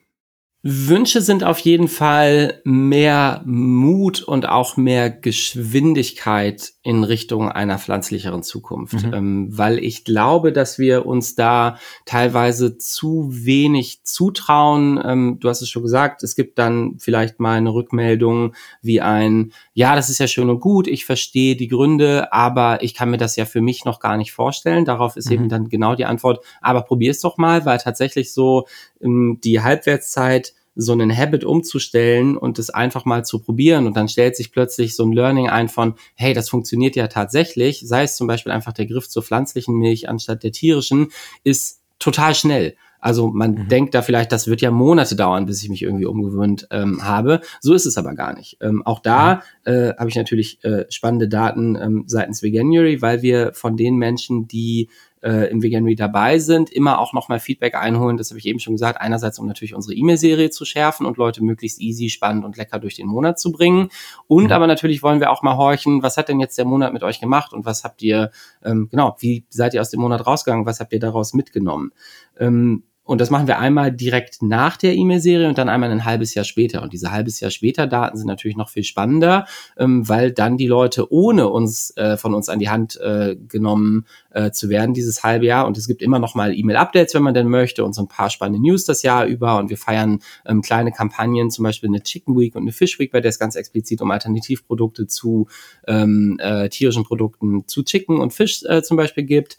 Wünsche 0.66 1.20
sind 1.20 1.44
auf 1.44 1.60
jeden 1.60 1.90
Fall 1.90 2.62
mehr 2.64 3.42
Mut 3.46 4.24
und 4.24 4.48
auch 4.48 4.78
mehr 4.78 5.10
Geschwindigkeit 5.10 6.72
in 6.84 7.04
Richtung 7.04 7.50
einer 7.50 7.78
pflanzlicheren 7.78 8.44
Zukunft, 8.44 9.06
mhm. 9.06 9.14
ähm, 9.14 9.48
weil 9.52 9.78
ich 9.80 10.06
glaube, 10.06 10.54
dass 10.54 10.80
wir 10.80 11.06
uns 11.06 11.36
da 11.36 11.78
teilweise 12.06 12.78
zu 12.78 13.28
wenig 13.30 14.06
zutrauen. 14.06 15.02
Ähm, 15.04 15.38
du 15.42 15.50
hast 15.50 15.62
es 15.62 15.70
schon 15.70 15.84
gesagt, 15.84 16.24
es 16.24 16.34
gibt 16.34 16.58
dann 16.58 16.96
vielleicht 16.98 17.42
mal 17.42 17.58
eine 17.58 17.74
Rückmeldung 17.74 18.56
wie 18.82 19.02
ein, 19.02 19.52
ja, 19.74 19.98
das 19.98 20.10
ist 20.10 20.20
ja 20.20 20.28
schön 20.28 20.50
und 20.50 20.62
gut, 20.62 20.88
ich 20.88 21.04
verstehe 21.04 21.58
die 21.58 21.68
Gründe, 21.68 22.32
aber 22.32 22.82
ich 22.84 22.94
kann 22.94 23.10
mir 23.10 23.18
das 23.18 23.36
ja 23.36 23.44
für 23.44 23.62
mich 23.62 23.84
noch 23.84 24.00
gar 24.00 24.16
nicht 24.16 24.32
vorstellen. 24.32 24.86
Darauf 24.86 25.18
ist 25.18 25.28
mhm. 25.28 25.34
eben 25.34 25.50
dann 25.50 25.68
genau 25.68 25.96
die 25.96 26.06
Antwort, 26.06 26.42
aber 26.62 26.84
probier 26.84 27.12
es 27.12 27.20
doch 27.20 27.38
mal, 27.38 27.66
weil 27.66 27.80
tatsächlich 27.80 28.32
so 28.32 28.66
ähm, 29.02 29.40
die 29.44 29.62
Halbwertszeit 29.62 30.53
so 30.76 30.92
einen 30.92 31.16
Habit 31.16 31.44
umzustellen 31.44 32.38
und 32.38 32.60
es 32.60 32.70
einfach 32.70 33.06
mal 33.06 33.26
zu 33.26 33.40
probieren 33.40 33.88
und 33.88 33.96
dann 33.96 34.08
stellt 34.08 34.36
sich 34.36 34.52
plötzlich 34.52 34.96
so 34.96 35.04
ein 35.04 35.14
Learning 35.14 35.50
ein 35.50 35.70
von, 35.70 35.96
hey, 36.16 36.34
das 36.34 36.50
funktioniert 36.50 36.96
ja 36.96 37.08
tatsächlich, 37.08 37.84
sei 37.86 38.04
es 38.04 38.16
zum 38.16 38.28
Beispiel 38.28 38.52
einfach 38.52 38.74
der 38.74 38.86
Griff 38.86 39.08
zur 39.08 39.24
pflanzlichen 39.24 39.76
Milch 39.76 40.10
anstatt 40.10 40.44
der 40.44 40.52
tierischen, 40.52 41.10
ist 41.44 41.82
total 42.00 42.36
schnell. 42.36 42.76
Also 43.04 43.28
man 43.28 43.56
mhm. 43.56 43.68
denkt 43.68 43.96
da 43.96 44.02
vielleicht, 44.02 44.32
das 44.32 44.48
wird 44.48 44.62
ja 44.62 44.72
Monate 44.72 45.18
dauern, 45.18 45.46
bis 45.46 45.62
ich 45.62 45.68
mich 45.70 45.82
irgendwie 45.82 46.06
umgewöhnt 46.06 46.68
ähm, 46.72 47.04
habe. 47.04 47.42
So 47.60 47.74
ist 47.74 47.86
es 47.86 47.98
aber 47.98 48.16
gar 48.16 48.34
nicht. 48.34 48.58
Ähm, 48.62 48.82
auch 48.86 49.00
da 49.00 49.44
mhm. 49.66 49.74
äh, 49.74 49.94
habe 49.98 50.10
ich 50.10 50.16
natürlich 50.16 50.64
äh, 50.64 50.86
spannende 50.90 51.28
Daten 51.28 51.76
ähm, 51.76 52.04
seitens 52.08 52.42
Veganuary, 52.42 53.02
weil 53.02 53.22
wir 53.22 53.52
von 53.54 53.76
den 53.76 53.98
Menschen, 53.98 54.48
die 54.48 54.88
äh, 55.24 55.50
im 55.50 55.64
Veganuary 55.64 55.96
dabei 55.96 56.38
sind, 56.38 56.70
immer 56.70 57.00
auch 57.00 57.14
nochmal 57.14 57.40
Feedback 57.40 57.76
einholen. 57.76 58.18
Das 58.18 58.30
habe 58.30 58.40
ich 58.40 58.46
eben 58.46 58.60
schon 58.60 58.74
gesagt. 58.74 59.00
Einerseits, 59.00 59.40
um 59.40 59.48
natürlich 59.48 59.74
unsere 59.74 59.96
E-Mail-Serie 59.96 60.50
zu 60.50 60.66
schärfen 60.66 61.06
und 61.06 61.18
Leute 61.18 61.44
möglichst 61.44 61.80
easy, 61.80 62.10
spannend 62.10 62.44
und 62.44 62.58
lecker 62.58 62.80
durch 62.80 62.96
den 62.96 63.08
Monat 63.08 63.40
zu 63.40 63.52
bringen. 63.52 63.90
Und 64.28 64.46
mhm. 64.46 64.52
aber 64.52 64.68
natürlich 64.68 65.02
wollen 65.02 65.22
wir 65.22 65.32
auch 65.32 65.42
mal 65.42 65.56
horchen, 65.56 66.04
was 66.04 66.18
hat 66.18 66.30
denn 66.30 66.40
jetzt 66.40 66.58
der 66.58 66.66
Monat 66.66 66.94
mit 66.94 67.04
euch 67.04 67.20
gemacht 67.20 67.54
und 67.54 67.66
was 67.66 67.84
habt 67.84 68.02
ihr, 68.04 68.32
ähm, 68.64 68.90
genau, 68.92 69.16
wie 69.20 69.46
seid 69.50 69.74
ihr 69.74 69.82
aus 69.82 69.90
dem 69.90 70.02
Monat 70.02 70.28
rausgegangen, 70.28 70.66
was 70.66 70.80
habt 70.80 70.92
ihr 70.92 71.00
daraus 71.00 71.34
mitgenommen? 71.34 71.92
Ähm, 72.38 72.84
und 73.06 73.20
das 73.20 73.30
machen 73.30 73.48
wir 73.48 73.60
einmal 73.60 73.92
direkt 73.92 74.42
nach 74.42 74.78
der 74.78 74.96
E-Mail-Serie 74.96 75.50
und 75.50 75.58
dann 75.58 75.68
einmal 75.68 75.92
ein 75.92 76.06
halbes 76.06 76.34
Jahr 76.36 76.46
später. 76.46 76.82
Und 76.82 76.94
diese 76.94 77.12
halbes 77.12 77.42
Jahr 77.42 77.52
später 77.52 77.86
Daten 77.86 78.18
sind 78.18 78.28
natürlich 78.28 78.56
noch 78.56 78.70
viel 78.70 78.86
spannender, 78.86 79.46
ähm, 79.78 80.08
weil 80.08 80.32
dann 80.32 80.58
die 80.58 80.68
Leute 80.68 81.12
ohne 81.12 81.50
uns 81.50 81.96
äh, 81.98 82.16
von 82.16 82.34
uns 82.34 82.48
an 82.48 82.60
die 82.60 82.70
Hand 82.70 83.00
äh, 83.02 83.36
genommen 83.36 84.06
äh, 84.32 84.52
zu 84.52 84.70
werden 84.70 84.94
dieses 84.94 85.22
halbe 85.22 85.46
Jahr. 85.46 85.68
Und 85.68 85.78
es 85.78 85.88
gibt 85.88 86.02
immer 86.02 86.18
noch 86.18 86.34
mal 86.34 86.58
E-Mail-Updates, 86.58 87.14
wenn 87.14 87.24
man 87.24 87.34
denn 87.34 87.50
möchte, 87.50 87.84
und 87.84 87.94
so 87.94 88.02
ein 88.02 88.08
paar 88.08 88.30
spannende 88.30 88.62
News 88.62 88.86
das 88.86 89.04
Jahr 89.04 89.26
über. 89.26 89.58
Und 89.58 89.70
wir 89.70 89.78
feiern 89.78 90.20
ähm, 90.46 90.62
kleine 90.62 90.94
Kampagnen, 90.94 91.52
zum 91.52 91.64
Beispiel 91.64 91.90
eine 91.90 92.04
Chicken 92.04 92.38
Week 92.38 92.56
und 92.56 92.62
eine 92.62 92.72
Fish 92.72 93.00
Week, 93.00 93.12
bei 93.12 93.20
der 93.20 93.30
es 93.30 93.40
ganz 93.40 93.56
explizit 93.56 94.02
um 94.02 94.12
Alternativprodukte 94.12 95.08
zu 95.08 95.48
ähm, 95.88 96.38
äh, 96.40 96.70
tierischen 96.70 97.04
Produkten 97.04 97.68
zu 97.68 97.84
Chicken 97.84 98.22
und 98.22 98.34
Fisch 98.34 98.64
äh, 98.64 98.82
zum 98.82 98.96
Beispiel 98.96 99.26
gibt. 99.26 99.58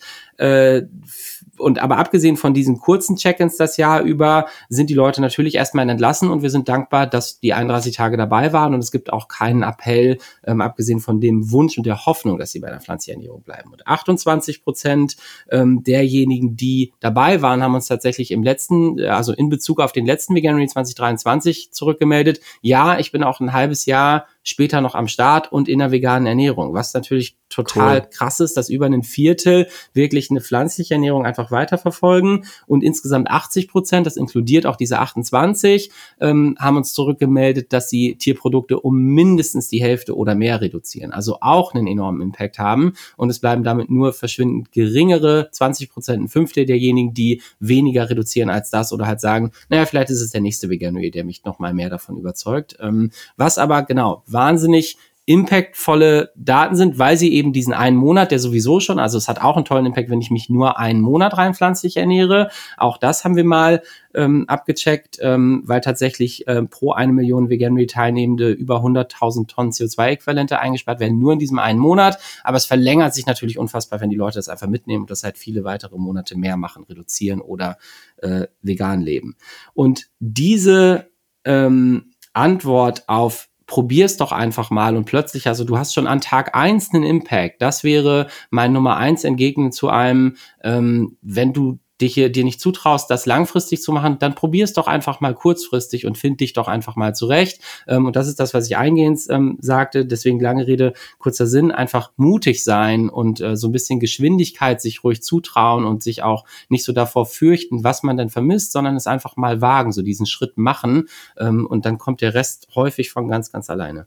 Und 1.59 1.79
aber 1.79 1.99
abgesehen 1.99 2.37
von 2.37 2.55
diesen 2.55 2.79
kurzen 2.79 3.17
Check-ins 3.17 3.57
das 3.57 3.77
Jahr 3.77 4.03
über, 4.03 4.47
sind 4.69 4.91
die 4.91 4.95
Leute 4.95 5.21
natürlich 5.21 5.55
erstmal 5.55 5.89
entlassen 5.89 6.31
und 6.31 6.43
wir 6.43 6.51
sind 6.51 6.69
dankbar, 6.69 7.07
dass 7.07 7.41
die 7.41 7.55
31 7.55 7.95
Tage 7.97 8.17
dabei 8.17 8.53
waren 8.53 8.75
und 8.75 8.81
es 8.81 8.91
gibt 8.91 9.13
auch 9.13 9.29
keinen 9.29 9.63
Appell, 9.63 10.19
ähm, 10.45 10.61
abgesehen 10.61 11.01
von 11.01 11.21
dem 11.21 11.51
Wunsch 11.51 11.77
und 11.79 11.87
der 11.87 12.07
Hoffnung, 12.07 12.39
dass 12.39 12.53
sie 12.53 12.61
bei 12.61 12.71
der 12.71 12.81
Pflanzenernährung 12.81 13.43
bleiben. 13.43 13.73
Und 13.73 13.87
28 13.87 14.63
Prozent 14.65 15.17
ähm, 15.51 15.83
derjenigen, 15.85 16.57
die 16.57 16.93
dabei 17.01 17.43
waren, 17.43 17.63
haben 17.63 17.75
uns 17.75 17.87
tatsächlich 17.87 18.31
im 18.31 18.43
letzten, 18.43 19.01
also 19.01 19.33
in 19.33 19.49
Bezug 19.49 19.81
auf 19.81 19.93
den 19.93 20.07
letzten 20.07 20.35
Veganuary 20.35 20.67
2023 20.67 21.73
zurückgemeldet. 21.73 22.41
Ja, 22.63 22.99
ich 22.99 23.13
bin 23.13 23.23
auch 23.23 23.41
ein 23.41 23.53
halbes 23.53 23.87
Jahr 23.87 24.27
später 24.45 24.81
noch 24.81 24.95
am 24.95 25.09
Start 25.09 25.51
und 25.51 25.69
in 25.69 25.81
der 25.81 25.91
veganen 25.91 26.27
Ernährung, 26.27 26.75
was 26.75 26.95
natürlich 26.95 27.37
total 27.49 28.01
cool. 28.01 28.09
krass 28.11 28.41
ist, 28.41 28.57
dass 28.57 28.69
über 28.69 28.87
ein 28.87 29.03
Viertel 29.03 29.69
wirklich 29.93 30.31
eine 30.31 30.41
pflanzliche 30.41 30.95
Ernährung 30.95 31.25
einfach 31.25 31.51
weiterverfolgen 31.51 32.45
und 32.67 32.85
insgesamt 32.85 33.31
80 33.31 33.69
Prozent, 33.69 34.07
das 34.07 34.17
inkludiert 34.17 34.67
auch 34.67 34.77
diese 34.77 34.99
28, 34.99 35.91
ähm, 36.21 36.57
haben 36.59 36.77
uns 36.77 36.93
zurückgemeldet, 36.93 37.73
dass 37.73 37.89
sie 37.89 38.17
Tierprodukte 38.17 38.81
um 38.81 38.97
mindestens 38.97 39.69
die 39.69 39.83
Hälfte 39.83 40.17
oder 40.17 40.35
mehr 40.35 40.61
reduzieren, 40.61 41.13
also 41.13 41.39
auch 41.41 41.75
einen 41.75 41.87
enormen 41.87 42.21
Impact 42.21 42.59
haben 42.59 42.95
und 43.17 43.31
es 43.31 43.39
bleiben 43.39 43.63
damit 43.63 43.91
nur 43.91 44.13
verschwindend 44.13 44.73
geringere 44.73 45.49
20 45.51 45.91
Prozent, 45.91 46.23
ein 46.23 46.29
Fünftel 46.29 46.67
derjenigen, 46.67 47.15
die 47.15 47.41
weniger 47.61 48.11
reduzieren 48.11 48.51
als 48.51 48.71
das 48.71 48.93
oder 48.93 49.07
halt 49.07 49.21
sagen, 49.21 49.53
naja, 49.69 49.87
vielleicht 49.87 50.11
ist 50.11 50.21
es 50.21 50.31
der 50.31 50.41
nächste 50.41 50.69
Veganuary, 50.69 51.11
der 51.11 51.25
mich 51.25 51.45
noch 51.45 51.59
mal 51.59 51.73
mehr 51.73 51.89
davon 51.89 52.17
überzeugt. 52.19 52.77
Ähm, 52.81 53.11
was 53.37 53.59
aber 53.59 53.83
genau 53.83 54.23
wahnsinnig 54.35 54.99
impactvolle 55.26 56.32
Daten 56.37 56.76
sind, 56.76 56.99
weil 56.99 57.16
sie 57.16 57.32
eben 57.32 57.55
diesen 57.55 57.72
einen 57.72 57.97
Monat, 57.97 58.30
der 58.30 58.39
sowieso 58.39 58.78
schon, 58.80 58.99
also 58.99 59.16
es 59.16 59.26
hat 59.26 59.41
auch 59.41 59.57
einen 59.57 59.64
tollen 59.64 59.87
Impact, 59.87 60.11
wenn 60.11 60.20
ich 60.20 60.30
mich 60.30 60.51
nur 60.51 60.78
einen 60.78 61.01
Monat 61.01 61.39
rein 61.39 61.55
pflanzlich 61.55 61.97
ernähre. 61.97 62.51
Auch 62.76 62.99
das 62.99 63.24
haben 63.24 63.35
wir 63.35 63.45
mal 63.45 63.82
ähm, 64.12 64.45
abgecheckt, 64.49 65.18
ähm, 65.22 65.62
weil 65.64 65.80
tatsächlich 65.80 66.47
äh, 66.47 66.62
pro 66.64 66.93
eine 66.93 67.12
Million 67.14 67.49
Veganuary-Teilnehmende 67.49 68.51
über 68.51 68.80
100.000 68.85 69.47
Tonnen 69.49 69.70
CO2-Äquivalente 69.70 70.59
eingespart 70.59 71.01
werden, 71.01 71.18
nur 71.18 71.32
in 71.32 71.39
diesem 71.39 71.59
einen 71.59 71.78
Monat. 71.78 72.18
Aber 72.43 72.59
es 72.59 72.66
verlängert 72.66 73.14
sich 73.14 73.24
natürlich 73.24 73.59
unfassbar, 73.59 74.03
wenn 74.03 74.11
die 74.11 74.16
Leute 74.16 74.37
das 74.37 74.51
einfach 74.51 74.68
mitnehmen 74.68 75.05
und 75.05 75.11
das 75.11 75.24
halt 75.24 75.39
viele 75.39 75.64
weitere 75.64 75.97
Monate 75.97 76.37
mehr 76.37 76.59
machen, 76.59 76.85
reduzieren 76.85 77.41
oder 77.41 77.78
äh, 78.18 78.47
vegan 78.61 79.01
leben. 79.01 79.37
Und 79.72 80.09
diese 80.20 81.09
ähm, 81.47 82.11
Antwort 82.35 83.09
auf 83.09 83.49
probier's 83.75 84.16
doch 84.16 84.31
einfach 84.31 84.70
mal 84.70 84.97
und 84.97 85.05
plötzlich, 85.05 85.49
also 85.49 85.64
du 85.64 85.77
hast 85.77 85.95
schon 85.95 86.07
an 86.07 86.20
Tag 86.20 86.55
eins 86.55 86.95
einen 86.95 87.03
Impact. 87.03 87.61
Das 87.61 87.83
wäre 87.83 88.29
mein 88.49 88.72
Nummer 88.72 88.99
eins 88.99 89.25
entgegen 89.25 89.72
zu 89.72 89.89
einem, 89.89 90.37
ähm, 90.62 91.16
wenn 91.22 91.53
du 91.53 91.81
dich 92.01 92.15
hier, 92.15 92.31
dir 92.31 92.45
nicht 92.45 92.61
zutraust, 92.61 93.09
das 93.11 93.27
langfristig 93.27 93.83
zu 93.83 93.93
machen, 93.93 94.19
dann 94.19 94.35
probier 94.35 94.65
es 94.65 94.73
doch 94.73 94.87
einfach 94.87 95.21
mal 95.21 95.35
kurzfristig 95.35 96.07
und 96.07 96.19
find 96.19 96.41
dich 96.41 96.53
doch 96.53 96.67
einfach 96.67 96.97
mal 96.97 97.15
zurecht. 97.15 97.61
Ähm, 97.87 98.07
und 98.07 98.17
das 98.17 98.27
ist 98.29 98.41
das, 98.41 98.55
was 98.55 98.67
ich 98.67 98.77
eingehend 98.77 99.21
ähm, 99.31 99.59
sagte. 99.61 100.05
Deswegen 100.05 100.41
lange 100.41 100.67
Rede, 100.67 100.93
kurzer 101.19 101.47
Sinn, 101.47 101.71
einfach 101.71 102.13
mutig 102.17 102.65
sein 102.65 103.09
und 103.09 103.41
äh, 103.41 103.57
so 103.57 103.69
ein 103.69 103.73
bisschen 103.73 104.01
Geschwindigkeit 104.01 104.81
sich 104.81 105.05
ruhig 105.05 105.23
zutrauen 105.23 105.85
und 105.85 106.03
sich 106.03 106.23
auch 106.23 106.45
nicht 106.69 106.85
so 106.85 106.93
davor 106.93 107.27
fürchten, 107.27 107.85
was 107.85 108.03
man 108.03 108.17
denn 108.17 108.31
vermisst, 108.31 108.73
sondern 108.73 108.97
es 108.97 109.07
einfach 109.07 109.37
mal 109.37 109.61
wagen, 109.61 109.93
so 109.93 110.03
diesen 110.03 110.27
Schritt 110.27 110.59
machen. 110.59 111.09
Ähm, 111.39 111.67
und 111.67 111.87
dann 111.87 111.99
kommt 111.99 112.21
der 112.21 112.35
Rest 112.35 112.69
häufig 112.75 113.11
von 113.11 113.29
ganz, 113.29 113.53
ganz 113.53 113.71
alleine. 113.71 114.07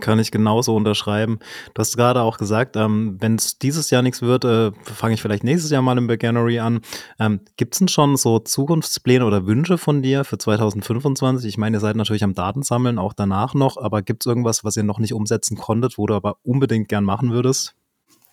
Kann 0.00 0.18
ich 0.18 0.32
genauso 0.32 0.74
unterschreiben. 0.74 1.38
Du 1.74 1.80
hast 1.80 1.96
gerade 1.96 2.22
auch 2.22 2.38
gesagt, 2.38 2.74
ähm, 2.76 3.18
wenn 3.20 3.36
es 3.36 3.58
dieses 3.58 3.90
Jahr 3.90 4.02
nichts 4.02 4.20
wird, 4.20 4.44
äh, 4.44 4.72
fange 4.82 5.14
ich 5.14 5.22
vielleicht 5.22 5.44
nächstes 5.44 5.70
Jahr 5.70 5.80
mal 5.80 5.96
im 5.96 6.08
Veganery 6.08 6.58
an. 6.58 6.80
Ähm, 7.20 7.40
Gibt 7.56 7.74
es 7.74 7.78
denn 7.78 7.88
schon 7.88 8.16
so 8.16 8.40
Zukunftspläne 8.40 9.24
oder 9.24 9.46
Wünsche 9.46 9.78
von 9.78 10.02
dir 10.02 10.24
für 10.24 10.38
2025? 10.38 11.48
Ich 11.48 11.58
meine, 11.58 11.76
ihr 11.76 11.80
seid 11.80 11.94
natürlich 11.94 12.24
am 12.24 12.34
Datensammeln, 12.34 12.98
auch 12.98 13.12
danach 13.12 13.54
noch, 13.54 13.76
aber 13.76 14.02
gibt 14.02 14.24
es 14.24 14.26
irgendwas, 14.26 14.64
was 14.64 14.76
ihr 14.76 14.82
noch 14.82 14.98
nicht 14.98 15.14
umsetzen 15.14 15.56
konntet, 15.56 15.98
wo 15.98 16.06
du 16.06 16.14
aber 16.14 16.38
unbedingt 16.42 16.88
gern 16.88 17.04
machen 17.04 17.30
würdest? 17.30 17.76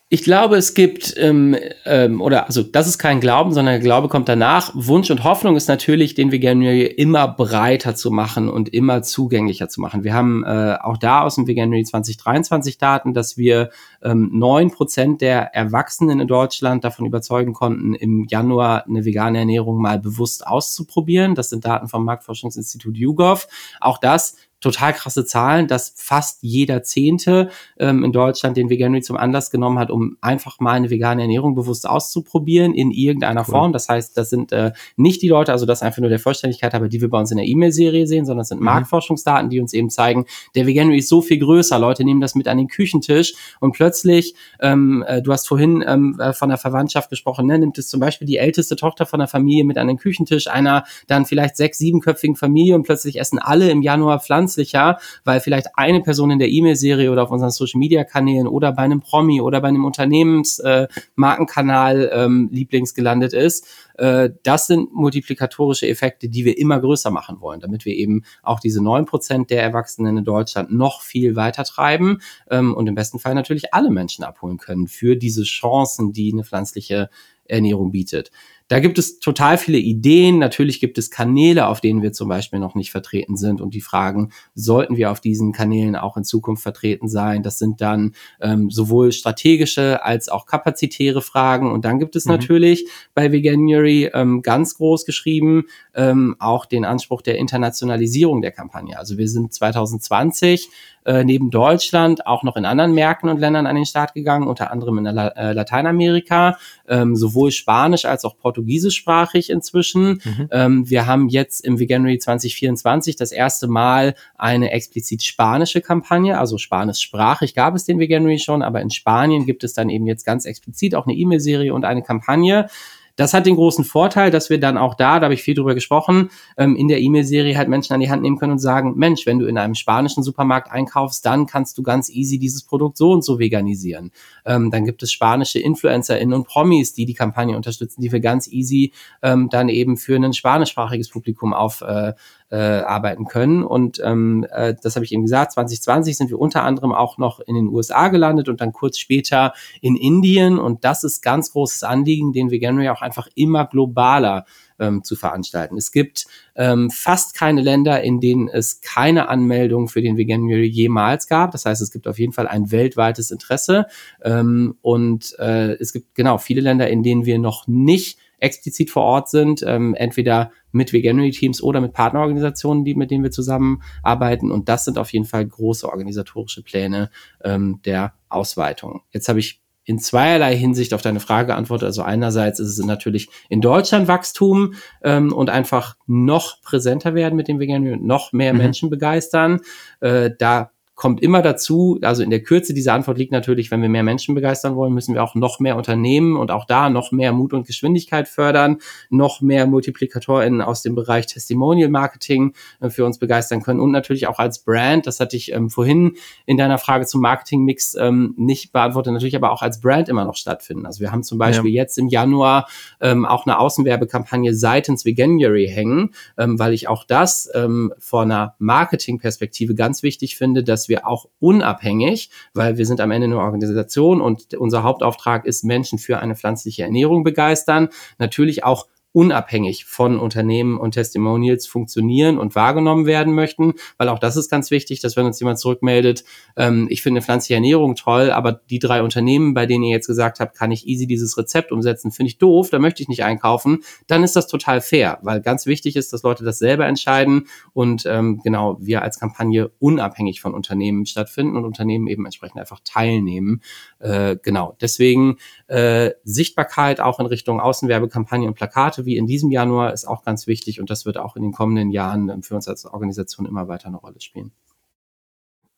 Ich 0.10 0.24
glaube, 0.24 0.58
es 0.58 0.76
gibt, 0.76 1.16
ähm, 1.18 1.56
ähm, 1.86 2.22
oder 2.22 2.46
also 2.46 2.62
das 2.62 2.88
ist 2.88 3.00
kein 3.00 3.20
Glauben, 3.20 3.52
sondern 3.52 3.74
der 3.74 3.82
Glaube 3.82 4.10
kommt 4.10 4.30
danach. 4.30 4.70
Wunsch 4.76 5.10
und 5.10 5.24
Hoffnung 5.24 5.56
ist 5.56 5.68
natürlich, 5.68 6.14
den 6.14 6.32
Veganuary 6.32 6.84
immer 6.84 7.28
breiter 7.28 7.96
zu 7.96 8.12
machen 8.12 8.48
und 8.48 8.70
immer 8.70 9.02
zugänglicher 9.02 9.70
zu 9.70 9.82
machen. 9.82 10.04
Wir 10.04 10.14
haben 10.14 10.44
äh, 10.44 10.78
auch 10.80 10.98
da 10.98 11.22
aus 11.22 11.36
dem 11.36 11.48
Veganuary 11.48 11.84
2023 11.84 12.78
Daten, 12.78 13.16
dass 13.16 13.38
wir 13.38 13.72
ähm, 14.04 14.30
neun 14.34 14.68
ähm, 14.68 14.72
Prozent 14.72 15.22
der 15.22 15.56
Erwachsenen 15.56 16.20
in 16.20 16.28
Deutschland 16.28 16.84
davon 16.84 17.08
überzeugen 17.08 17.54
konnten, 17.54 17.96
im 17.96 18.26
Januar 18.30 18.86
eine 18.86 19.06
vegane 19.06 19.40
Ernährung 19.40 19.82
mal 19.82 19.98
bewusst 19.98 20.46
auszuprobieren. 20.46 21.34
Das 21.34 21.50
sind 21.50 21.66
Daten 21.66 21.88
vom 21.88 22.06
Marktforschungsinstitut 22.06 22.98
YouGov. 22.98 23.48
Auch 23.80 23.98
das 23.98 24.36
total 24.64 24.94
krasse 24.94 25.26
Zahlen, 25.26 25.68
dass 25.68 25.94
fast 25.96 26.40
jeder 26.42 26.84
Zehnte 26.84 27.50
ähm, 27.78 28.04
in 28.04 28.12
Deutschland 28.12 28.56
den 28.58 28.70
Veganuary 28.70 29.02
zum 29.02 29.18
Anlass 29.18 29.52
genommen 29.52 29.78
hat, 29.78 29.92
um 29.92 30.18
einfach 30.22 30.60
mal 30.60 30.72
eine 30.72 30.90
vegane 30.90 31.22
Ernährung 31.22 31.54
bewusst 31.54 31.88
auszuprobieren 31.88 32.74
in 32.74 32.90
irgendeiner 32.90 33.42
cool. 33.42 33.52
Form. 33.52 33.74
Das 33.74 33.90
heißt, 33.90 34.18
das 34.18 34.30
sind 34.30 34.52
äh, 34.54 34.72
nicht 34.96 35.22
die 35.22 35.28
Leute, 35.28 35.52
also 35.52 35.66
das 35.66 35.82
einfach 35.82 36.00
nur 36.00 36.10
der 36.10 36.20
Vollständigkeit, 36.20 36.74
aber 36.74 36.88
die 36.88 37.02
wir 37.02 37.10
bei 37.10 37.20
uns 37.20 37.32
in 37.32 37.38
der 37.38 37.46
E-Mail-Serie 37.46 38.08
sehen, 38.08 38.26
sondern 38.26 38.40
das 38.40 38.50
sind 38.50 38.60
mhm. 38.60 38.66
Marktforschungsdaten, 38.66 39.50
die 39.50 39.60
uns 39.60 39.74
eben 39.74 39.90
zeigen, 39.90 40.26
der 40.56 40.66
Veganuary 40.66 41.00
ist 41.00 41.10
so 41.10 41.22
viel 41.22 41.40
größer. 41.40 41.78
Leute 41.78 42.06
nehmen 42.06 42.22
das 42.22 42.34
mit 42.34 42.48
an 42.48 42.58
den 42.58 42.70
Küchentisch 42.70 43.34
und 43.60 43.74
plötzlich, 43.74 44.34
ähm, 44.62 45.04
äh, 45.06 45.22
du 45.22 45.34
hast 45.34 45.48
vorhin 45.48 45.84
ähm, 45.86 46.18
äh, 46.20 46.32
von 46.32 46.48
der 46.48 46.58
Verwandtschaft 46.58 47.10
gesprochen, 47.10 47.48
ne, 47.48 47.60
nimmt 47.60 47.78
es 47.78 47.90
zum 47.90 48.00
Beispiel 48.00 48.28
die 48.28 48.38
älteste 48.38 48.78
Tochter 48.78 49.06
von 49.06 49.20
der 49.20 49.28
Familie 49.28 49.66
mit 49.66 49.78
an 49.78 49.88
den 49.88 49.98
Küchentisch, 49.98 50.48
einer 50.48 50.86
dann 51.08 51.26
vielleicht 51.26 51.58
sechs, 51.58 51.78
siebenköpfigen 51.78 52.38
Familie 52.38 52.76
und 52.76 52.84
plötzlich 52.84 53.20
essen 53.20 53.40
alle 53.40 53.70
im 53.70 53.82
Januar 53.82 54.22
Pflanzen 54.22 54.53
nützlicher, 54.54 55.00
weil 55.24 55.40
vielleicht 55.40 55.68
eine 55.76 56.02
Person 56.02 56.32
in 56.32 56.40
der 56.40 56.50
E-Mail-Serie 56.50 57.12
oder 57.12 57.24
auf 57.24 57.32
unseren 57.32 57.52
Social-Media-Kanälen 57.52 58.48
oder 58.48 58.72
bei 58.72 58.84
einem 58.84 59.02
Promi 59.02 59.42
oder 59.42 59.62
bei 59.62 59.70
einem 59.70 59.86
Unternehmensmarkenkanal 59.86 62.06
äh, 62.06 62.24
ähm, 62.24 62.50
Lieblings 62.52 62.94
gelandet 62.94 63.34
ist. 63.34 63.68
Äh, 63.98 64.30
das 64.44 64.68
sind 64.68 64.94
multiplikatorische 64.94 65.88
Effekte, 65.88 66.30
die 66.30 66.46
wir 66.46 66.58
immer 66.58 66.80
größer 66.80 67.12
machen 67.12 67.42
wollen, 67.42 67.60
damit 67.60 67.86
wir 67.86 67.96
eben 67.96 68.24
auch 68.42 68.60
diese 68.60 68.84
neun 68.84 69.06
Prozent 69.06 69.50
der 69.50 69.62
Erwachsenen 69.62 70.18
in 70.18 70.24
Deutschland 70.24 70.72
noch 70.72 71.02
viel 71.02 71.36
weiter 71.36 71.64
treiben 71.64 72.20
ähm, 72.50 72.74
und 72.74 72.88
im 72.88 72.96
besten 72.96 73.20
Fall 73.20 73.36
natürlich 73.36 73.74
alle 73.74 73.92
Menschen 73.92 74.24
abholen 74.24 74.58
können 74.58 74.88
für 74.88 75.16
diese 75.16 75.44
Chancen, 75.44 76.14
die 76.14 76.32
eine 76.32 76.44
pflanzliche 76.44 77.10
Ernährung 77.46 77.92
bietet. 77.92 78.32
Da 78.68 78.80
gibt 78.80 78.98
es 78.98 79.20
total 79.20 79.58
viele 79.58 79.78
Ideen. 79.78 80.40
Natürlich 80.40 80.80
gibt 80.80 80.98
es 80.98 81.12
Kanäle, 81.12 81.68
auf 81.68 81.82
denen 81.82 82.02
wir 82.02 82.14
zum 82.14 82.30
Beispiel 82.30 82.60
noch 82.60 82.76
nicht 82.76 82.92
vertreten 82.92 83.36
sind. 83.36 83.62
Und 83.62 83.74
die 83.74 83.82
Fragen, 83.82 84.32
sollten 84.56 84.98
wir 84.98 85.12
auf 85.12 85.20
diesen 85.20 85.52
Kanälen 85.52 85.96
auch 85.96 86.18
in 86.18 86.24
Zukunft 86.24 86.64
vertreten 86.64 87.08
sein? 87.08 87.44
Das 87.44 87.60
sind 87.60 87.82
dann 87.82 88.14
ähm, 88.42 88.70
sowohl 88.70 89.12
strategische 89.12 90.04
als 90.04 90.30
auch 90.30 90.46
kapazitäre 90.46 91.22
Fragen. 91.22 91.72
Und 91.72 91.86
dann 91.86 92.00
gibt 92.00 92.16
es 92.16 92.26
mhm. 92.26 92.34
natürlich 92.34 92.88
bei 93.14 93.32
Veganuary 93.32 94.12
ähm, 94.14 94.42
ganz 94.42 94.76
groß 94.76 95.06
geschrieben 95.06 95.66
ähm, 95.96 96.36
auch 96.40 96.66
den 96.66 96.86
Anspruch 96.86 97.22
der 97.22 97.38
Internationalisierung 97.38 98.42
der 98.42 98.52
Kampagne. 98.52 98.98
Also 98.98 99.18
wir 99.18 99.28
sind 99.28 99.54
2020 99.54 100.70
äh, 101.06 101.24
neben 101.24 101.50
Deutschland 101.50 102.26
auch 102.26 102.44
noch 102.44 102.56
in 102.56 102.66
anderen 102.66 102.94
Märkten 102.94 103.30
und 103.30 103.40
Ländern 103.40 103.68
an 103.68 103.76
den 103.76 103.86
Start 103.86 104.14
gegangen, 104.14 104.48
unter 104.48 104.72
anderem 104.72 105.00
in 105.00 105.06
La 105.06 105.28
äh, 105.30 105.54
Lateinamerika, 105.54 106.58
ähm, 106.88 107.16
sowohl 107.16 107.52
Spanisch 107.52 108.06
als 108.06 108.26
auch 108.26 108.38
Portugiesischsprachig 108.54 109.50
inzwischen. 109.50 110.22
Mhm. 110.24 110.48
Ähm, 110.52 110.90
wir 110.90 111.08
haben 111.08 111.28
jetzt 111.30 111.66
im 111.66 111.80
Veganuary 111.80 112.20
2024 112.20 113.16
das 113.16 113.32
erste 113.32 113.68
Mal 113.68 114.14
eine 114.38 114.72
explizit 114.72 115.24
spanische 115.24 115.82
Kampagne, 115.82 116.40
also 116.40 116.58
spanischsprachig 116.58 117.56
gab 117.56 117.76
es 117.76 117.86
den 117.86 118.00
Veganuary 118.00 118.40
schon, 118.40 118.62
aber 118.62 118.82
in 118.82 118.92
Spanien 118.92 119.46
gibt 119.46 119.64
es 119.64 119.74
dann 119.74 119.90
eben 119.90 120.06
jetzt 120.06 120.26
ganz 120.26 120.46
explizit 120.46 120.96
auch 120.96 121.08
eine 121.08 121.16
E-Mail-Serie 121.16 121.74
und 121.74 121.84
eine 121.84 122.04
Kampagne. 122.04 122.68
Das 123.16 123.34
hat 123.34 123.46
den 123.46 123.56
großen 123.56 123.86
Vorteil, 123.86 124.32
dass 124.32 124.50
wir 124.50 124.60
dann 124.60 124.78
auch 124.78 124.96
da, 124.96 125.20
da 125.20 125.26
habe 125.26 125.36
ich 125.36 125.44
viel 125.44 125.54
drüber 125.54 125.76
gesprochen, 125.76 126.32
ähm, 126.58 126.76
in 126.76 126.88
der 126.88 127.00
E-Mail-Serie 127.00 127.56
halt 127.58 127.70
Menschen 127.70 127.94
an 127.94 128.00
die 128.00 128.10
Hand 128.10 128.24
nehmen 128.24 128.38
können 128.38 128.54
und 128.54 128.60
sagen, 128.60 128.94
Mensch, 128.96 129.28
wenn 129.28 129.38
du 129.38 129.46
in 129.46 129.58
einem 129.58 129.76
spanischen 129.76 130.24
Supermarkt 130.24 130.72
einkaufst, 130.72 131.24
dann 131.26 131.46
kannst 131.46 131.78
du 131.78 131.84
ganz 131.84 132.10
easy 132.10 132.40
dieses 132.40 132.64
Produkt 132.64 132.98
so 132.98 133.12
und 133.12 133.24
so 133.24 133.38
veganisieren. 133.38 134.12
Ähm, 134.46 134.72
dann 134.72 134.86
gibt 134.86 135.04
es 135.04 135.12
spanische 135.12 135.60
InfluencerInnen 135.60 136.34
und 136.34 136.48
Promis, 136.48 136.94
die 136.94 137.06
die 137.06 137.14
Kampagne 137.14 137.56
unterstützen, 137.56 138.02
die 138.02 138.12
wir 138.12 138.20
ganz 138.20 138.48
easy 138.48 138.94
ähm, 139.22 139.48
dann 139.50 139.70
eben 139.70 139.98
für 139.98 140.16
ein 140.16 140.34
spanischsprachiges 140.34 141.10
Publikum 141.10 141.54
auf 141.54 141.82
äh, 141.82 142.14
äh, 142.50 142.56
arbeiten 142.56 143.26
können. 143.26 143.64
Und 143.64 144.00
ähm, 144.04 144.46
äh, 144.52 144.76
das 144.82 144.96
habe 144.96 145.06
ich 145.06 145.12
eben 145.12 145.24
gesagt, 145.24 145.54
2020 145.54 146.16
sind 146.18 146.30
wir 146.30 146.40
unter 146.40 146.64
anderem 146.64 146.92
auch 146.92 147.18
noch 147.18 147.40
in 147.40 147.56
den 147.56 147.68
USA 147.68 148.10
gelandet 148.10 148.50
und 148.50 148.62
dann 148.62 148.74
kurz 148.74 148.98
später 148.98 149.54
in 149.82 149.96
Indien. 149.96 150.60
Und 150.60 150.84
das 150.84 151.04
ist 151.04 151.22
ganz 151.22 151.52
großes 151.52 151.84
Anliegen, 151.84 152.34
den 152.34 152.52
Veganuary 152.52 152.90
auch 152.90 153.02
einfach 153.02 153.28
immer 153.36 153.66
globaler 153.66 154.46
ähm, 154.80 155.04
zu 155.04 155.16
veranstalten. 155.16 155.78
Es 155.78 155.92
gibt 155.92 156.26
ähm, 156.56 156.90
fast 156.90 157.36
keine 157.36 157.62
Länder, 157.62 158.02
in 158.02 158.20
denen 158.20 158.48
es 158.48 158.82
keine 158.82 159.30
Anmeldung 159.30 159.88
für 159.88 160.02
den 160.02 160.18
Veganuary 160.18 160.68
jemals 160.68 161.28
gab. 161.28 161.52
Das 161.52 161.66
heißt, 161.66 161.82
es 161.82 161.92
gibt 161.92 162.08
auf 162.08 162.20
jeden 162.20 162.34
Fall 162.34 162.48
ein 162.48 162.72
weltweites 162.72 163.32
Interesse. 163.32 163.88
Ähm, 164.24 164.76
und 164.82 165.36
äh, 165.40 165.74
es 165.74 165.94
gibt 165.94 166.16
genau 166.16 166.38
viele 166.38 166.62
Länder, 166.62 166.90
in 166.90 167.04
denen 167.04 167.26
wir 167.26 167.40
noch 167.40 167.68
nicht 167.68 168.20
explizit 168.44 168.92
vor 168.92 169.04
Ort 169.04 169.30
sind, 169.30 169.64
ähm, 169.66 169.96
entweder 169.96 170.52
mit 170.72 170.92
Veganuary-Teams 170.92 171.62
oder 171.62 171.82
mit 171.82 171.94
Partnerorganisationen, 171.94 172.84
die, 172.84 172.96
mit 172.96 173.12
denen 173.12 173.24
wir 173.24 173.32
zusammenarbeiten. 173.32 174.52
Und 174.52 174.70
das 174.70 174.86
sind 174.86 174.98
auf 174.98 175.12
jeden 175.14 175.26
Fall 175.26 175.46
große 175.46 175.88
organisatorische 175.88 176.64
Pläne 176.64 177.10
ähm, 177.44 177.80
der 177.86 178.14
Ausweitung. 178.30 179.02
Jetzt 179.12 179.30
habe 179.30 179.40
ich 179.40 179.62
in 179.86 180.00
zweierlei 180.00 180.56
Hinsicht 180.56 180.94
auf 180.94 181.02
deine 181.02 181.20
Frage 181.20 181.48
geantwortet. 181.48 181.88
Also 181.88 182.04
einerseits 182.04 182.60
ist 182.60 182.78
es 182.78 182.86
natürlich 182.86 183.30
in 183.50 183.62
Deutschland 183.62 184.08
Wachstum 184.08 184.76
ähm, 185.04 185.34
und 185.34 185.50
einfach 185.50 185.98
noch 186.08 186.62
präsenter 186.62 187.16
werden 187.16 187.36
mit 187.36 187.48
dem 187.48 187.60
Veganuary 187.60 187.98
und 187.98 188.06
noch 188.06 188.32
mehr 188.32 188.54
mhm. 188.54 188.60
Menschen 188.60 188.90
begeistern. 188.90 189.60
Äh, 190.00 190.32
da 190.38 190.72
kommt 191.04 191.22
immer 191.22 191.42
dazu, 191.42 192.00
also 192.02 192.24
in 192.24 192.30
der 192.30 192.42
Kürze 192.42 192.74
dieser 192.74 192.94
Antwort 192.94 193.18
liegt 193.18 193.34
natürlich, 193.34 193.72
wenn 193.72 193.82
wir 193.82 193.90
mehr 193.90 194.04
Menschen 194.04 194.36
begeistern 194.36 194.78
wollen, 194.78 194.94
müssen 194.94 195.14
wir 195.14 195.22
auch 195.22 195.36
noch 195.36 195.60
mehr 195.60 195.76
Unternehmen 195.76 196.38
und 196.38 196.50
auch 196.50 196.64
da 196.64 196.90
noch 196.90 197.12
mehr 197.12 197.34
Mut 197.34 197.52
und 197.52 197.68
Geschwindigkeit 197.68 198.30
fördern, 198.30 198.78
noch 199.10 199.42
mehr 199.42 199.68
MultiplikatorInnen 199.68 200.62
aus 200.62 200.82
dem 200.82 200.96
Bereich 200.96 201.26
Testimonial 201.28 201.90
Marketing 201.90 202.54
äh, 202.80 202.90
für 202.90 203.04
uns 203.04 203.20
begeistern 203.20 203.62
können 203.62 203.82
und 203.82 203.92
natürlich 203.92 204.28
auch 204.28 204.40
als 204.40 204.60
Brand, 204.60 205.06
das 205.06 205.20
hatte 205.20 205.36
ich 205.36 205.52
ähm, 205.52 205.70
vorhin 205.70 206.16
in 206.46 206.56
deiner 206.56 206.78
Frage 206.78 207.06
zum 207.06 207.20
Marketingmix 207.20 207.96
ähm, 207.96 208.34
nicht 208.38 208.72
beantwortet, 208.72 209.12
natürlich 209.12 209.36
aber 209.36 209.52
auch 209.52 209.62
als 209.62 209.82
Brand 209.82 210.08
immer 210.08 210.24
noch 210.24 210.38
stattfinden. 210.38 210.86
Also 210.86 211.02
wir 211.02 211.12
haben 211.12 211.24
zum 211.24 211.38
Beispiel 211.38 211.72
ja. 211.72 211.82
jetzt 211.82 211.98
im 211.98 212.08
Januar 212.08 212.70
ähm, 213.02 213.26
auch 213.26 213.46
eine 213.46 213.60
Außenwerbekampagne 213.60 214.56
seitens 214.56 215.04
Veganuary 215.04 215.68
hängen, 215.68 216.12
ähm, 216.38 216.58
weil 216.60 216.72
ich 216.72 216.88
auch 216.88 217.04
das 217.04 217.50
ähm, 217.54 217.94
vor 218.00 218.22
einer 218.22 218.56
Marketingperspektive 218.60 219.76
ganz 219.76 220.02
wichtig 220.02 220.38
finde, 220.38 220.64
dass 220.64 220.84
dass 220.84 220.93
wir 220.94 221.08
auch 221.08 221.26
unabhängig, 221.40 222.30
weil 222.54 222.78
wir 222.78 222.86
sind 222.86 223.02
am 223.02 223.10
Ende 223.10 223.26
eine 223.26 223.40
Organisation 223.40 224.22
und 224.22 224.54
unser 224.54 224.84
Hauptauftrag 224.84 225.46
ist, 225.46 225.64
Menschen 225.64 225.98
für 225.98 226.20
eine 226.20 226.36
pflanzliche 226.36 226.84
Ernährung 226.84 227.24
begeistern, 227.24 227.90
natürlich 228.20 228.64
auch 228.64 228.88
unabhängig 229.14 229.86
von 229.86 230.20
Unternehmen 230.20 230.78
und 230.78 230.92
Testimonials 230.92 231.68
funktionieren 231.68 232.38
und 232.40 232.56
wahrgenommen 232.56 233.06
werden 233.06 233.34
möchten, 233.34 233.74
weil 233.98 234.10
auch 234.10 234.20
das 234.20 234.36
ist 234.36 234.50
ganz 234.50 234.72
wichtig, 234.72 235.00
dass 235.00 235.16
wenn 235.16 235.28
uns 235.28 235.40
jemand 235.40 235.60
zurückmeldet, 235.60 236.24
ähm, 236.58 236.88
ich 236.90 237.04
finde 237.04 237.22
pflanzliche 237.22 237.54
Ernährung 237.54 237.96
toll, 237.96 238.32
aber 238.32 238.52
die 238.52 238.80
drei 238.80 239.04
Unternehmen, 239.04 239.54
bei 239.54 239.68
denen 239.68 239.84
ihr 239.84 239.92
jetzt 239.92 240.08
gesagt 240.08 240.40
habt, 240.40 240.58
kann 240.58 240.72
ich 240.72 240.88
easy 240.88 241.06
dieses 241.06 241.38
Rezept 241.38 241.72
umsetzen, 241.72 242.12
finde 242.12 242.30
ich 242.30 242.40
doof, 242.40 242.72
da 242.72 242.80
möchte 242.80 243.04
ich 243.04 243.08
nicht 243.08 243.24
einkaufen, 243.24 243.84
dann 244.08 244.24
ist 244.24 244.36
das 244.36 244.48
total 244.48 244.82
fair, 244.82 245.20
weil 245.22 245.42
ganz 245.42 245.68
wichtig 245.68 245.96
ist, 245.96 246.12
dass 246.12 246.24
Leute 246.24 246.44
das 246.44 246.58
selber 246.58 246.88
entscheiden 246.88 247.48
und 247.74 248.06
ähm, 248.08 248.42
genau 248.44 248.78
wir 248.82 249.04
als 249.04 249.20
Kampagne 249.20 249.70
unabhängig 249.78 250.42
von 250.42 250.56
Unternehmen 250.56 251.06
stattfinden 251.06 251.56
und 251.56 251.66
Unternehmen 251.66 252.08
eben 252.08 252.26
entsprechend 252.26 252.60
einfach 252.60 252.80
teilnehmen. 252.84 253.62
Äh, 254.00 254.38
genau, 254.42 254.76
deswegen 254.82 255.38
äh, 255.68 256.12
Sichtbarkeit 256.24 257.00
auch 257.00 257.20
in 257.20 257.28
Richtung 257.28 257.60
Außenwerbekampagne 257.60 258.48
und 258.48 258.56
Plakate 258.56 259.03
wie 259.06 259.18
in 259.18 259.28
diesem 259.28 259.52
Januar 259.52 259.94
ist 259.94 260.06
auch 260.06 260.24
ganz 260.24 260.48
wichtig 260.48 260.80
und 260.80 260.90
das 260.90 261.06
wird 261.06 261.18
auch 261.18 261.36
in 261.36 261.44
den 261.44 261.52
kommenden 261.52 261.92
Jahren 261.92 262.30
ähm, 262.30 262.44
für 262.44 262.56
uns 262.56 262.68
als 262.68 262.86
Organisation 262.86 263.46
immer 263.46 263.68
weiter 263.68 263.88
eine 263.88 263.98
Rolle 263.98 264.20
spielen. 264.20 264.52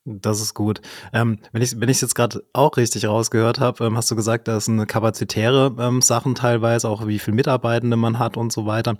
Das 0.08 0.40
ist 0.40 0.54
gut. 0.54 0.82
Ähm, 1.14 1.40
wenn 1.52 1.64
ich 1.64 1.80
wenn 1.80 1.90
jetzt 1.90 2.14
gerade 2.14 2.44
auch 2.54 2.78
richtig 2.78 3.08
rausgehört 3.08 3.60
habe, 3.60 3.86
ähm, 3.86 3.98
hast 3.98 4.12
du 4.12 4.16
gesagt, 4.16 4.48
da 4.48 4.60
sind 4.60 4.86
kapazitäre 4.86 5.76
ähm, 5.80 6.00
Sachen 6.04 6.36
teilweise, 6.36 6.88
auch 6.90 7.08
wie 7.08 7.18
viel 7.18 7.34
Mitarbeitende 7.34 7.98
man 7.98 8.20
hat 8.20 8.38
und 8.38 8.54
so 8.54 8.68
weiter. 8.68 8.98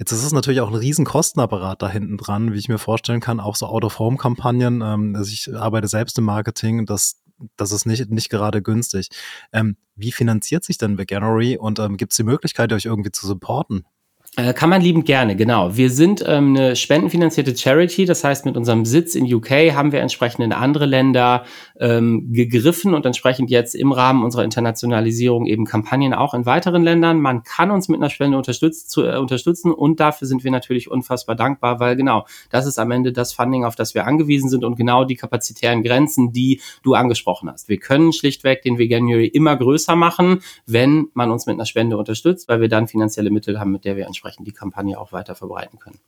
Jetzt 0.00 0.10
ist 0.10 0.24
es 0.24 0.32
natürlich 0.32 0.60
auch 0.60 0.68
ein 0.68 0.74
riesen 0.74 1.04
Kostenapparat 1.04 1.80
da 1.80 1.88
hinten 1.88 2.16
dran, 2.16 2.52
wie 2.52 2.58
ich 2.58 2.68
mir 2.68 2.78
vorstellen 2.78 3.20
kann, 3.20 3.38
auch 3.38 3.54
so 3.54 3.66
Out-of-Home-Kampagnen. 3.66 4.82
Ähm, 4.82 5.14
also 5.16 5.30
ich 5.32 5.54
arbeite 5.54 5.86
selbst 5.86 6.18
im 6.18 6.24
Marketing, 6.24 6.86
das 6.86 7.22
das 7.56 7.72
ist 7.72 7.86
nicht, 7.86 8.10
nicht 8.10 8.30
gerade 8.30 8.62
günstig. 8.62 9.08
Ähm, 9.52 9.76
wie 9.94 10.12
finanziert 10.12 10.64
sich 10.64 10.78
denn 10.78 10.98
Veganery 10.98 11.56
und 11.56 11.78
ähm, 11.78 11.96
gibt 11.96 12.12
es 12.12 12.16
die 12.16 12.24
Möglichkeit, 12.24 12.72
euch 12.72 12.84
irgendwie 12.84 13.12
zu 13.12 13.26
supporten? 13.26 13.84
Äh, 14.36 14.54
kann 14.54 14.70
man 14.70 14.80
liebend 14.80 15.04
gerne, 15.04 15.34
genau. 15.34 15.76
Wir 15.76 15.90
sind 15.90 16.22
ähm, 16.24 16.54
eine 16.54 16.76
spendenfinanzierte 16.76 17.56
Charity, 17.56 18.04
das 18.04 18.22
heißt, 18.22 18.44
mit 18.44 18.56
unserem 18.56 18.84
Sitz 18.84 19.16
in 19.16 19.24
UK 19.24 19.74
haben 19.74 19.90
wir 19.90 20.00
entsprechend 20.00 20.44
in 20.44 20.52
andere 20.52 20.86
Länder 20.86 21.44
ähm, 21.80 22.32
gegriffen 22.32 22.94
und 22.94 23.04
entsprechend 23.04 23.50
jetzt 23.50 23.74
im 23.74 23.90
Rahmen 23.90 24.22
unserer 24.22 24.44
Internationalisierung 24.44 25.46
eben 25.46 25.64
Kampagnen 25.64 26.14
auch 26.14 26.34
in 26.34 26.46
weiteren 26.46 26.84
Ländern. 26.84 27.20
Man 27.20 27.42
kann 27.42 27.72
uns 27.72 27.88
mit 27.88 27.98
einer 27.98 28.10
Spende 28.10 28.36
unterstützt, 28.36 28.90
zu, 28.90 29.02
äh, 29.02 29.16
unterstützen 29.16 29.72
und 29.72 29.98
dafür 29.98 30.28
sind 30.28 30.44
wir 30.44 30.52
natürlich 30.52 30.88
unfassbar 30.88 31.34
dankbar, 31.34 31.80
weil 31.80 31.96
genau, 31.96 32.24
das 32.50 32.64
ist 32.66 32.78
am 32.78 32.92
Ende 32.92 33.12
das 33.12 33.32
Funding, 33.32 33.64
auf 33.64 33.74
das 33.74 33.94
wir 33.94 34.06
angewiesen 34.06 34.50
sind 34.50 34.62
und 34.62 34.76
genau 34.76 35.04
die 35.04 35.16
kapazitären 35.16 35.82
Grenzen, 35.82 36.32
die 36.32 36.60
du 36.84 36.94
angesprochen 36.94 37.50
hast. 37.50 37.68
Wir 37.68 37.78
können 37.78 38.12
schlichtweg 38.12 38.62
den 38.62 38.78
Veganuary 38.78 39.26
immer 39.26 39.56
größer 39.56 39.96
machen, 39.96 40.42
wenn 40.64 41.08
man 41.14 41.32
uns 41.32 41.46
mit 41.46 41.54
einer 41.54 41.66
Spende 41.66 41.96
unterstützt, 41.96 42.46
weil 42.46 42.60
wir 42.60 42.68
dann 42.68 42.86
finanzielle 42.86 43.30
Mittel 43.30 43.58
haben, 43.58 43.72
mit 43.72 43.84
der 43.84 43.96
wir 43.96 44.06
entsprechend 44.06 44.27
dementsprechend 44.28 44.46
die 44.46 44.52
Kampagne 44.52 44.98
auch 44.98 45.12
weiter 45.12 45.34
verbreiten 45.34 45.78
können. 45.78 45.98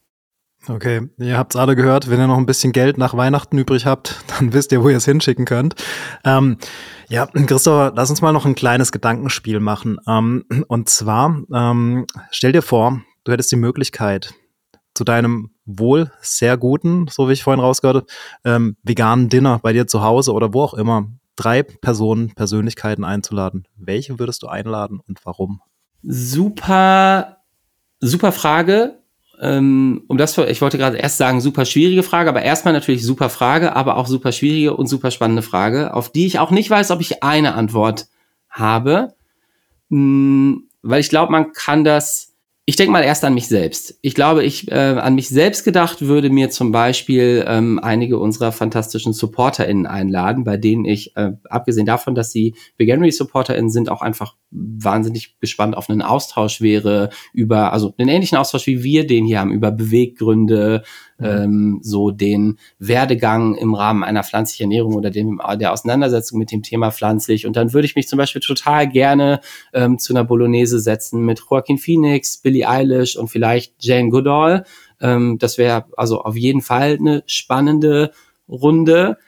Okay, 0.69 1.09
ihr 1.17 1.39
habt 1.39 1.55
es 1.55 1.61
alle 1.61 1.75
gehört, 1.75 2.11
wenn 2.11 2.21
ihr 2.21 2.27
noch 2.27 2.37
ein 2.37 2.45
bisschen 2.45 2.73
Geld 2.73 2.99
nach 2.99 3.17
Weihnachten 3.17 3.57
übrig 3.57 3.87
habt, 3.87 4.23
dann 4.39 4.53
wisst 4.53 4.73
ihr, 4.73 4.83
wo 4.83 4.91
ihr 4.91 4.99
es 4.99 5.07
hinschicken 5.07 5.47
könnt. 5.47 5.75
Ähm, 6.23 6.59
ja, 7.09 7.27
Christopher, 7.27 7.93
lass 7.97 8.11
uns 8.11 8.21
mal 8.21 8.33
noch 8.33 8.45
ein 8.45 8.55
kleines 8.55 8.93
Gedankenspiel 8.93 9.59
machen. 9.59 9.99
Ähm, 10.07 10.45
und 10.69 10.91
zwar, 10.91 11.43
ähm, 11.53 12.07
stell 12.31 12.53
dir 12.53 12.63
vor, 12.63 13.01
du 13.25 13.33
hättest 13.33 13.51
die 13.53 13.57
Möglichkeit, 13.57 14.35
zu 14.93 15.05
deinem 15.05 15.51
wohl 15.65 16.13
sehr 16.21 16.59
guten, 16.59 17.07
so 17.09 17.29
wie 17.29 17.33
ich 17.33 17.43
vorhin 17.43 17.61
rausgehört 17.61 17.97
habe, 17.97 18.07
ähm, 18.45 18.77
veganen 18.83 19.31
Dinner 19.31 19.61
bei 19.63 19.73
dir 19.73 19.87
zu 19.87 20.03
Hause 20.03 20.33
oder 20.33 20.53
wo 20.53 20.63
auch 20.63 20.75
immer, 20.75 21.09
drei 21.37 21.63
Personen, 21.63 22.35
Persönlichkeiten 22.35 23.05
einzuladen. 23.05 23.67
Welche 23.77 24.19
würdest 24.19 24.43
du 24.43 24.49
einladen 24.49 25.01
und 25.01 25.25
warum? 25.25 25.63
Super 26.03 27.40
super 28.01 28.33
Frage. 28.33 28.99
Ähm, 29.41 30.03
um 30.09 30.19
das, 30.19 30.37
ich 30.37 30.61
wollte 30.61 30.77
gerade 30.77 30.99
erst 30.99 31.17
sagen, 31.17 31.41
super 31.41 31.65
schwierige 31.65 32.03
Frage, 32.03 32.29
aber 32.29 32.43
erstmal 32.43 32.75
natürlich 32.75 33.05
super 33.07 33.31
Frage, 33.31 33.75
aber 33.75 33.97
auch 33.97 34.07
super 34.07 34.33
schwierige 34.33 34.77
und 34.77 34.87
super 34.87 35.11
spannende 35.11 35.43
Frage, 35.43 35.95
auf 35.95 36.13
die 36.13 36.27
ich 36.27 36.39
auch 36.39 36.51
nicht 36.51 36.69
weiß, 36.69 36.91
ob 36.91 37.01
ich 37.01 37.23
eine 37.23 37.55
Antwort 37.55 38.07
habe. 38.51 39.15
Hm, 39.89 40.65
weil 40.83 41.01
ich 41.01 41.09
glaube, 41.09 41.33
man 41.33 41.53
kann 41.53 41.85
das 41.85 42.30
ich 42.67 42.77
denke 42.77 42.93
mal 42.93 43.03
erst 43.03 43.25
an 43.25 43.35
mich 43.35 43.49
selbst. 43.49 43.99
Ich 44.03 44.15
glaube, 44.15 44.45
ich 44.45 44.71
äh, 44.71 44.75
an 44.75 45.15
mich 45.15 45.29
selbst 45.29 45.65
gedacht 45.65 46.03
würde 46.03 46.31
mir 46.31 46.51
zum 46.51 46.71
Beispiel 46.73 47.45
ähm, 47.49 47.81
einige 47.83 48.19
unserer 48.19 48.53
fantastischen 48.53 49.13
SupporterInnen 49.13 49.87
einladen, 49.87 50.45
bei 50.45 50.57
denen 50.57 50.85
ich, 50.85 51.17
äh, 51.17 51.33
abgesehen 51.49 51.87
davon, 51.87 52.15
dass 52.15 52.31
sie 52.31 52.55
Veganery-SupporterInnen 52.79 53.71
sind, 53.71 53.89
auch 53.89 54.03
einfach 54.03 54.37
wahnsinnig 54.51 55.39
gespannt 55.41 55.77
auf 55.77 55.89
einen 55.91 56.03
Austausch 56.03 56.61
wäre 56.61 57.11
über, 57.33 57.73
also 57.73 57.95
einen 57.99 58.09
ähnlichen 58.09 58.39
Austausch 58.39 58.67
wie 58.67 58.85
wir 58.85 59.07
den 59.07 59.25
hier 59.25 59.41
haben, 59.41 59.53
über 59.53 59.71
Beweggründe. 59.71 60.83
Ähm, 61.21 61.81
so 61.83 62.11
den 62.11 62.59
Werdegang 62.79 63.57
im 63.57 63.75
Rahmen 63.75 64.05
einer 64.05 64.25
pflanzlichen 64.25 64.65
Ernährung 64.65 64.95
oder 64.95 65.11
dem, 65.11 65.41
der 65.59 65.73
Auseinandersetzung 65.73 66.39
mit 66.39 66.51
dem 66.51 66.63
Thema 66.63 66.91
pflanzlich. 66.91 67.47
Und 67.47 67.57
dann 67.57 67.73
würde 67.73 67.87
ich 67.87 67.97
mich 67.97 68.09
zum 68.09 68.17
Beispiel 68.17 68.41
total 68.41 68.89
gerne 68.89 69.41
ähm, 69.73 69.99
zu 69.99 70.13
einer 70.13 70.25
Bolognese 70.25 70.81
setzen 70.81 71.25
mit 71.25 71.43
Joaquin 71.51 71.79
Phoenix, 71.79 72.39
Billie 72.39 72.69
Eilish 72.69 73.17
und 73.17 73.29
vielleicht 73.29 73.75
Jane 73.79 74.11
Goodall. 74.11 74.65
Ähm, 75.01 75.39
das 75.39 75.59
wäre 75.59 75.87
also 75.97 76.23
auf 76.23 76.37
jeden 76.37 76.63
Fall 76.63 76.97
eine 76.99 77.23
spannende 77.27 78.13
Runde. 78.49 79.19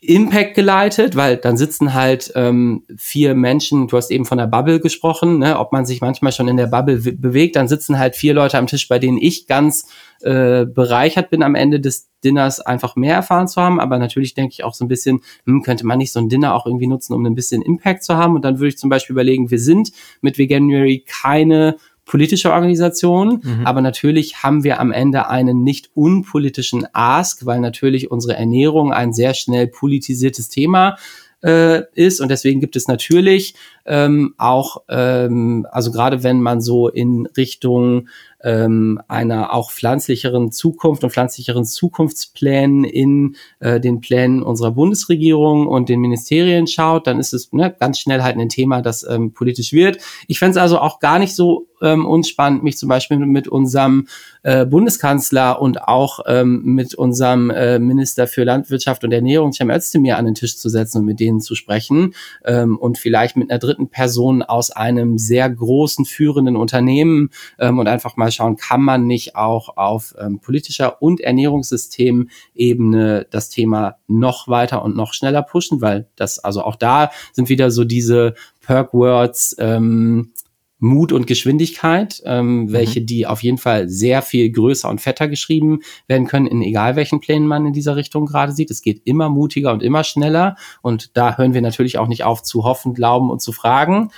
Impact 0.00 0.54
geleitet, 0.54 1.16
weil 1.16 1.38
dann 1.38 1.56
sitzen 1.56 1.94
halt 1.94 2.30
ähm, 2.34 2.84
vier 2.96 3.34
Menschen, 3.34 3.88
du 3.88 3.96
hast 3.96 4.10
eben 4.10 4.26
von 4.26 4.36
der 4.36 4.46
Bubble 4.46 4.78
gesprochen, 4.78 5.38
ne, 5.38 5.58
ob 5.58 5.72
man 5.72 5.86
sich 5.86 6.02
manchmal 6.02 6.32
schon 6.32 6.48
in 6.48 6.58
der 6.58 6.66
Bubble 6.66 6.98
bewegt, 6.98 7.56
dann 7.56 7.66
sitzen 7.66 7.98
halt 7.98 8.14
vier 8.14 8.34
Leute 8.34 8.58
am 8.58 8.66
Tisch, 8.66 8.88
bei 8.88 8.98
denen 8.98 9.16
ich 9.16 9.46
ganz 9.46 9.88
äh, 10.20 10.66
bereichert 10.66 11.30
bin 11.30 11.42
am 11.42 11.54
Ende 11.54 11.80
des 11.80 12.10
Dinners 12.22 12.60
einfach 12.60 12.96
mehr 12.96 13.14
erfahren 13.14 13.48
zu 13.48 13.60
haben, 13.60 13.80
aber 13.80 13.98
natürlich 13.98 14.34
denke 14.34 14.52
ich 14.52 14.64
auch 14.64 14.74
so 14.74 14.84
ein 14.84 14.88
bisschen, 14.88 15.20
hm, 15.46 15.62
könnte 15.62 15.86
man 15.86 15.98
nicht 15.98 16.12
so 16.12 16.20
ein 16.20 16.28
Dinner 16.28 16.54
auch 16.54 16.66
irgendwie 16.66 16.88
nutzen, 16.88 17.14
um 17.14 17.24
ein 17.24 17.34
bisschen 17.34 17.62
Impact 17.62 18.02
zu 18.02 18.16
haben? 18.16 18.34
Und 18.34 18.44
dann 18.44 18.58
würde 18.58 18.68
ich 18.68 18.78
zum 18.78 18.90
Beispiel 18.90 19.14
überlegen, 19.14 19.50
wir 19.50 19.58
sind 19.58 19.92
mit 20.20 20.36
Veganuary 20.36 21.04
keine 21.06 21.76
politische 22.06 22.52
Organisation, 22.52 23.40
mhm. 23.42 23.66
aber 23.66 23.82
natürlich 23.82 24.42
haben 24.42 24.64
wir 24.64 24.80
am 24.80 24.92
Ende 24.92 25.28
einen 25.28 25.62
nicht 25.64 25.90
unpolitischen 25.94 26.86
Ask, 26.92 27.44
weil 27.44 27.60
natürlich 27.60 28.10
unsere 28.10 28.36
Ernährung 28.36 28.92
ein 28.92 29.12
sehr 29.12 29.34
schnell 29.34 29.66
politisiertes 29.66 30.48
Thema 30.48 30.96
äh, 31.44 31.82
ist 31.94 32.20
und 32.20 32.28
deswegen 32.30 32.60
gibt 32.60 32.76
es 32.76 32.88
natürlich 32.88 33.54
ähm, 33.84 34.34
auch, 34.38 34.82
ähm, 34.88 35.66
also 35.70 35.90
gerade 35.90 36.22
wenn 36.22 36.40
man 36.40 36.60
so 36.60 36.88
in 36.88 37.26
Richtung 37.36 38.08
ähm, 38.42 39.00
einer 39.08 39.52
auch 39.52 39.70
pflanzlicheren 39.70 40.52
Zukunft 40.52 41.04
und 41.04 41.10
pflanzlicheren 41.10 41.64
Zukunftsplänen 41.64 42.84
in 42.84 43.36
äh, 43.60 43.80
den 43.80 44.00
Plänen 44.00 44.42
unserer 44.42 44.72
Bundesregierung 44.72 45.66
und 45.66 45.88
den 45.88 46.00
Ministerien 46.00 46.66
schaut, 46.66 47.06
dann 47.06 47.18
ist 47.18 47.32
es 47.32 47.52
ne, 47.52 47.74
ganz 47.78 47.98
schnell 47.98 48.22
halt 48.22 48.36
ein 48.36 48.48
Thema, 48.48 48.82
das 48.82 49.04
ähm, 49.08 49.32
politisch 49.32 49.72
wird. 49.72 49.98
Ich 50.26 50.38
fände 50.38 50.52
es 50.52 50.56
also 50.62 50.78
auch 50.78 51.00
gar 51.00 51.18
nicht 51.18 51.34
so 51.34 51.66
ähm, 51.82 52.06
unspannend, 52.06 52.62
mich 52.62 52.78
zum 52.78 52.88
Beispiel 52.88 53.18
mit 53.18 53.48
unserem 53.48 54.06
äh, 54.42 54.64
Bundeskanzler 54.64 55.60
und 55.60 55.82
auch 55.82 56.20
ähm, 56.26 56.62
mit 56.64 56.94
unserem 56.94 57.50
äh, 57.50 57.78
Minister 57.78 58.26
für 58.26 58.44
Landwirtschaft 58.44 59.04
und 59.04 59.12
Ernährung, 59.12 59.52
Cem 59.52 59.70
Özdemir, 59.70 60.16
an 60.16 60.24
den 60.24 60.34
Tisch 60.34 60.56
zu 60.56 60.68
setzen 60.68 60.98
und 60.98 61.04
mit 61.04 61.20
denen 61.20 61.40
zu 61.40 61.54
sprechen 61.54 62.14
ähm, 62.44 62.78
und 62.78 62.98
vielleicht 62.98 63.36
mit 63.36 63.50
einer 63.50 63.58
dritten 63.58 63.88
Person 63.88 64.42
aus 64.42 64.70
einem 64.70 65.18
sehr 65.18 65.48
großen 65.50 66.04
führenden 66.04 66.56
Unternehmen 66.56 67.30
ähm, 67.58 67.78
und 67.78 67.88
einfach 67.88 68.16
mal 68.16 68.25
schauen, 68.30 68.56
kann 68.56 68.82
man 68.82 69.06
nicht 69.06 69.36
auch 69.36 69.76
auf 69.76 70.14
ähm, 70.18 70.40
politischer 70.40 71.02
und 71.02 71.20
Ernährungssystemebene 71.20 73.26
das 73.30 73.48
Thema 73.48 73.96
noch 74.06 74.48
weiter 74.48 74.82
und 74.82 74.96
noch 74.96 75.12
schneller 75.12 75.42
pushen, 75.42 75.80
weil 75.80 76.08
das, 76.16 76.38
also 76.38 76.62
auch 76.62 76.76
da 76.76 77.10
sind 77.32 77.48
wieder 77.48 77.70
so 77.70 77.84
diese 77.84 78.34
Perk-Words, 78.60 79.56
ähm, 79.58 80.32
Mut 80.78 81.12
und 81.12 81.26
Geschwindigkeit, 81.26 82.22
ähm, 82.26 82.64
mhm. 82.64 82.72
welche 82.72 83.00
die 83.00 83.26
auf 83.26 83.42
jeden 83.42 83.58
Fall 83.58 83.88
sehr 83.88 84.20
viel 84.20 84.50
größer 84.50 84.90
und 84.90 85.00
fetter 85.00 85.26
geschrieben 85.26 85.80
werden 86.06 86.26
können, 86.26 86.46
in 86.46 86.62
egal 86.62 86.96
welchen 86.96 87.20
Plänen 87.20 87.48
man 87.48 87.66
in 87.66 87.72
dieser 87.72 87.96
Richtung 87.96 88.26
gerade 88.26 88.52
sieht. 88.52 88.70
Es 88.70 88.82
geht 88.82 89.06
immer 89.06 89.30
mutiger 89.30 89.72
und 89.72 89.82
immer 89.82 90.04
schneller 90.04 90.56
und 90.82 91.16
da 91.16 91.38
hören 91.38 91.54
wir 91.54 91.62
natürlich 91.62 91.98
auch 91.98 92.08
nicht 92.08 92.24
auf 92.24 92.42
zu 92.42 92.64
hoffen, 92.64 92.92
glauben 92.92 93.30
und 93.30 93.40
zu 93.40 93.52
fragen. 93.52 94.10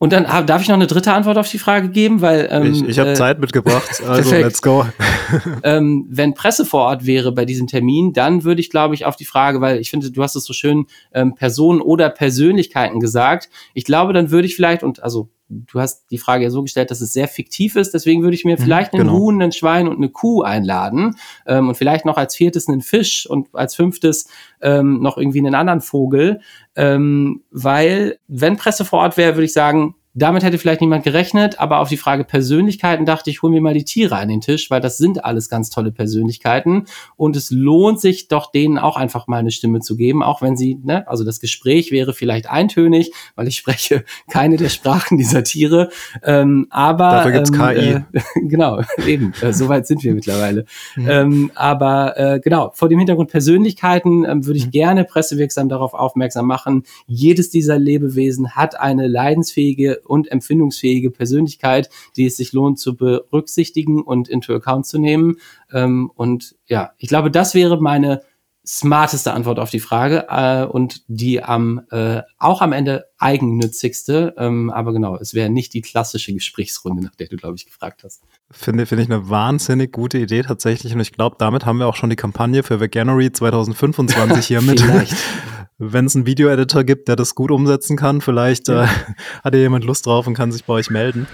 Und 0.00 0.12
dann 0.12 0.26
ah, 0.26 0.42
darf 0.42 0.62
ich 0.62 0.68
noch 0.68 0.76
eine 0.76 0.86
dritte 0.86 1.12
Antwort 1.12 1.38
auf 1.38 1.50
die 1.50 1.58
Frage 1.58 1.88
geben, 1.88 2.20
weil 2.20 2.48
ähm, 2.52 2.72
ich, 2.72 2.86
ich 2.86 2.98
habe 3.00 3.10
äh, 3.10 3.14
Zeit 3.14 3.40
mitgebracht, 3.40 4.00
also 4.06 4.30
let's 4.30 4.62
go. 4.62 4.86
ähm, 5.64 6.06
wenn 6.08 6.34
Presse 6.34 6.64
vor 6.64 6.82
Ort 6.82 7.04
wäre 7.04 7.32
bei 7.32 7.44
diesem 7.44 7.66
Termin, 7.66 8.12
dann 8.12 8.44
würde 8.44 8.60
ich, 8.60 8.70
glaube 8.70 8.94
ich, 8.94 9.04
auf 9.04 9.16
die 9.16 9.24
Frage, 9.24 9.60
weil 9.60 9.80
ich 9.80 9.90
finde, 9.90 10.12
du 10.12 10.22
hast 10.22 10.36
es 10.36 10.44
so 10.44 10.52
schön 10.52 10.86
ähm, 11.12 11.34
Personen 11.34 11.80
oder 11.80 12.10
Persönlichkeiten 12.10 13.00
gesagt. 13.00 13.50
Ich 13.74 13.84
glaube, 13.84 14.12
dann 14.12 14.30
würde 14.30 14.46
ich 14.46 14.54
vielleicht 14.54 14.84
und 14.84 15.02
also 15.02 15.30
du 15.48 15.80
hast 15.80 16.10
die 16.10 16.18
Frage 16.18 16.44
ja 16.44 16.50
so 16.50 16.62
gestellt, 16.62 16.90
dass 16.90 17.00
es 17.00 17.12
sehr 17.12 17.28
fiktiv 17.28 17.76
ist, 17.76 17.94
deswegen 17.94 18.22
würde 18.22 18.34
ich 18.34 18.44
mir 18.44 18.56
mhm, 18.58 18.62
vielleicht 18.62 18.92
einen 18.92 19.04
genau. 19.04 19.18
Huhn, 19.18 19.42
einen 19.42 19.52
Schwein 19.52 19.88
und 19.88 19.96
eine 19.96 20.10
Kuh 20.10 20.42
einladen 20.42 21.16
ähm, 21.46 21.68
und 21.68 21.74
vielleicht 21.74 22.04
noch 22.04 22.16
als 22.16 22.36
viertes 22.36 22.68
einen 22.68 22.82
Fisch 22.82 23.28
und 23.28 23.48
als 23.54 23.74
fünftes 23.74 24.28
ähm, 24.60 25.00
noch 25.00 25.16
irgendwie 25.16 25.38
einen 25.38 25.54
anderen 25.54 25.80
Vogel, 25.80 26.40
ähm, 26.76 27.42
weil 27.50 28.18
wenn 28.28 28.56
Presse 28.56 28.84
vor 28.84 29.00
Ort 29.00 29.16
wäre, 29.16 29.36
würde 29.36 29.46
ich 29.46 29.52
sagen, 29.52 29.94
damit 30.18 30.42
hätte 30.42 30.58
vielleicht 30.58 30.80
niemand 30.80 31.04
gerechnet, 31.04 31.60
aber 31.60 31.78
auf 31.78 31.88
die 31.88 31.96
Frage 31.96 32.24
Persönlichkeiten 32.24 33.06
dachte 33.06 33.30
ich, 33.30 33.42
hol 33.42 33.50
mir 33.50 33.60
mal 33.60 33.74
die 33.74 33.84
Tiere 33.84 34.16
an 34.16 34.28
den 34.28 34.40
Tisch, 34.40 34.70
weil 34.70 34.80
das 34.80 34.98
sind 34.98 35.24
alles 35.24 35.48
ganz 35.48 35.70
tolle 35.70 35.92
Persönlichkeiten 35.92 36.86
und 37.16 37.36
es 37.36 37.50
lohnt 37.50 38.00
sich 38.00 38.28
doch 38.28 38.50
denen 38.50 38.78
auch 38.78 38.96
einfach 38.96 39.26
mal 39.26 39.38
eine 39.38 39.50
Stimme 39.50 39.80
zu 39.80 39.96
geben, 39.96 40.22
auch 40.22 40.42
wenn 40.42 40.56
sie, 40.56 40.80
ne, 40.82 41.06
also 41.08 41.24
das 41.24 41.40
Gespräch 41.40 41.92
wäre 41.92 42.14
vielleicht 42.14 42.50
eintönig, 42.50 43.12
weil 43.36 43.48
ich 43.48 43.56
spreche 43.56 44.04
keine 44.30 44.56
der 44.56 44.68
Sprachen 44.68 45.18
dieser 45.18 45.44
Tiere, 45.44 45.90
ähm, 46.22 46.66
aber 46.70 47.10
dafür 47.10 47.32
gibt's 47.32 47.50
ähm, 47.50 47.58
KI. 47.58 47.88
Äh, 47.88 48.02
genau, 48.48 48.80
eben, 49.06 49.32
äh, 49.40 49.52
soweit 49.52 49.86
sind 49.86 50.02
wir 50.02 50.14
mittlerweile. 50.14 50.64
Mhm. 50.96 51.08
Ähm, 51.08 51.50
aber 51.54 52.18
äh, 52.18 52.40
genau, 52.40 52.72
vor 52.74 52.88
dem 52.88 52.98
Hintergrund 52.98 53.30
Persönlichkeiten 53.30 54.24
ähm, 54.24 54.46
würde 54.46 54.58
ich 54.58 54.66
mhm. 54.66 54.72
gerne 54.72 55.04
pressewirksam 55.04 55.68
darauf 55.68 55.94
aufmerksam 55.94 56.46
machen. 56.46 56.82
Jedes 57.06 57.50
dieser 57.50 57.78
Lebewesen 57.78 58.56
hat 58.56 58.78
eine 58.78 59.06
leidensfähige 59.06 60.00
und 60.08 60.30
empfindungsfähige 60.30 61.10
Persönlichkeit, 61.10 61.90
die 62.16 62.26
es 62.26 62.36
sich 62.36 62.52
lohnt 62.52 62.78
zu 62.78 62.96
berücksichtigen 62.96 64.02
und 64.02 64.28
into 64.28 64.54
account 64.54 64.86
zu 64.86 64.98
nehmen. 64.98 65.36
Ähm, 65.72 66.10
und 66.14 66.56
ja, 66.66 66.92
ich 66.98 67.08
glaube, 67.08 67.30
das 67.30 67.54
wäre 67.54 67.80
meine 67.80 68.22
smarteste 68.68 69.32
Antwort 69.32 69.58
auf 69.58 69.70
die 69.70 69.80
Frage 69.80 70.26
äh, 70.28 70.64
und 70.64 71.02
die 71.08 71.42
am 71.42 71.80
äh, 71.90 72.20
auch 72.38 72.60
am 72.60 72.72
Ende 72.72 73.06
eigennützigste. 73.16 74.34
Ähm, 74.36 74.70
aber 74.70 74.92
genau, 74.92 75.16
es 75.16 75.32
wäre 75.32 75.48
nicht 75.48 75.72
die 75.72 75.80
klassische 75.80 76.34
Gesprächsrunde, 76.34 77.02
nach 77.02 77.14
der 77.14 77.28
du, 77.28 77.36
glaube 77.36 77.56
ich, 77.56 77.64
gefragt 77.64 78.02
hast. 78.04 78.22
Finde, 78.50 78.84
finde 78.84 79.04
ich 79.04 79.10
eine 79.10 79.30
wahnsinnig 79.30 79.92
gute 79.92 80.18
Idee 80.18 80.42
tatsächlich. 80.42 80.92
Und 80.92 81.00
ich 81.00 81.12
glaube, 81.12 81.36
damit 81.38 81.64
haben 81.64 81.78
wir 81.78 81.86
auch 81.86 81.96
schon 81.96 82.10
die 82.10 82.16
Kampagne 82.16 82.62
für 82.62 82.78
Veganuary 82.78 83.32
2025 83.32 84.46
hier 84.46 84.60
mit. 84.60 84.84
Wenn 85.78 86.06
es 86.06 86.16
einen 86.16 86.26
Video-Editor 86.26 86.84
gibt, 86.84 87.08
der 87.08 87.16
das 87.16 87.34
gut 87.34 87.50
umsetzen 87.50 87.96
kann, 87.96 88.20
vielleicht 88.20 88.68
äh, 88.68 88.86
hat 89.44 89.54
ja 89.54 89.60
jemand 89.60 89.84
Lust 89.84 90.04
drauf 90.06 90.26
und 90.26 90.34
kann 90.34 90.52
sich 90.52 90.64
bei 90.64 90.74
euch 90.74 90.90
melden. 90.90 91.26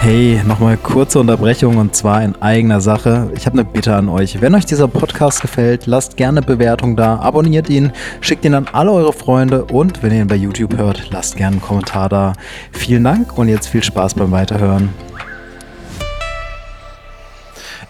Hey, 0.00 0.40
nochmal 0.46 0.76
kurze 0.76 1.18
Unterbrechung 1.18 1.76
und 1.76 1.94
zwar 1.96 2.22
in 2.22 2.36
eigener 2.40 2.80
Sache. 2.80 3.30
Ich 3.34 3.46
habe 3.46 3.58
eine 3.58 3.64
Bitte 3.64 3.96
an 3.96 4.08
euch. 4.08 4.40
Wenn 4.40 4.54
euch 4.54 4.64
dieser 4.64 4.86
Podcast 4.86 5.42
gefällt, 5.42 5.86
lasst 5.86 6.16
gerne 6.16 6.40
Bewertung 6.40 6.96
da, 6.96 7.18
abonniert 7.18 7.68
ihn, 7.68 7.92
schickt 8.20 8.44
ihn 8.44 8.54
an 8.54 8.68
alle 8.72 8.92
eure 8.92 9.12
Freunde 9.12 9.64
und 9.64 10.02
wenn 10.02 10.12
ihr 10.12 10.22
ihn 10.22 10.28
bei 10.28 10.36
YouTube 10.36 10.78
hört, 10.78 11.10
lasst 11.10 11.36
gerne 11.36 11.56
einen 11.56 11.62
Kommentar 11.62 12.08
da. 12.08 12.32
Vielen 12.70 13.02
Dank 13.02 13.36
und 13.36 13.48
jetzt 13.48 13.66
viel 13.66 13.82
Spaß 13.82 14.14
beim 14.14 14.30
Weiterhören. 14.30 14.90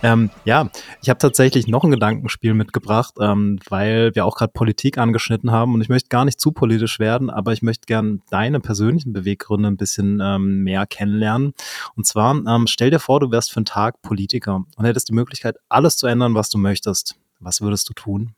Ähm, 0.03 0.31
ja, 0.45 0.71
ich 1.03 1.09
habe 1.09 1.19
tatsächlich 1.19 1.67
noch 1.67 1.83
ein 1.83 1.91
Gedankenspiel 1.91 2.55
mitgebracht, 2.55 3.15
ähm, 3.21 3.59
weil 3.69 4.15
wir 4.15 4.25
auch 4.25 4.37
gerade 4.37 4.53
Politik 4.53 4.97
angeschnitten 4.97 5.51
haben 5.51 5.75
und 5.75 5.81
ich 5.81 5.89
möchte 5.89 6.09
gar 6.09 6.25
nicht 6.25 6.41
zu 6.41 6.53
politisch 6.53 7.01
werden, 7.01 7.31
aber 7.31 7.53
ich 7.53 7.63
möchte 7.63 7.87
gern 7.87 8.23
deine 8.31 8.61
persönlichen 8.61 9.13
Beweggründe 9.13 9.69
ein 9.69 9.77
bisschen 9.77 10.21
ähm, 10.23 10.63
mehr 10.63 10.87
kennenlernen. 10.87 11.53
Und 11.97 12.07
zwar, 12.07 12.35
ähm, 12.47 12.67
stell 12.69 12.91
dir 12.91 13.01
vor, 13.01 13.19
du 13.19 13.33
wärst 13.33 13.51
für 13.51 13.57
einen 13.57 13.65
Tag 13.65 14.01
Politiker 14.03 14.65
und 14.77 14.85
hättest 14.85 15.09
die 15.09 15.15
Möglichkeit, 15.15 15.57
alles 15.69 15.97
zu 15.97 16.07
ändern, 16.07 16.35
was 16.35 16.49
du 16.49 16.59
möchtest. 16.59 17.17
Was 17.41 17.61
würdest 17.61 17.89
du 17.89 17.95
tun? 17.95 18.35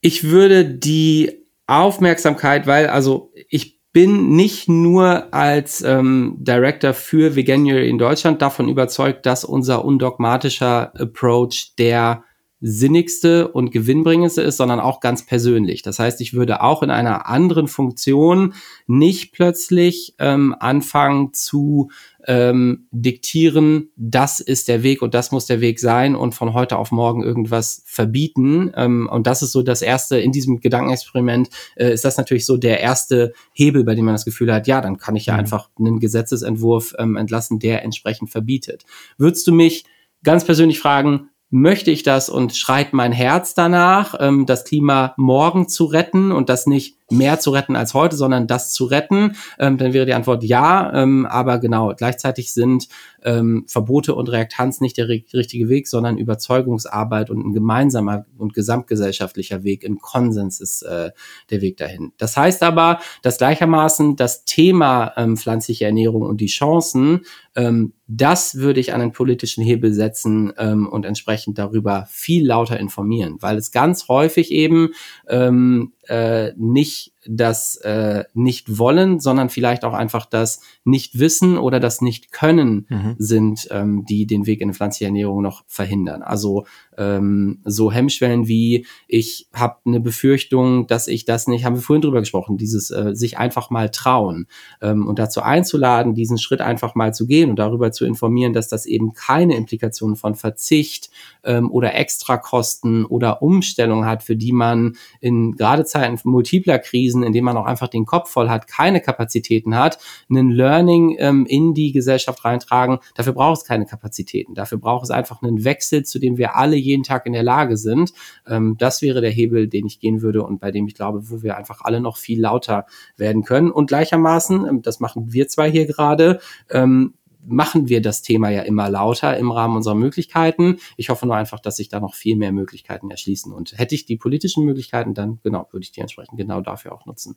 Ich 0.00 0.24
würde 0.24 0.64
die 0.64 1.46
Aufmerksamkeit, 1.66 2.66
weil 2.66 2.88
also 2.88 3.32
ich 3.48 3.81
bin 3.92 4.34
nicht 4.36 4.68
nur 4.68 5.34
als 5.34 5.82
ähm, 5.82 6.36
Director 6.38 6.94
für 6.94 7.36
Veganuary 7.36 7.88
in 7.88 7.98
Deutschland 7.98 8.40
davon 8.40 8.68
überzeugt, 8.68 9.26
dass 9.26 9.44
unser 9.44 9.84
undogmatischer 9.84 10.92
Approach 10.98 11.74
der 11.78 12.24
sinnigste 12.64 13.48
und 13.48 13.72
gewinnbringendste 13.72 14.40
ist, 14.40 14.56
sondern 14.56 14.78
auch 14.78 15.00
ganz 15.00 15.26
persönlich. 15.26 15.82
Das 15.82 15.98
heißt, 15.98 16.20
ich 16.20 16.32
würde 16.32 16.62
auch 16.62 16.84
in 16.84 16.90
einer 16.90 17.26
anderen 17.26 17.66
Funktion 17.66 18.54
nicht 18.86 19.32
plötzlich 19.32 20.14
ähm, 20.20 20.54
anfangen 20.58 21.34
zu 21.34 21.90
ähm, 22.26 22.86
diktieren, 22.90 23.90
das 23.96 24.40
ist 24.40 24.68
der 24.68 24.82
Weg 24.82 25.02
und 25.02 25.14
das 25.14 25.32
muss 25.32 25.46
der 25.46 25.60
Weg 25.60 25.80
sein 25.80 26.14
und 26.14 26.34
von 26.34 26.54
heute 26.54 26.78
auf 26.78 26.90
morgen 26.92 27.22
irgendwas 27.22 27.82
verbieten. 27.86 28.72
Ähm, 28.76 29.08
und 29.10 29.26
das 29.26 29.42
ist 29.42 29.52
so 29.52 29.62
das 29.62 29.82
erste 29.82 30.18
in 30.18 30.32
diesem 30.32 30.60
Gedankenexperiment, 30.60 31.50
äh, 31.76 31.92
ist 31.92 32.04
das 32.04 32.16
natürlich 32.16 32.46
so 32.46 32.56
der 32.56 32.80
erste 32.80 33.32
Hebel, 33.52 33.84
bei 33.84 33.94
dem 33.94 34.04
man 34.04 34.14
das 34.14 34.24
Gefühl 34.24 34.52
hat, 34.52 34.66
ja, 34.66 34.80
dann 34.80 34.98
kann 34.98 35.16
ich 35.16 35.26
ja 35.26 35.34
mhm. 35.34 35.40
einfach 35.40 35.70
einen 35.78 36.00
Gesetzesentwurf 36.00 36.94
ähm, 36.98 37.16
entlassen, 37.16 37.58
der 37.58 37.82
entsprechend 37.82 38.30
verbietet. 38.30 38.84
Würdest 39.18 39.46
du 39.46 39.52
mich 39.52 39.84
ganz 40.22 40.44
persönlich 40.44 40.78
fragen, 40.78 41.28
möchte 41.50 41.90
ich 41.90 42.02
das 42.02 42.30
und 42.30 42.56
schreit 42.56 42.94
mein 42.94 43.12
Herz 43.12 43.54
danach, 43.54 44.14
ähm, 44.18 44.46
das 44.46 44.64
Klima 44.64 45.12
morgen 45.18 45.68
zu 45.68 45.84
retten 45.84 46.32
und 46.32 46.48
das 46.48 46.66
nicht 46.66 46.96
mehr 47.10 47.38
zu 47.38 47.50
retten 47.50 47.76
als 47.76 47.94
heute, 47.94 48.16
sondern 48.16 48.46
das 48.46 48.72
zu 48.72 48.84
retten, 48.84 49.36
ähm, 49.58 49.78
dann 49.78 49.92
wäre 49.92 50.06
die 50.06 50.14
Antwort 50.14 50.44
ja. 50.44 50.92
Ähm, 50.94 51.26
aber 51.26 51.58
genau, 51.58 51.92
gleichzeitig 51.96 52.52
sind 52.52 52.88
ähm, 53.22 53.64
Verbote 53.68 54.14
und 54.14 54.30
Reaktanz 54.30 54.80
nicht 54.80 54.96
der 54.96 55.08
richtige 55.08 55.68
Weg, 55.68 55.88
sondern 55.88 56.18
Überzeugungsarbeit 56.18 57.30
und 57.30 57.46
ein 57.46 57.52
gemeinsamer 57.52 58.24
und 58.38 58.54
gesamtgesellschaftlicher 58.54 59.64
Weg. 59.64 59.84
Ein 59.84 59.98
Konsens 59.98 60.60
ist 60.60 60.82
äh, 60.82 61.10
der 61.50 61.60
Weg 61.60 61.76
dahin. 61.76 62.12
Das 62.18 62.36
heißt 62.36 62.62
aber, 62.62 63.00
dass 63.22 63.38
gleichermaßen 63.38 64.16
das 64.16 64.44
Thema 64.44 65.12
ähm, 65.16 65.36
pflanzliche 65.36 65.84
Ernährung 65.84 66.22
und 66.22 66.40
die 66.40 66.46
Chancen, 66.46 67.22
ähm, 67.54 67.92
das 68.06 68.56
würde 68.56 68.80
ich 68.80 68.92
an 68.92 69.00
einen 69.00 69.12
politischen 69.12 69.64
Hebel 69.64 69.92
setzen 69.92 70.52
ähm, 70.58 70.88
und 70.88 71.04
entsprechend 71.06 71.58
darüber 71.58 72.06
viel 72.10 72.46
lauter 72.46 72.78
informieren, 72.78 73.36
weil 73.40 73.56
es 73.56 73.70
ganz 73.70 74.08
häufig 74.08 74.50
eben 74.50 74.90
ähm, 75.28 75.92
äh, 76.08 76.52
nicht 76.56 77.12
das 77.26 77.76
äh, 77.76 78.24
nicht 78.34 78.78
wollen, 78.78 79.20
sondern 79.20 79.48
vielleicht 79.48 79.84
auch 79.84 79.92
einfach 79.92 80.26
das 80.26 80.60
nicht 80.84 81.18
wissen 81.18 81.56
oder 81.56 81.80
das 81.80 82.00
nicht 82.00 82.32
können 82.32 82.86
mhm. 82.88 83.14
sind, 83.18 83.68
ähm, 83.70 84.04
die 84.04 84.26
den 84.26 84.46
Weg 84.46 84.60
in 84.60 84.66
eine 84.66 84.74
pflanzliche 84.74 85.06
Ernährung 85.06 85.42
noch 85.42 85.64
verhindern. 85.66 86.22
Also 86.22 86.64
ähm, 86.98 87.60
so 87.64 87.92
Hemmschwellen 87.92 88.48
wie 88.48 88.86
ich 89.06 89.48
habe 89.52 89.76
eine 89.86 90.00
Befürchtung, 90.00 90.86
dass 90.86 91.08
ich 91.08 91.24
das 91.24 91.46
nicht, 91.46 91.64
haben 91.64 91.76
wir 91.76 91.82
vorhin 91.82 92.02
drüber 92.02 92.20
gesprochen, 92.20 92.56
dieses 92.56 92.90
äh, 92.90 93.14
sich 93.14 93.38
einfach 93.38 93.70
mal 93.70 93.90
trauen 93.90 94.46
ähm, 94.80 95.06
und 95.06 95.18
dazu 95.18 95.42
einzuladen, 95.42 96.14
diesen 96.14 96.38
Schritt 96.38 96.60
einfach 96.60 96.94
mal 96.94 97.14
zu 97.14 97.26
gehen 97.26 97.50
und 97.50 97.56
darüber 97.58 97.92
zu 97.92 98.04
informieren, 98.04 98.52
dass 98.52 98.68
das 98.68 98.86
eben 98.86 99.14
keine 99.14 99.56
Implikationen 99.56 100.16
von 100.16 100.34
Verzicht 100.34 101.10
ähm, 101.44 101.70
oder 101.70 101.94
Extrakosten 101.94 103.04
oder 103.04 103.42
Umstellung 103.42 104.04
hat, 104.04 104.22
für 104.22 104.36
die 104.36 104.52
man 104.52 104.96
in 105.20 105.52
gerade 105.52 105.84
Zeiten 105.84 106.18
multipler 106.24 106.78
Krisen, 106.78 107.11
in 107.20 107.32
denen 107.32 107.44
man 107.44 107.56
auch 107.56 107.66
einfach 107.66 107.88
den 107.88 108.06
Kopf 108.06 108.30
voll 108.30 108.48
hat, 108.48 108.66
keine 108.66 109.00
Kapazitäten 109.00 109.76
hat, 109.76 109.98
einen 110.30 110.50
Learning 110.50 111.16
ähm, 111.18 111.46
in 111.46 111.74
die 111.74 111.92
Gesellschaft 111.92 112.44
reintragen. 112.44 112.98
Dafür 113.14 113.32
braucht 113.32 113.62
es 113.62 113.64
keine 113.66 113.86
Kapazitäten. 113.86 114.54
Dafür 114.54 114.78
braucht 114.78 115.04
es 115.04 115.10
einfach 115.10 115.42
einen 115.42 115.64
Wechsel, 115.64 116.04
zu 116.04 116.18
dem 116.18 116.38
wir 116.38 116.56
alle 116.56 116.76
jeden 116.76 117.02
Tag 117.02 117.26
in 117.26 117.32
der 117.32 117.42
Lage 117.42 117.76
sind. 117.76 118.12
Ähm, 118.46 118.76
das 118.78 119.02
wäre 119.02 119.20
der 119.20 119.30
Hebel, 119.30 119.68
den 119.68 119.86
ich 119.86 119.98
gehen 119.98 120.22
würde 120.22 120.44
und 120.44 120.60
bei 120.60 120.70
dem 120.70 120.86
ich 120.86 120.94
glaube, 120.94 121.30
wo 121.30 121.42
wir 121.42 121.56
einfach 121.56 121.80
alle 121.82 122.00
noch 122.00 122.16
viel 122.16 122.40
lauter 122.40 122.86
werden 123.16 123.42
können. 123.42 123.70
Und 123.70 123.88
gleichermaßen, 123.88 124.66
ähm, 124.66 124.82
das 124.82 125.00
machen 125.00 125.32
wir 125.32 125.48
zwei 125.48 125.70
hier 125.70 125.86
gerade, 125.86 126.40
ähm, 126.70 127.14
machen 127.44 127.88
wir 127.88 128.00
das 128.00 128.22
Thema 128.22 128.50
ja 128.50 128.62
immer 128.62 128.88
lauter 128.88 129.36
im 129.36 129.50
Rahmen 129.50 129.76
unserer 129.76 129.94
Möglichkeiten. 129.94 130.78
Ich 130.96 131.08
hoffe 131.08 131.26
nur 131.26 131.36
einfach, 131.36 131.60
dass 131.60 131.76
sich 131.76 131.88
da 131.88 132.00
noch 132.00 132.14
viel 132.14 132.36
mehr 132.36 132.52
Möglichkeiten 132.52 133.10
erschließen. 133.10 133.52
Und 133.52 133.78
hätte 133.78 133.94
ich 133.94 134.06
die 134.06 134.16
politischen 134.16 134.64
Möglichkeiten, 134.64 135.14
dann 135.14 135.40
genau, 135.42 135.66
würde 135.70 135.84
ich 135.84 135.92
die 135.92 136.00
entsprechend 136.00 136.38
genau 136.38 136.60
dafür 136.60 136.92
auch 136.92 137.06
nutzen. 137.06 137.36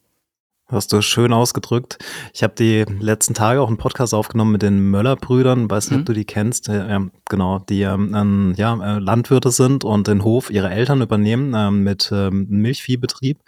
Hast 0.68 0.93
du 0.93 1.01
schön 1.03 1.32
ausgedrückt. 1.32 1.99
Ich 2.34 2.41
habe 2.41 2.55
die 2.55 2.86
letzten 2.99 3.36
Tage 3.36 3.61
auch 3.61 3.68
einen 3.68 3.78
Podcast 3.78 4.16
aufgenommen 4.16 4.53
mit 4.53 4.63
den 4.63 4.89
Möller-Brüdern. 4.89 5.70
Weiß 5.70 5.91
nicht, 5.91 5.97
mhm. 5.97 6.01
ob 6.01 6.05
du 6.07 6.13
die 6.13 6.26
kennst. 6.26 6.70
Äh, 6.70 7.01
genau, 7.30 7.59
die 7.59 7.84
ähm, 7.84 8.55
ja, 8.57 8.74
äh, 8.74 8.97
Landwirte 8.97 9.51
sind 9.51 9.84
und 9.84 10.07
den 10.07 10.24
Hof 10.24 10.49
ihrer 10.49 10.72
Eltern 10.72 11.03
übernehmen 11.03 11.53
äh, 11.53 11.70
mit 11.70 12.09
ähm, 12.11 12.47
Milchviehbetrieb. 12.49 13.41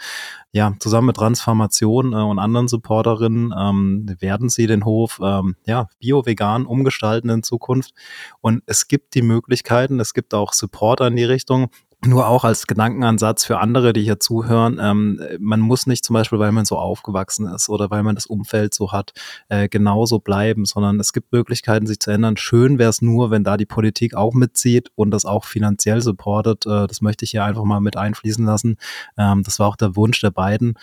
Ja, 0.51 0.75
zusammen 0.79 1.07
mit 1.07 1.15
Transformation 1.15 2.13
äh, 2.13 2.17
und 2.17 2.37
anderen 2.37 2.67
Supporterinnen 2.67 3.51
ähm, 3.57 4.15
werden 4.19 4.49
sie 4.49 4.67
den 4.67 4.85
Hof 4.85 5.19
ähm, 5.19 5.55
ja, 5.65 5.87
bio-vegan 5.99 6.67
umgestalten 6.67 7.31
in 7.31 7.41
Zukunft. 7.41 7.95
Und 8.41 8.61
es 8.67 8.87
gibt 8.87 9.15
die 9.15 9.23
Möglichkeiten, 9.23 9.99
es 9.99 10.13
gibt 10.13 10.35
auch 10.35 10.53
Supporter 10.53 11.07
in 11.07 11.15
die 11.15 11.23
Richtung, 11.23 11.71
nur 12.05 12.27
auch 12.27 12.43
als 12.43 12.67
Gedankenansatz 12.67 13.43
für 13.43 13.57
andere, 13.57 13.91
die 13.91 14.03
hier 14.03 14.19
zuhören, 14.19 14.77
ähm, 14.79 15.19
man 15.39 15.59
muss 15.59 15.87
nicht 15.87 16.05
zum 16.05 16.13
Beispiel, 16.13 16.37
weil 16.37 16.51
man 16.51 16.63
so 16.63 16.77
aufgewachsen 16.77 17.47
ist 17.47 17.69
oder 17.69 17.89
weil 17.89 18.03
man 18.03 18.13
das 18.13 18.27
Umfeld 18.27 18.73
so 18.73 18.91
hat, 18.91 19.13
äh, 19.49 19.67
genauso 19.67 20.19
bleiben, 20.19 20.65
sondern 20.65 20.99
es 20.99 21.11
gibt 21.11 21.31
Möglichkeiten, 21.31 21.87
sich 21.87 21.99
zu 21.99 22.11
ändern. 22.11 22.37
Schön 22.37 22.77
wäre 22.77 22.91
es 22.91 23.01
nur, 23.01 23.31
wenn 23.31 23.43
da 23.43 23.57
die 23.57 23.65
Politik 23.65 24.13
auch 24.13 24.35
mitzieht 24.35 24.91
und 24.95 25.09
das 25.09 25.25
auch 25.25 25.45
finanziell 25.45 26.01
supportet. 26.01 26.67
Äh, 26.67 26.85
das 26.85 27.01
möchte 27.01 27.25
ich 27.25 27.31
hier 27.31 27.43
einfach 27.43 27.63
mal 27.63 27.79
mit 27.79 27.97
einfließen 27.97 28.45
lassen. 28.45 28.77
Ähm, 29.17 29.41
das 29.43 29.57
war 29.57 29.67
auch 29.67 29.75
der 29.75 29.95
Wunsch 29.95 30.21
der 30.21 30.31
beiden. 30.31 30.75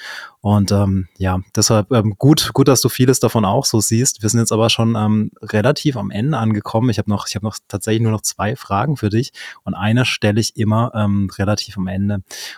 Und 0.45 0.73
ähm, 0.73 1.09
ja, 1.17 1.41
deshalb 1.57 1.91
ähm, 1.91 2.17
gut, 2.19 2.51
gut, 2.53 2.69
dass 2.69 2.83
du 2.83 2.91
vieles 2.91 3.19
davon 3.19 3.47
auch 3.47 3.65
so 3.65 3.81
siehst. 3.81 4.23
Wir 4.23 4.29
sind 4.29 4.41
jetzt 4.41 4.53
aber 4.53 4.69
schon 4.69 4.95
ähm, 4.95 5.31
relativ 5.41 5.97
am 5.97 6.11
Ende 6.11 6.37
angekommen. 6.37 6.91
Ich 6.91 6.99
habe 6.99 7.09
noch, 7.09 7.27
ich 7.27 7.35
habe 7.35 7.47
noch 7.47 7.57
tatsächlich 7.67 8.03
nur 8.03 8.13
noch 8.13 8.21
zwei 8.21 8.55
Fragen 8.55 8.99
für 8.99 9.09
dich 9.09 9.33
und 9.63 9.73
eine 9.73 10.05
stelle 10.05 10.39
ich 10.39 10.59
immer 10.59 10.93
ähm, 10.95 11.31
relativ 11.39 11.79
am 11.79 11.87
Ende. 11.87 12.17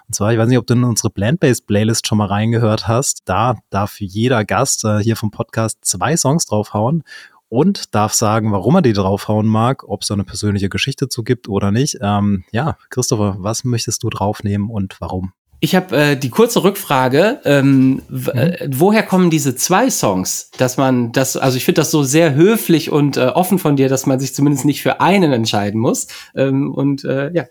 Und 0.09 0.15
zwar, 0.17 0.33
ich 0.33 0.39
weiß 0.41 0.49
nicht, 0.49 0.59
ob 0.59 0.67
du 0.67 0.75
in 0.75 0.83
unsere 0.83 1.11
Plant-Based 1.11 1.69
Playlist 1.69 2.09
schon 2.09 2.19
mal 2.19 2.27
reingehört 2.27 2.89
hast. 2.89 3.23
Da 3.27 3.55
darf 3.71 4.01
jeder 4.01 4.45
Gast 4.45 4.85
äh, 4.85 4.99
hier 4.99 5.15
vom 5.15 5.31
Podcast 5.31 5.79
zwei 5.83 6.17
Songs 6.17 6.47
draufhauen 6.47 7.05
und 7.49 7.95
darf 7.95 8.15
sagen, 8.15 8.51
warum 8.51 8.75
er 8.75 8.83
die 8.83 8.95
draufhauen 8.95 9.47
mag, 9.47 9.89
ob 9.89 10.03
es 10.03 10.09
da 10.09 10.15
eine 10.15 10.25
persönliche 10.25 10.69
Geschichte 10.69 11.09
zu 11.09 11.23
gibt 11.23 11.49
oder 11.49 11.71
nicht. 11.71 11.99
Ähm, 12.01 12.43
ja, 12.51 12.79
Christopher, 12.91 13.37
was 13.39 13.63
möchtest 13.63 14.03
du 14.03 14.11
draufnehmen 14.11 14.71
und 14.71 15.01
warum? 15.01 15.35
Ich 15.61 15.75
habe 15.75 15.97
äh, 15.97 16.17
die 16.17 16.29
kurze 16.29 16.63
Rückfrage, 16.65 17.41
ähm, 17.45 18.03
mhm. 18.09 18.29
äh, 18.35 18.69
woher 18.71 19.03
kommen 19.03 19.31
diese 19.31 19.57
zwei 19.57 19.91
Songs? 19.91 20.51
Dass 20.59 20.77
man 20.77 21.13
das, 21.13 21.37
also 21.37 21.57
ich 21.57 21.65
finde 21.65 21.81
das 21.81 21.91
so 21.91 22.03
sehr 22.03 22.35
höflich 22.35 22.91
und 22.91 23.17
äh, 23.17 23.27
offen 23.27 23.59
von 23.59 23.77
dir, 23.77 23.89
dass 23.89 24.07
man 24.07 24.21
sich 24.21 24.35
zumindest 24.35 24.65
nicht 24.65 24.83
für 24.83 25.01
einen 25.01 25.33
entscheiden 25.33 25.81
muss. 25.81 26.09
Ähm, 26.35 26.73
und 26.73 27.05
äh, 27.05 27.31
ja. 27.33 27.45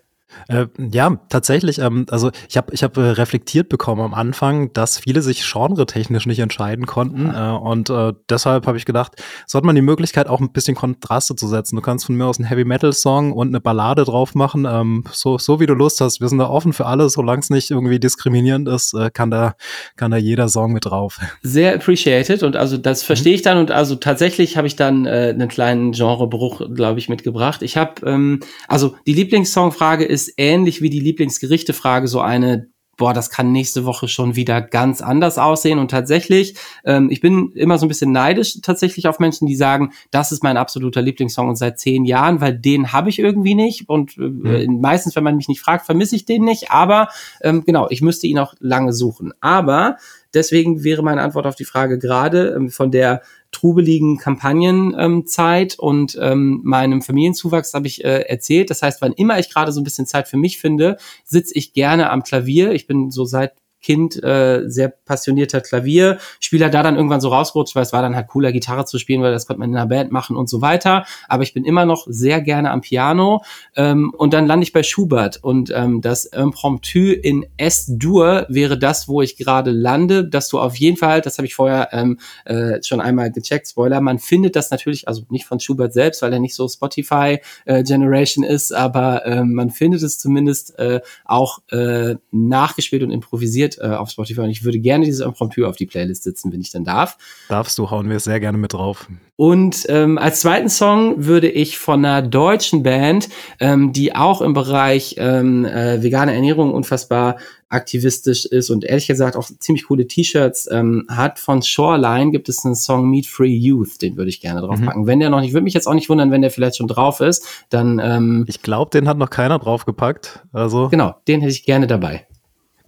Äh, 0.48 0.68
ja, 0.78 1.20
tatsächlich. 1.30 1.80
Ähm, 1.80 2.06
also 2.10 2.32
ich 2.50 2.58
habe 2.58 2.74
ich 2.74 2.84
hab, 2.84 2.98
äh, 2.98 3.02
reflektiert 3.02 3.70
bekommen 3.70 4.02
am 4.02 4.14
Anfang, 4.14 4.72
dass 4.74 5.00
viele 5.00 5.22
sich 5.22 5.50
genre-technisch 5.50 6.26
nicht 6.26 6.40
entscheiden 6.40 6.86
konnten. 6.86 7.30
Äh, 7.30 7.52
und 7.52 7.90
äh, 7.90 8.14
deshalb 8.30 8.68
habe 8.68 8.78
ich 8.78 8.86
gedacht, 8.86 9.14
sollte 9.48 9.66
man 9.66 9.76
die 9.76 9.82
Möglichkeit 9.82 10.28
auch 10.28 10.40
ein 10.40 10.52
bisschen 10.52 10.76
Kontraste 10.76 11.36
zu 11.36 11.48
setzen. 11.48 11.76
Du 11.76 11.82
kannst 11.82 12.06
von 12.06 12.16
mir 12.16 12.26
aus 12.26 12.40
einen 12.40 12.48
Heavy-Metal-Song 12.48 13.32
und 13.32 13.50
eine 13.50 13.62
Ballade 13.62 14.04
drauf 14.04 14.36
machen. 14.36 14.66
Ähm, 14.70 15.04
so, 15.12 15.38
so 15.38 15.60
wie 15.60 15.66
du 15.66 15.74
Lust 15.74 16.02
hast. 16.02 16.22
Wir 16.22 16.30
sind 16.30 16.40
da 16.40 16.50
offen 16.50 16.74
für 16.74 16.86
alles. 16.86 17.14
Solange 17.14 17.40
es 17.40 17.50
nicht 17.50 17.72
irgendwie 17.72 18.00
diskriminierend 18.00 18.68
ist, 18.68 18.94
äh, 18.94 19.10
kann, 19.10 19.32
da, 19.32 19.56
kann 19.96 20.12
da 20.12 20.18
jeder 20.18 20.50
Song 20.50 20.74
mit 20.74 20.86
drauf. 20.86 21.20
Sehr 21.42 21.76
appreciated. 21.76 22.44
Und 22.44 22.56
also 22.56 22.78
das 22.78 23.04
mhm. 23.04 23.06
verstehe 23.08 23.34
ich 23.36 23.42
dann. 23.42 23.58
Und 23.58 23.72
also 23.72 23.96
tatsächlich 23.96 24.58
habe 24.58 24.68
ich 24.68 24.76
dann 24.76 25.06
äh, 25.06 25.34
einen 25.34 25.48
kleinen 25.48 25.92
Genrebruch, 25.92 26.62
glaube 26.74 27.00
ich, 27.00 27.10
mitgebracht. 27.10 27.62
Ich 27.62 27.78
habe, 27.78 28.06
ähm, 28.06 28.40
also 28.68 28.96
die 29.08 29.14
Lieblingssongfrage 29.14 30.06
ist 30.06 30.25
ähnlich 30.38 30.82
wie 30.82 30.90
die 30.90 31.00
Lieblingsgerichtefrage 31.00 32.08
so 32.08 32.22
eine, 32.22 32.70
boah, 32.98 33.14
das 33.14 33.30
kann 33.30 33.52
nächste 33.52 33.86
Woche 33.86 34.08
schon 34.08 34.36
wieder 34.36 34.62
ganz 34.62 35.02
anders 35.02 35.38
aussehen. 35.38 35.80
Und 35.80 35.92
tatsächlich, 35.92 36.56
ähm, 36.86 37.10
ich 37.10 37.22
bin 37.22 37.52
immer 37.54 37.78
so 37.78 37.86
ein 37.86 37.90
bisschen 37.90 38.12
neidisch 38.12 38.62
tatsächlich 38.62 39.08
auf 39.08 39.20
Menschen, 39.20 39.48
die 39.48 39.56
sagen, 39.56 39.92
das 40.12 40.32
ist 40.32 40.44
mein 40.44 40.58
absoluter 40.58 41.02
Lieblingssong 41.02 41.50
und 41.50 41.56
seit 41.56 41.80
zehn 41.80 42.06
Jahren, 42.06 42.42
weil 42.42 42.58
den 42.58 42.94
habe 42.94 43.10
ich 43.10 43.20
irgendwie 43.20 43.56
nicht. 43.56 43.90
Und 43.90 44.18
äh, 44.18 44.68
mhm. 44.68 44.80
meistens, 44.80 45.16
wenn 45.16 45.24
man 45.24 45.36
mich 45.36 45.48
nicht 45.48 45.62
fragt, 45.62 45.86
vermisse 45.86 46.16
ich 46.16 46.26
den 46.26 46.44
nicht. 46.44 46.72
Aber 46.72 47.10
ähm, 47.42 47.64
genau, 47.66 47.88
ich 47.90 48.02
müsste 48.02 48.28
ihn 48.28 48.40
auch 48.40 48.54
lange 48.60 48.94
suchen. 48.94 49.34
Aber 49.42 49.98
deswegen 50.34 50.84
wäre 50.84 51.04
meine 51.04 51.22
Antwort 51.22 51.48
auf 51.48 51.56
die 51.56 51.66
Frage 51.66 52.00
gerade 52.00 52.54
ähm, 52.56 52.70
von 52.70 52.92
der 52.92 53.22
trubeligen 53.56 54.18
Kampagnenzeit 54.18 55.74
ähm, 55.74 55.80
und 55.80 56.18
ähm, 56.22 56.62
meinem 56.64 57.02
Familienzuwachs 57.02 57.74
habe 57.74 57.88
ich 57.88 58.04
äh, 58.04 58.22
erzählt. 58.28 58.70
Das 58.70 58.82
heißt, 58.82 59.02
wann 59.02 59.14
immer 59.14 59.40
ich 59.40 59.50
gerade 59.50 59.72
so 59.72 59.80
ein 59.80 59.84
bisschen 59.86 60.06
Zeit 60.06 60.28
für 60.28 60.38
mich 60.38 60.58
finde, 60.58 60.98
sitze 61.24 61.56
ich 61.56 61.74
gerne 61.74 62.10
am 62.10 62.24
Klavier. 62.24 62.74
Ich 62.74 62.86
bin 62.86 63.12
so 63.12 63.26
seit 63.26 63.54
Kind 63.86 64.22
äh, 64.24 64.64
sehr 64.66 64.90
passionierter 64.90 65.62
Klavierspieler, 65.62 66.72
da 66.72 66.82
dann 66.82 66.96
irgendwann 66.96 67.22
so 67.22 67.30
rausgerutscht, 67.30 67.76
weil 67.76 67.84
es 67.84 67.94
war 67.94 68.02
dann 68.02 68.16
halt 68.16 68.28
cooler, 68.28 68.52
Gitarre 68.52 68.86
zu 68.86 68.98
spielen, 68.98 69.22
weil 69.22 69.32
das 69.32 69.46
konnte 69.46 69.60
man 69.60 69.70
in 69.70 69.78
einer 69.78 69.86
Band 69.86 70.12
machen 70.12 70.36
und 70.36 70.50
so 70.50 70.60
weiter. 70.60 71.06
Aber 71.28 71.44
ich 71.44 71.54
bin 71.54 71.66
immer 71.66 71.86
noch 71.86 72.08
sehr 72.10 72.42
gerne 72.42 72.72
am 72.72 72.82
Piano. 72.82 73.44
Ähm, 73.76 74.12
und 74.18 74.34
dann 74.34 74.48
lande 74.48 74.64
ich 74.64 74.74
bei 74.74 74.82
Schubert. 74.82 75.38
Und 75.44 75.72
ähm, 75.72 76.02
das 76.02 76.26
Impromptu 76.26 77.12
in 77.12 77.46
S-Dur 77.58 78.48
wäre 78.50 78.80
das, 78.80 79.08
wo 79.08 79.22
ich 79.22 79.38
gerade 79.38 79.70
lande, 79.70 80.28
dass 80.28 80.50
du 80.50 80.60
auf 80.60 80.76
jeden 80.78 80.98
Fall, 80.98 81.22
das 81.22 81.38
habe 81.38 81.46
ich 81.46 81.54
vorher 81.54 81.90
ähm, 81.92 82.18
äh, 82.46 82.82
schon 82.82 83.02
einmal 83.02 83.32
gecheckt, 83.32 83.68
Spoiler, 83.68 84.02
man 84.02 84.18
findet 84.18 84.56
das 84.56 84.72
natürlich, 84.72 85.08
also 85.08 85.22
nicht 85.30 85.46
von 85.46 85.60
Schubert 85.60 85.94
selbst, 85.94 86.24
weil 86.24 86.34
er 86.34 86.40
nicht 86.40 86.56
so 86.56 86.68
Spotify 86.68 87.38
äh, 87.66 87.84
Generation 87.84 88.44
ist, 88.44 88.74
aber 88.74 89.28
äh, 89.28 89.44
man 89.44 89.70
findet 89.70 90.02
es 90.02 90.18
zumindest 90.18 90.80
äh, 90.80 91.02
auch 91.24 91.60
äh, 91.70 92.16
nachgespielt 92.32 93.04
und 93.04 93.12
improvisiert 93.12 93.75
äh, 93.80 93.88
auf 93.88 94.10
Spotify 94.10 94.42
und 94.42 94.50
ich 94.50 94.64
würde 94.64 94.80
gerne 94.80 95.06
dieses 95.06 95.26
Impromptu 95.26 95.66
auf 95.66 95.76
die 95.76 95.86
Playlist 95.86 96.24
setzen, 96.24 96.52
wenn 96.52 96.62
ich 96.62 96.72
dann 96.72 96.84
darf. 96.84 97.18
Darfst 97.50 97.78
du, 97.78 97.90
hauen 97.90 98.10
wir 98.10 98.18
es 98.18 98.26
sehr 98.26 98.40
gerne 98.40 98.58
mit 98.58 98.74
drauf. 98.74 99.08
Und 99.38 99.86
ähm, 99.90 100.18
als 100.18 100.40
zweiten 100.40 100.70
Song 100.70 101.26
würde 101.26 101.50
ich 101.50 101.78
von 101.78 102.06
einer 102.06 102.22
deutschen 102.22 102.84
Band, 102.84 103.28
ähm, 103.60 103.92
die 103.92 104.16
auch 104.16 104.42
im 104.42 104.54
Bereich 104.54 105.16
ähm, 105.18 105.66
äh, 105.66 106.02
vegane 106.02 106.34
Ernährung 106.34 106.74
unfassbar 106.74 107.38
aktivistisch 107.68 108.46
ist 108.46 108.70
und 108.70 108.86
ehrlich 108.86 109.08
gesagt 109.08 109.36
auch 109.36 109.44
ziemlich 109.60 109.88
coole 109.88 110.08
T-Shirts 110.08 110.70
ähm, 110.72 111.06
hat. 111.10 111.40
Von 111.40 111.62
Shoreline 111.62 112.32
gibt 112.32 112.48
es 112.48 112.64
einen 112.64 112.76
Song 112.76 113.10
Meat 113.10 113.26
Free 113.26 113.54
Youth, 113.54 114.02
den 114.02 114.16
würde 114.16 114.30
ich 114.30 114.40
gerne 114.40 114.62
draufpacken. 114.62 115.02
Mhm. 115.02 115.08
Wenn 115.08 115.20
der 115.20 115.30
noch 115.30 115.42
nicht, 115.42 115.54
würde 115.54 115.66
mich 115.66 115.74
jetzt 115.74 115.88
auch 115.88 115.94
nicht 115.94 116.08
wundern, 116.08 116.32
wenn 116.32 116.42
der 116.42 116.52
vielleicht 116.52 116.78
schon 116.78 116.88
drauf 116.88 117.20
ist, 117.20 117.46
dann. 117.70 118.00
Ähm, 118.00 118.46
ich 118.48 118.62
glaube, 118.62 118.92
den 118.92 119.08
hat 119.08 119.18
noch 119.18 119.30
keiner 119.30 119.60
draufgepackt. 119.60 120.44
Also 120.54 120.88
genau, 120.88 121.16
den 121.28 121.42
hätte 121.42 121.52
ich 121.52 121.66
gerne 121.66 121.88
dabei. 121.88 122.26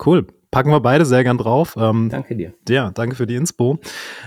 Cool 0.06 0.28
packen 0.58 0.72
wir 0.72 0.80
beide 0.80 1.06
sehr 1.06 1.24
gern 1.24 1.38
drauf. 1.38 1.76
Ähm, 1.80 2.10
danke 2.10 2.36
dir. 2.36 2.52
Ja, 2.68 2.90
danke 2.90 3.16
für 3.16 3.28
die 3.28 3.36
Inspo. 3.36 3.78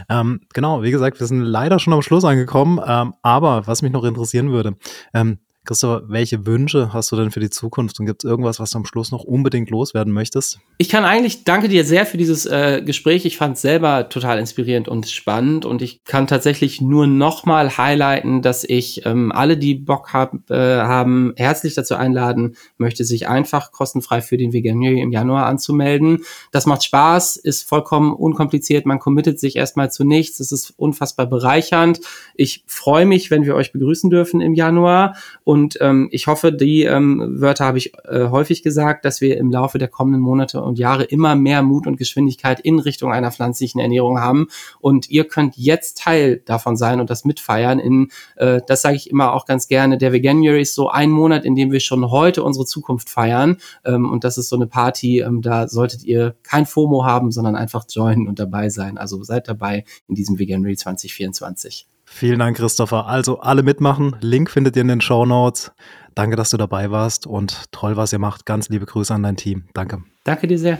Ähm, 0.08 0.42
genau, 0.54 0.84
wie 0.84 0.92
gesagt, 0.92 1.18
wir 1.18 1.26
sind 1.26 1.42
leider 1.42 1.80
schon 1.80 1.92
am 1.92 2.02
Schluss 2.02 2.24
angekommen, 2.24 2.80
ähm, 2.86 3.14
aber 3.22 3.66
was 3.66 3.82
mich 3.82 3.90
noch 3.90 4.04
interessieren 4.04 4.52
würde, 4.52 4.76
ähm, 5.12 5.38
Christopher, 5.66 6.02
welche 6.08 6.46
Wünsche 6.46 6.92
hast 6.94 7.12
du 7.12 7.16
denn 7.16 7.30
für 7.30 7.38
die 7.38 7.50
Zukunft 7.50 8.00
und 8.00 8.06
gibt 8.06 8.24
es 8.24 8.30
irgendwas, 8.30 8.58
was 8.60 8.70
du 8.70 8.78
am 8.78 8.86
Schluss 8.86 9.12
noch 9.12 9.24
unbedingt 9.24 9.68
loswerden 9.68 10.12
möchtest? 10.12 10.58
Ich 10.78 10.88
kann 10.88 11.04
eigentlich, 11.04 11.44
danke 11.44 11.68
dir 11.68 11.84
sehr 11.84 12.06
für 12.06 12.16
dieses 12.16 12.46
äh, 12.46 12.82
Gespräch. 12.82 13.26
Ich 13.26 13.36
fand 13.36 13.56
es 13.56 13.62
selber 13.62 14.08
total 14.08 14.38
inspirierend 14.38 14.88
und 14.88 15.08
spannend 15.08 15.66
und 15.66 15.82
ich 15.82 16.02
kann 16.04 16.26
tatsächlich 16.26 16.80
nur 16.80 17.06
nochmal 17.06 17.76
highlighten, 17.76 18.40
dass 18.40 18.64
ich 18.64 19.04
ähm, 19.04 19.32
alle, 19.32 19.58
die 19.58 19.74
Bock 19.74 20.14
hab, 20.14 20.50
äh, 20.50 20.54
haben, 20.54 21.34
herzlich 21.36 21.74
dazu 21.74 21.94
einladen 21.94 22.56
möchte, 22.78 23.04
sich 23.04 23.28
einfach 23.28 23.70
kostenfrei 23.70 24.22
für 24.22 24.38
den 24.38 24.54
Veganuary 24.54 25.00
im 25.00 25.12
Januar 25.12 25.44
anzumelden. 25.44 26.24
Das 26.52 26.64
macht 26.64 26.84
Spaß, 26.84 27.36
ist 27.36 27.68
vollkommen 27.68 28.14
unkompliziert, 28.14 28.86
man 28.86 28.98
committet 28.98 29.38
sich 29.38 29.56
erstmal 29.56 29.90
zu 29.90 30.04
nichts, 30.04 30.40
es 30.40 30.52
ist 30.52 30.72
unfassbar 30.78 31.26
bereichernd. 31.26 32.00
Ich 32.34 32.64
freue 32.66 33.04
mich, 33.04 33.30
wenn 33.30 33.44
wir 33.44 33.54
euch 33.54 33.72
begrüßen 33.72 34.08
dürfen 34.08 34.40
im 34.40 34.54
Januar 34.54 35.16
und 35.50 35.78
ähm, 35.80 36.06
ich 36.12 36.28
hoffe, 36.28 36.52
die 36.52 36.84
ähm, 36.84 37.40
Wörter 37.40 37.64
habe 37.64 37.76
ich 37.76 37.92
äh, 38.04 38.28
häufig 38.28 38.62
gesagt, 38.62 39.04
dass 39.04 39.20
wir 39.20 39.36
im 39.36 39.50
Laufe 39.50 39.78
der 39.78 39.88
kommenden 39.88 40.22
Monate 40.22 40.62
und 40.62 40.78
Jahre 40.78 41.02
immer 41.02 41.34
mehr 41.34 41.64
Mut 41.64 41.88
und 41.88 41.96
Geschwindigkeit 41.96 42.60
in 42.60 42.78
Richtung 42.78 43.10
einer 43.10 43.32
pflanzlichen 43.32 43.80
Ernährung 43.80 44.20
haben. 44.20 44.46
Und 44.78 45.10
ihr 45.10 45.24
könnt 45.24 45.56
jetzt 45.56 45.98
Teil 45.98 46.36
davon 46.36 46.76
sein 46.76 47.00
und 47.00 47.10
das 47.10 47.24
mitfeiern. 47.24 47.80
In, 47.80 48.12
äh, 48.36 48.60
das 48.64 48.82
sage 48.82 48.94
ich 48.94 49.10
immer 49.10 49.32
auch 49.32 49.44
ganz 49.44 49.66
gerne. 49.66 49.98
Der 49.98 50.12
Veganuary 50.12 50.62
ist 50.62 50.76
so 50.76 50.88
ein 50.88 51.10
Monat, 51.10 51.44
in 51.44 51.56
dem 51.56 51.72
wir 51.72 51.80
schon 51.80 52.12
heute 52.12 52.44
unsere 52.44 52.64
Zukunft 52.64 53.10
feiern. 53.10 53.56
Ähm, 53.84 54.08
und 54.08 54.22
das 54.22 54.38
ist 54.38 54.50
so 54.50 54.54
eine 54.54 54.68
Party, 54.68 55.18
ähm, 55.18 55.42
da 55.42 55.66
solltet 55.66 56.04
ihr 56.04 56.36
kein 56.44 56.64
FOMO 56.64 57.04
haben, 57.04 57.32
sondern 57.32 57.56
einfach 57.56 57.86
joinen 57.90 58.28
und 58.28 58.38
dabei 58.38 58.68
sein. 58.68 58.98
Also 58.98 59.20
seid 59.24 59.48
dabei 59.48 59.82
in 60.06 60.14
diesem 60.14 60.38
Veganuary 60.38 60.76
2024. 60.76 61.88
Vielen 62.12 62.40
Dank, 62.40 62.56
Christopher. 62.56 63.06
Also 63.06 63.38
alle 63.38 63.62
mitmachen. 63.62 64.16
Link 64.20 64.50
findet 64.50 64.76
ihr 64.76 64.82
in 64.82 64.88
den 64.88 65.00
Show 65.00 65.24
Notes. 65.24 65.72
Danke, 66.14 66.36
dass 66.36 66.50
du 66.50 66.56
dabei 66.56 66.90
warst 66.90 67.26
und 67.26 67.70
toll, 67.70 67.96
was 67.96 68.12
ihr 68.12 68.18
macht. 68.18 68.44
Ganz 68.44 68.68
liebe 68.68 68.84
Grüße 68.84 69.14
an 69.14 69.22
dein 69.22 69.36
Team. 69.36 69.68
Danke. 69.74 70.02
Danke 70.24 70.48
dir 70.48 70.58
sehr. 70.58 70.78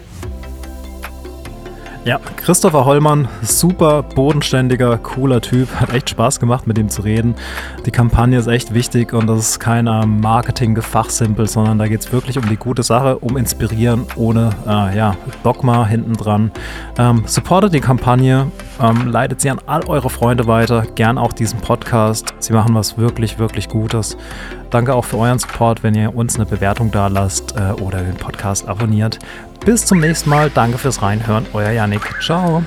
Ja, 2.03 2.19
Christopher 2.37 2.87
Hollmann, 2.87 3.29
super 3.43 4.03
bodenständiger, 4.03 4.97
cooler 4.97 5.43
Typ. 5.43 5.69
Hat 5.81 5.93
echt 5.93 6.09
Spaß 6.09 6.41
gemacht, 6.41 6.67
mit 6.67 6.79
ihm 6.79 6.89
zu 6.89 7.03
reden. 7.03 7.35
Die 7.85 7.91
Kampagne 7.91 8.39
ist 8.39 8.47
echt 8.47 8.73
wichtig 8.73 9.13
und 9.13 9.27
das 9.27 9.39
ist 9.41 9.61
kein 9.61 9.85
Marketing-Gefachsimpel, 9.85 11.47
sondern 11.47 11.79
da 11.79 11.89
geht 11.89 12.01
es 12.01 12.11
wirklich 12.11 12.39
um 12.39 12.49
die 12.49 12.57
gute 12.57 12.83
Sache, 12.83 13.19
um 13.19 13.37
Inspirieren 13.37 14.07
ohne 14.17 14.49
äh, 14.67 14.97
ja, 14.97 15.15
Dogma 15.43 15.87
hinten 15.87 16.15
dran. 16.15 16.51
Ähm, 16.97 17.25
supportet 17.27 17.75
die 17.75 17.81
Kampagne, 17.81 18.51
ähm, 18.81 19.09
leitet 19.09 19.43
sie 19.43 19.51
an 19.51 19.61
all 19.67 19.85
eure 19.87 20.09
Freunde 20.09 20.47
weiter, 20.47 20.87
gern 20.95 21.19
auch 21.19 21.35
diesen 21.35 21.61
Podcast. 21.61 22.33
Sie 22.39 22.55
machen 22.55 22.75
was 22.75 22.97
wirklich, 22.97 23.39
wirklich 23.39 23.69
Gutes. 23.69 24.17
Danke 24.71 24.95
auch 24.95 25.05
für 25.05 25.19
euren 25.19 25.39
Support, 25.39 25.83
wenn 25.83 25.95
ihr 25.95 26.15
uns 26.15 26.37
eine 26.37 26.47
Bewertung 26.47 26.91
da 26.91 27.09
lasst 27.09 27.57
äh, 27.57 27.73
oder 27.83 28.03
den 28.03 28.15
Podcast 28.15 28.69
abonniert. 28.69 29.19
Bis 29.65 29.85
zum 29.85 29.99
nächsten 29.99 30.31
Mal. 30.31 30.51
Danke 30.51 30.79
fürs 30.79 31.03
Reinhören. 31.03 31.47
Euer 31.53 31.71
Yannick. 31.71 32.03
Ciao. 32.23 32.63